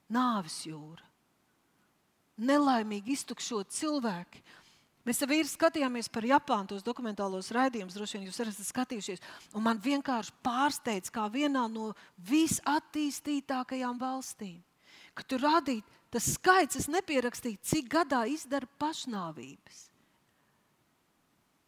Nāves 0.07 0.61
jūra. 0.63 1.10
Nelaimīgi 2.41 3.15
iztukšot 3.15 3.71
cilvēki. 3.75 4.41
Mēs 5.05 5.21
ar 5.23 5.31
vīru 5.31 5.49
skatījāmies 5.49 6.09
par 6.13 6.25
Japānu, 6.29 6.69
tos 6.73 6.85
dokumentālos 6.85 7.49
raidījumus, 7.55 7.95
droši 7.97 8.19
vien 8.19 8.27
jūs 8.27 8.41
esat 8.43 8.67
skatījušies. 8.67 9.23
Man 9.57 9.81
vienkārši 9.81 10.35
pārsteidz, 10.45 11.09
kā 11.13 11.25
vienā 11.33 11.65
no 11.69 11.91
visattīstītākajām 12.29 13.97
valstīm, 14.01 14.59
ka 15.17 15.25
tur 15.25 15.41
rādīt 15.47 15.97
tas 16.13 16.27
skaits, 16.35 16.77
es 16.77 16.89
nepierakstīju, 16.91 17.61
cik 17.65 17.89
gadā 17.89 18.27
izdara 18.29 18.69
pašnāvības 18.81 19.87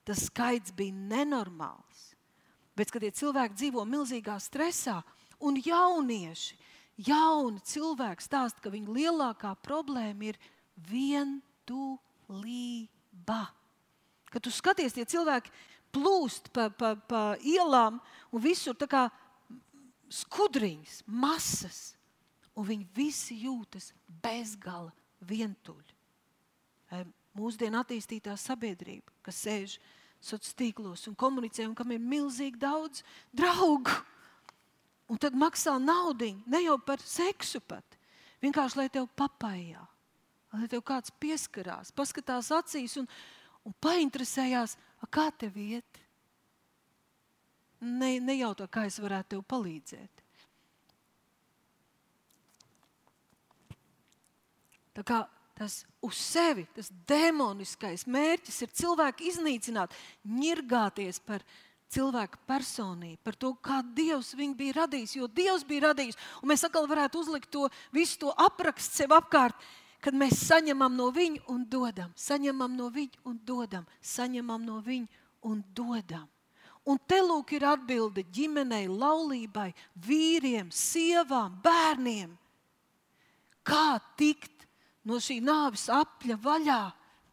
tas 0.04 0.26
skaits 0.28 0.74
bija 0.76 0.94
nenormāls. 0.94 2.12
Bet, 2.76 2.92
kad 2.92 3.04
tie 3.04 3.12
cilvēki 3.14 3.58
dzīvo 3.60 3.84
milzīgā 3.88 4.36
stresā, 4.42 5.00
un 5.44 5.60
jaunieši, 5.62 6.58
jauni 7.08 7.62
cilvēki 7.68 8.26
stāsta, 8.26 8.64
ka 8.64 8.74
viņu 8.74 8.96
lielākā 8.98 9.54
problēma 9.66 10.32
ir 10.32 10.40
vientulība. 10.90 11.82
Kad 14.34 14.42
tu 14.44 14.52
skaties, 14.54 14.94
tie 14.96 15.06
cilvēki 15.06 15.52
plūst 15.94 16.50
pa, 16.54 16.70
pa, 16.74 16.96
pa 16.98 17.38
ielām 17.46 18.02
un 18.34 18.42
visur 18.42 18.76
tā 18.78 18.88
kā 18.90 19.10
skudriņas, 20.14 21.04
masas, 21.06 21.96
un 22.58 22.66
viņi 22.68 22.86
visi 22.96 23.36
jūtas 23.46 23.94
bezgala 24.24 24.92
vientuļi 25.26 25.94
mūsdienu 27.38 27.80
attīstītā 27.82 28.36
sabiedrība, 28.38 29.10
kas 29.26 29.42
sēž 29.46 29.78
sociālos 30.24 30.58
tīklos 30.58 31.08
un 31.10 31.16
komunicē, 31.20 31.66
un 31.68 31.76
kam 31.76 31.92
ir 31.92 32.02
milzīgi 32.02 32.62
daudz 32.62 33.04
draugu. 33.36 33.92
Un 35.12 35.20
tad 35.20 35.36
maksā 35.36 35.76
naudu 35.82 36.30
ne 36.48 36.62
jau 36.64 36.78
par 36.80 37.02
seksu, 37.04 37.60
pat 37.60 37.98
vienkārši 38.44 38.80
lai 38.80 38.88
tev 38.94 39.10
papājā, 39.20 39.82
lai 40.54 40.70
tev 40.70 40.84
kāds 40.86 41.14
pieskarās, 41.22 41.92
paskatās 41.96 42.52
acīs 42.54 42.98
un, 43.02 43.08
un 43.66 43.76
painteresējās, 43.84 44.78
kā 45.14 45.28
tev 45.38 45.58
iet. 45.60 46.00
Ne, 47.84 48.16
nejautā, 48.24 48.70
kā 48.72 48.86
es 48.88 49.00
varētu 49.04 49.36
tev 49.36 49.42
palīdzēt. 49.52 50.22
Tā 54.94 55.04
kā 55.04 55.24
tas 55.58 55.82
uz 56.06 56.18
sevi, 56.18 56.66
tas 56.76 56.90
demoniskais 57.10 58.06
mērķis 58.10 58.64
ir 58.66 58.74
cilvēku 58.78 59.28
iznīcināt, 59.30 59.94
ņirgāties 60.30 61.20
par 61.26 61.44
cilvēku 61.94 62.40
personību, 62.50 63.20
par 63.26 63.38
to, 63.38 63.54
kā 63.62 63.82
Dievs 63.96 64.34
viņu 64.38 64.58
bija 64.58 64.78
radījis. 64.82 65.16
Jo 65.20 65.30
Dievs 65.30 65.66
bija 65.68 65.90
radījis, 65.90 66.18
un 66.42 66.54
mēs 66.54 66.66
atkal 66.66 66.88
varētu 66.90 67.22
uzlikt 67.22 67.52
to 67.54 67.68
visu 67.94 68.22
to 68.24 68.34
aprakstu 68.34 69.04
sev 69.04 69.14
apkārt, 69.18 69.58
kad 70.04 70.16
mēs 70.18 70.42
saņemam 70.50 70.98
no 71.00 71.08
viņa 71.16 71.46
un 71.54 71.64
dodam, 71.70 72.12
saņemam 72.20 72.76
no 72.76 72.90
viņa 72.92 73.24
un 73.30 73.40
dodam, 73.48 73.86
saņemam 74.04 74.66
no 74.68 74.82
viņa 74.84 75.24
un 75.48 75.64
dodam. 75.76 76.28
Un 76.84 77.00
te 77.08 77.22
lūk 77.24 77.54
ir 77.56 77.64
atbilde 77.64 78.26
ģimenei, 78.36 78.90
laulībai, 78.92 79.70
vīriem, 80.04 80.68
sievām, 80.68 81.56
bērniem. 81.64 82.34
Kā 83.64 84.02
tikt 84.20 84.66
no 85.08 85.22
šī 85.24 85.40
nāves 85.40 85.88
apļa 85.88 86.36
vaļā. 86.44 86.82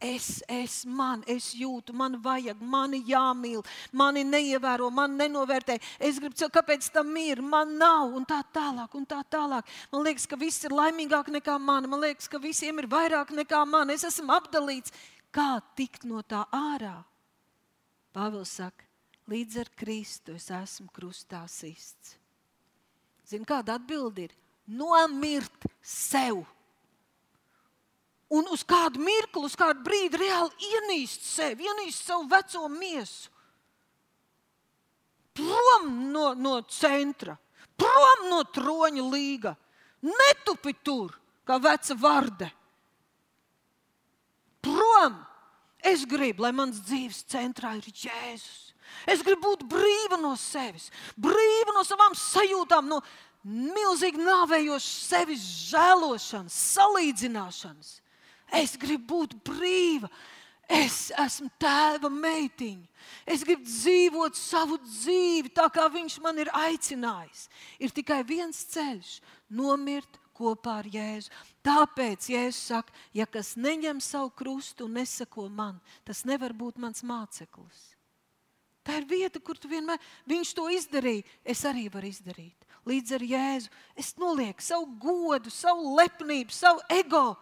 Es, 0.01 0.43
es, 0.49 0.87
man, 0.89 1.21
es 1.29 1.51
jūtu, 1.53 1.93
man 1.93 2.15
vajag, 2.25 2.57
mani 2.65 3.03
jāmīl, 3.05 3.61
mani 3.93 4.23
neievēro, 4.25 4.87
man 4.89 5.19
nenovērtē. 5.21 5.77
Es 6.01 6.17
gribu 6.17 6.49
kāpēc 6.49 6.87
tam 6.95 7.11
ir, 7.21 7.43
man 7.45 7.75
nav, 7.77 8.15
un 8.17 8.25
tā 8.25 8.39
tālāk, 8.49 8.95
un 8.97 9.05
tā 9.05 9.21
tālāk. 9.29 9.69
Man 9.93 10.07
liekas, 10.07 10.25
ka 10.25 10.39
viss 10.41 10.65
ir 10.65 10.73
laimīgāk 10.73 11.29
nekā 11.35 11.59
man, 11.61 11.89
man 11.93 12.01
liekas, 12.01 12.31
ka 12.33 12.41
visiem 12.41 12.81
ir 12.81 12.89
vairāk 12.89 13.35
nekā 13.37 13.61
man. 13.69 13.93
Es 13.93 14.07
esmu 14.09 14.33
apdalīts. 14.39 14.95
Kā 15.31 15.61
tikt 15.77 16.09
no 16.09 16.25
tā 16.25 16.47
ārā? 16.49 16.97
Pāvils 18.17 18.57
saka, 18.57 18.89
līdz 19.31 19.61
ar 19.63 19.69
Kristu 19.79 20.35
es 20.35 20.49
esmu 20.51 20.89
krustā 20.97 21.45
sists. 21.47 22.17
Zini, 23.29 23.45
kāda 23.47 23.77
atbilde 23.77 24.25
ir? 24.27 24.35
Nomirt 24.65 25.69
sev! 25.85 26.41
Un 28.31 28.47
uz 28.55 28.63
kādu 28.67 29.03
mirkli, 29.03 29.45
uz 29.47 29.57
kādu 29.59 29.83
brīdi 29.87 30.21
reāli 30.23 30.71
ienīst 30.71 31.27
sevi, 31.27 31.67
ienīst 31.67 32.07
savu 32.07 32.29
veco 32.31 32.69
miesu. 32.71 33.31
Prom 35.35 35.91
no, 36.13 36.33
no 36.35 36.61
centra, 36.69 37.37
prom 37.79 38.29
no 38.31 38.43
troņa 38.55 39.07
līga. 39.11 39.55
Netupi 40.07 40.75
tur, 40.85 41.13
kā 41.47 41.59
veca 41.61 41.97
varde. 41.99 42.51
Prom! 44.65 45.19
Es 45.81 46.05
gribu, 46.05 46.45
lai 46.45 46.53
mans 46.53 46.83
dzīves 46.85 47.23
centrā 47.31 47.73
ir 47.79 47.87
Jēzus. 47.89 48.75
Es 49.09 49.23
gribu 49.25 49.49
būt 49.49 49.65
brīva 49.71 50.19
no 50.21 50.35
sevis, 50.37 50.91
brīva 51.17 51.73
no 51.73 51.85
savām 51.87 52.13
sajūtām, 52.19 52.91
no 52.91 52.99
milzīgi 53.47 54.21
nāvējošas 54.21 55.07
sevis 55.09 55.47
žēlošanas, 55.71 56.59
salīdzināšanas. 56.75 58.00
Es 58.53 58.77
gribu 58.81 59.21
būt 59.21 59.39
brīva. 59.47 60.11
Es 60.71 61.09
esmu 61.19 61.49
tēva 61.59 62.07
meitiņa. 62.15 62.87
Es 63.27 63.43
gribu 63.43 63.67
dzīvot 63.67 64.37
savu 64.39 64.79
dzīvi 64.85 65.51
tā, 65.51 65.67
kā 65.75 65.89
viņš 65.91 66.21
man 66.23 66.39
ir 66.39 66.51
aicinājis. 66.55 67.49
Ir 67.83 67.91
tikai 67.91 68.23
viens 68.23 68.63
ceļš- 68.71 69.21
nomirt 69.61 70.21
kopā 70.41 70.79
ar 70.81 70.87
Jēzu. 70.87 71.31
Tāpēc 71.67 72.31
Jēzus 72.31 72.63
saka, 72.71 72.93
ja 73.13 73.27
kas 73.27 73.57
neņem 73.57 74.01
savu 74.01 74.31
krustu 74.31 74.87
un 74.87 74.95
nesako 74.95 75.51
man, 75.51 75.81
tas 76.05 76.25
nevar 76.25 76.53
būt 76.53 76.79
mans 76.79 77.03
māceklis. 77.03 77.97
Tā 78.85 79.03
ir 79.03 79.05
vieta, 79.05 79.43
kur 79.43 79.59
tu 79.59 79.69
vienmēr 79.69 79.99
viņš 80.29 80.55
to 80.55 80.71
izdarīja. 80.73 81.25
Es 81.45 81.65
arī 81.69 81.91
varu 81.93 82.09
izdarīt. 82.09 82.57
Līdz 82.87 83.13
ar 83.13 83.21
Jēzu 83.21 83.69
es 83.97 84.15
nolieku 84.17 84.63
savu 84.65 84.87
godu, 85.03 85.51
savu 85.51 85.97
lepnību, 85.99 86.51
savu 86.51 86.81
ego 86.89 87.37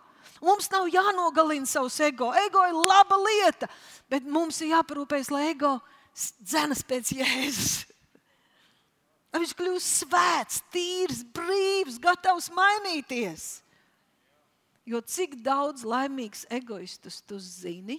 Mums 0.44 0.70
nav 0.70 0.88
jānogalina 0.92 1.66
savs 1.66 1.98
ego. 2.04 2.30
Ego 2.46 2.64
ir 2.68 2.76
laba 2.76 3.18
lieta, 3.20 3.68
bet 4.10 4.26
mums 4.26 4.60
ir 4.62 4.74
jāparūpējas, 4.76 5.30
lai 5.34 5.48
ego 5.52 5.78
dzenas 6.42 6.82
pēc 6.86 7.12
Jēzus. 7.18 7.86
Lai 9.28 9.42
viņš 9.42 9.54
kļūst 9.58 10.04
svēts, 10.04 10.60
tīrs, 10.72 11.24
brīvs, 11.36 11.98
gatavs 12.00 12.48
mainīties. 12.54 13.48
Jo 14.88 15.02
cik 15.04 15.36
daudz 15.44 15.84
laimīgus 15.84 16.46
egoistus 16.48 17.20
tu 17.28 17.36
zini? 17.42 17.98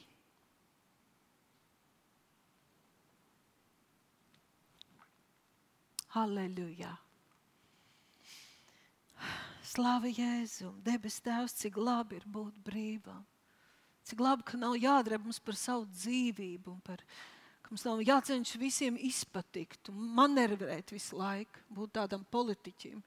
Halleluja! 6.15 6.95
Slavu 9.69 10.09
Jēzum, 10.09 10.79
debes 10.81 11.19
Tēvs, 11.21 11.53
cik 11.59 11.75
labi 11.77 12.17
ir 12.17 12.23
būt 12.25 12.55
brīvam. 12.65 13.21
Cik 14.07 14.23
labi, 14.23 14.45
ka 14.47 14.57
nav 14.57 14.73
jādara 14.81 15.19
mums 15.21 15.37
par 15.45 15.57
savu 15.59 15.85
dzīvību, 15.91 16.73
un 16.73 16.79
par, 16.81 17.03
ka 17.61 17.69
mums 17.69 17.85
nav 17.85 18.01
jācenšas 18.01 18.57
visiem 18.57 18.97
izpatikt 18.97 19.91
manevrēt 19.93 20.89
visu 20.95 21.19
laiku, 21.19 21.61
būt 21.69 21.93
tādam 21.99 22.25
politiķim. 22.33 23.03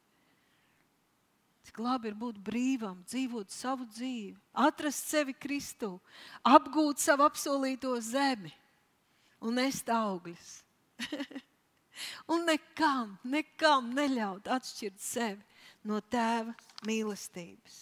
Cik 1.66 1.82
labi 1.82 2.12
ir 2.12 2.18
būt 2.18 2.38
brīvam, 2.38 3.02
dzīvot 3.10 3.50
savu 3.50 3.88
dzīvi, 3.90 4.38
atrast 4.62 5.10
sevi 5.10 5.34
Kristu, 5.34 5.96
apgūt 6.46 7.02
savu 7.02 7.26
apsolīto 7.26 7.96
zemi 8.06 8.54
un 9.42 9.58
nest 9.58 9.90
augļus. 9.90 10.60
un 12.34 12.46
nekam, 12.46 13.16
nekam 13.26 13.90
neļaut 13.98 14.46
atšķirt 14.46 15.02
sevi 15.02 15.51
no 15.88 16.00
tēva 16.12 16.54
mīlestības. 16.86 17.80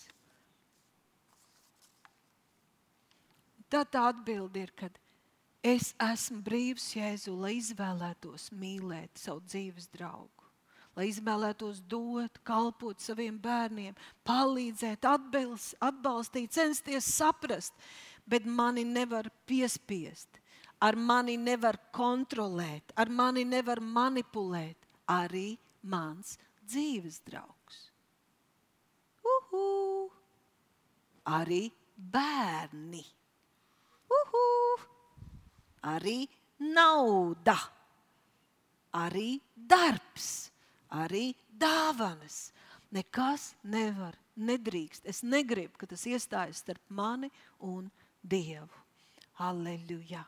Tad 3.70 3.92
tā 3.94 4.08
atbilde 4.10 4.64
ir, 4.64 4.72
kad 4.74 4.96
es 5.62 5.92
esmu 6.02 6.40
brīvs 6.42 6.88
Jēzu, 6.96 7.36
lai 7.38 7.54
izvēlētos 7.60 8.48
mīlēt 8.58 9.20
savu 9.20 9.44
dzīves 9.46 9.86
draugu, 9.94 10.48
lai 10.98 11.06
izvēlētos 11.12 11.84
dot, 11.86 12.40
kalpot 12.42 12.98
saviem 12.98 13.38
bērniem, 13.38 13.94
palīdzēt, 14.26 15.06
atbilst, 15.06 15.76
atbalstīt, 15.78 16.50
censties 16.56 17.12
saprast, 17.14 17.76
bet 18.26 18.48
mani 18.48 18.82
nevar 18.88 19.30
piespiest, 19.46 20.40
ar 20.82 20.98
mani 20.98 21.36
nevar 21.38 21.78
kontrolēt, 21.94 22.90
ar 22.98 23.12
mani 23.12 23.46
nevar 23.46 23.78
manipulēt 23.78 24.90
arī 25.06 25.54
mans 25.86 26.34
dzīves 26.66 27.22
draugs. 27.22 27.59
Uhu! 29.50 30.10
Arī 31.26 31.70
bērni. 31.96 33.02
Uhu! 34.10 34.46
Arī 35.90 36.28
nauda, 36.60 37.56
arī 38.92 39.40
darbs, 39.54 40.50
arī 40.92 41.30
dāvanas. 41.50 42.50
Nekas 42.90 43.54
nevar, 43.62 44.16
nedrīkst. 44.34 45.06
Es 45.06 45.22
negribu, 45.22 45.78
ka 45.78 45.86
tas 45.86 46.02
iestājas 46.10 46.64
starp 46.64 46.82
mani 46.88 47.30
un 47.62 47.88
Dievu. 48.20 48.82
Aleluja! 49.40 50.24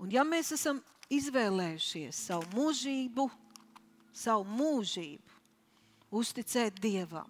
Un 0.00 0.10
ja 0.14 0.22
mēs 0.24 0.54
esam 0.54 0.78
izvēlējušies 1.12 2.22
savu 2.30 2.46
mūžību, 2.54 3.26
savu 4.16 4.46
mūžību, 4.48 5.36
uzticēt 6.16 6.80
Dievam, 6.80 7.28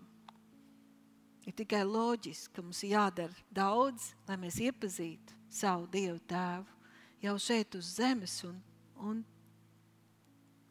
Ir 1.47 1.57
tikai 1.59 1.83
loģiski, 1.87 2.53
ka 2.55 2.63
mums 2.63 2.83
jādara 2.87 3.35
daudz, 3.51 4.13
lai 4.29 4.37
mēs 4.39 4.61
iepazītu 4.63 5.35
savu 5.51 5.89
Dievu 5.91 6.21
Tēvu 6.31 6.83
jau 7.23 7.37
šeit 7.39 7.75
uz 7.79 7.95
zemes 7.97 8.37
un, 8.47 8.59
un, 9.03 9.23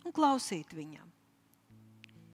un 0.06 0.16
klausītu 0.16 0.80
viņam. 0.80 1.10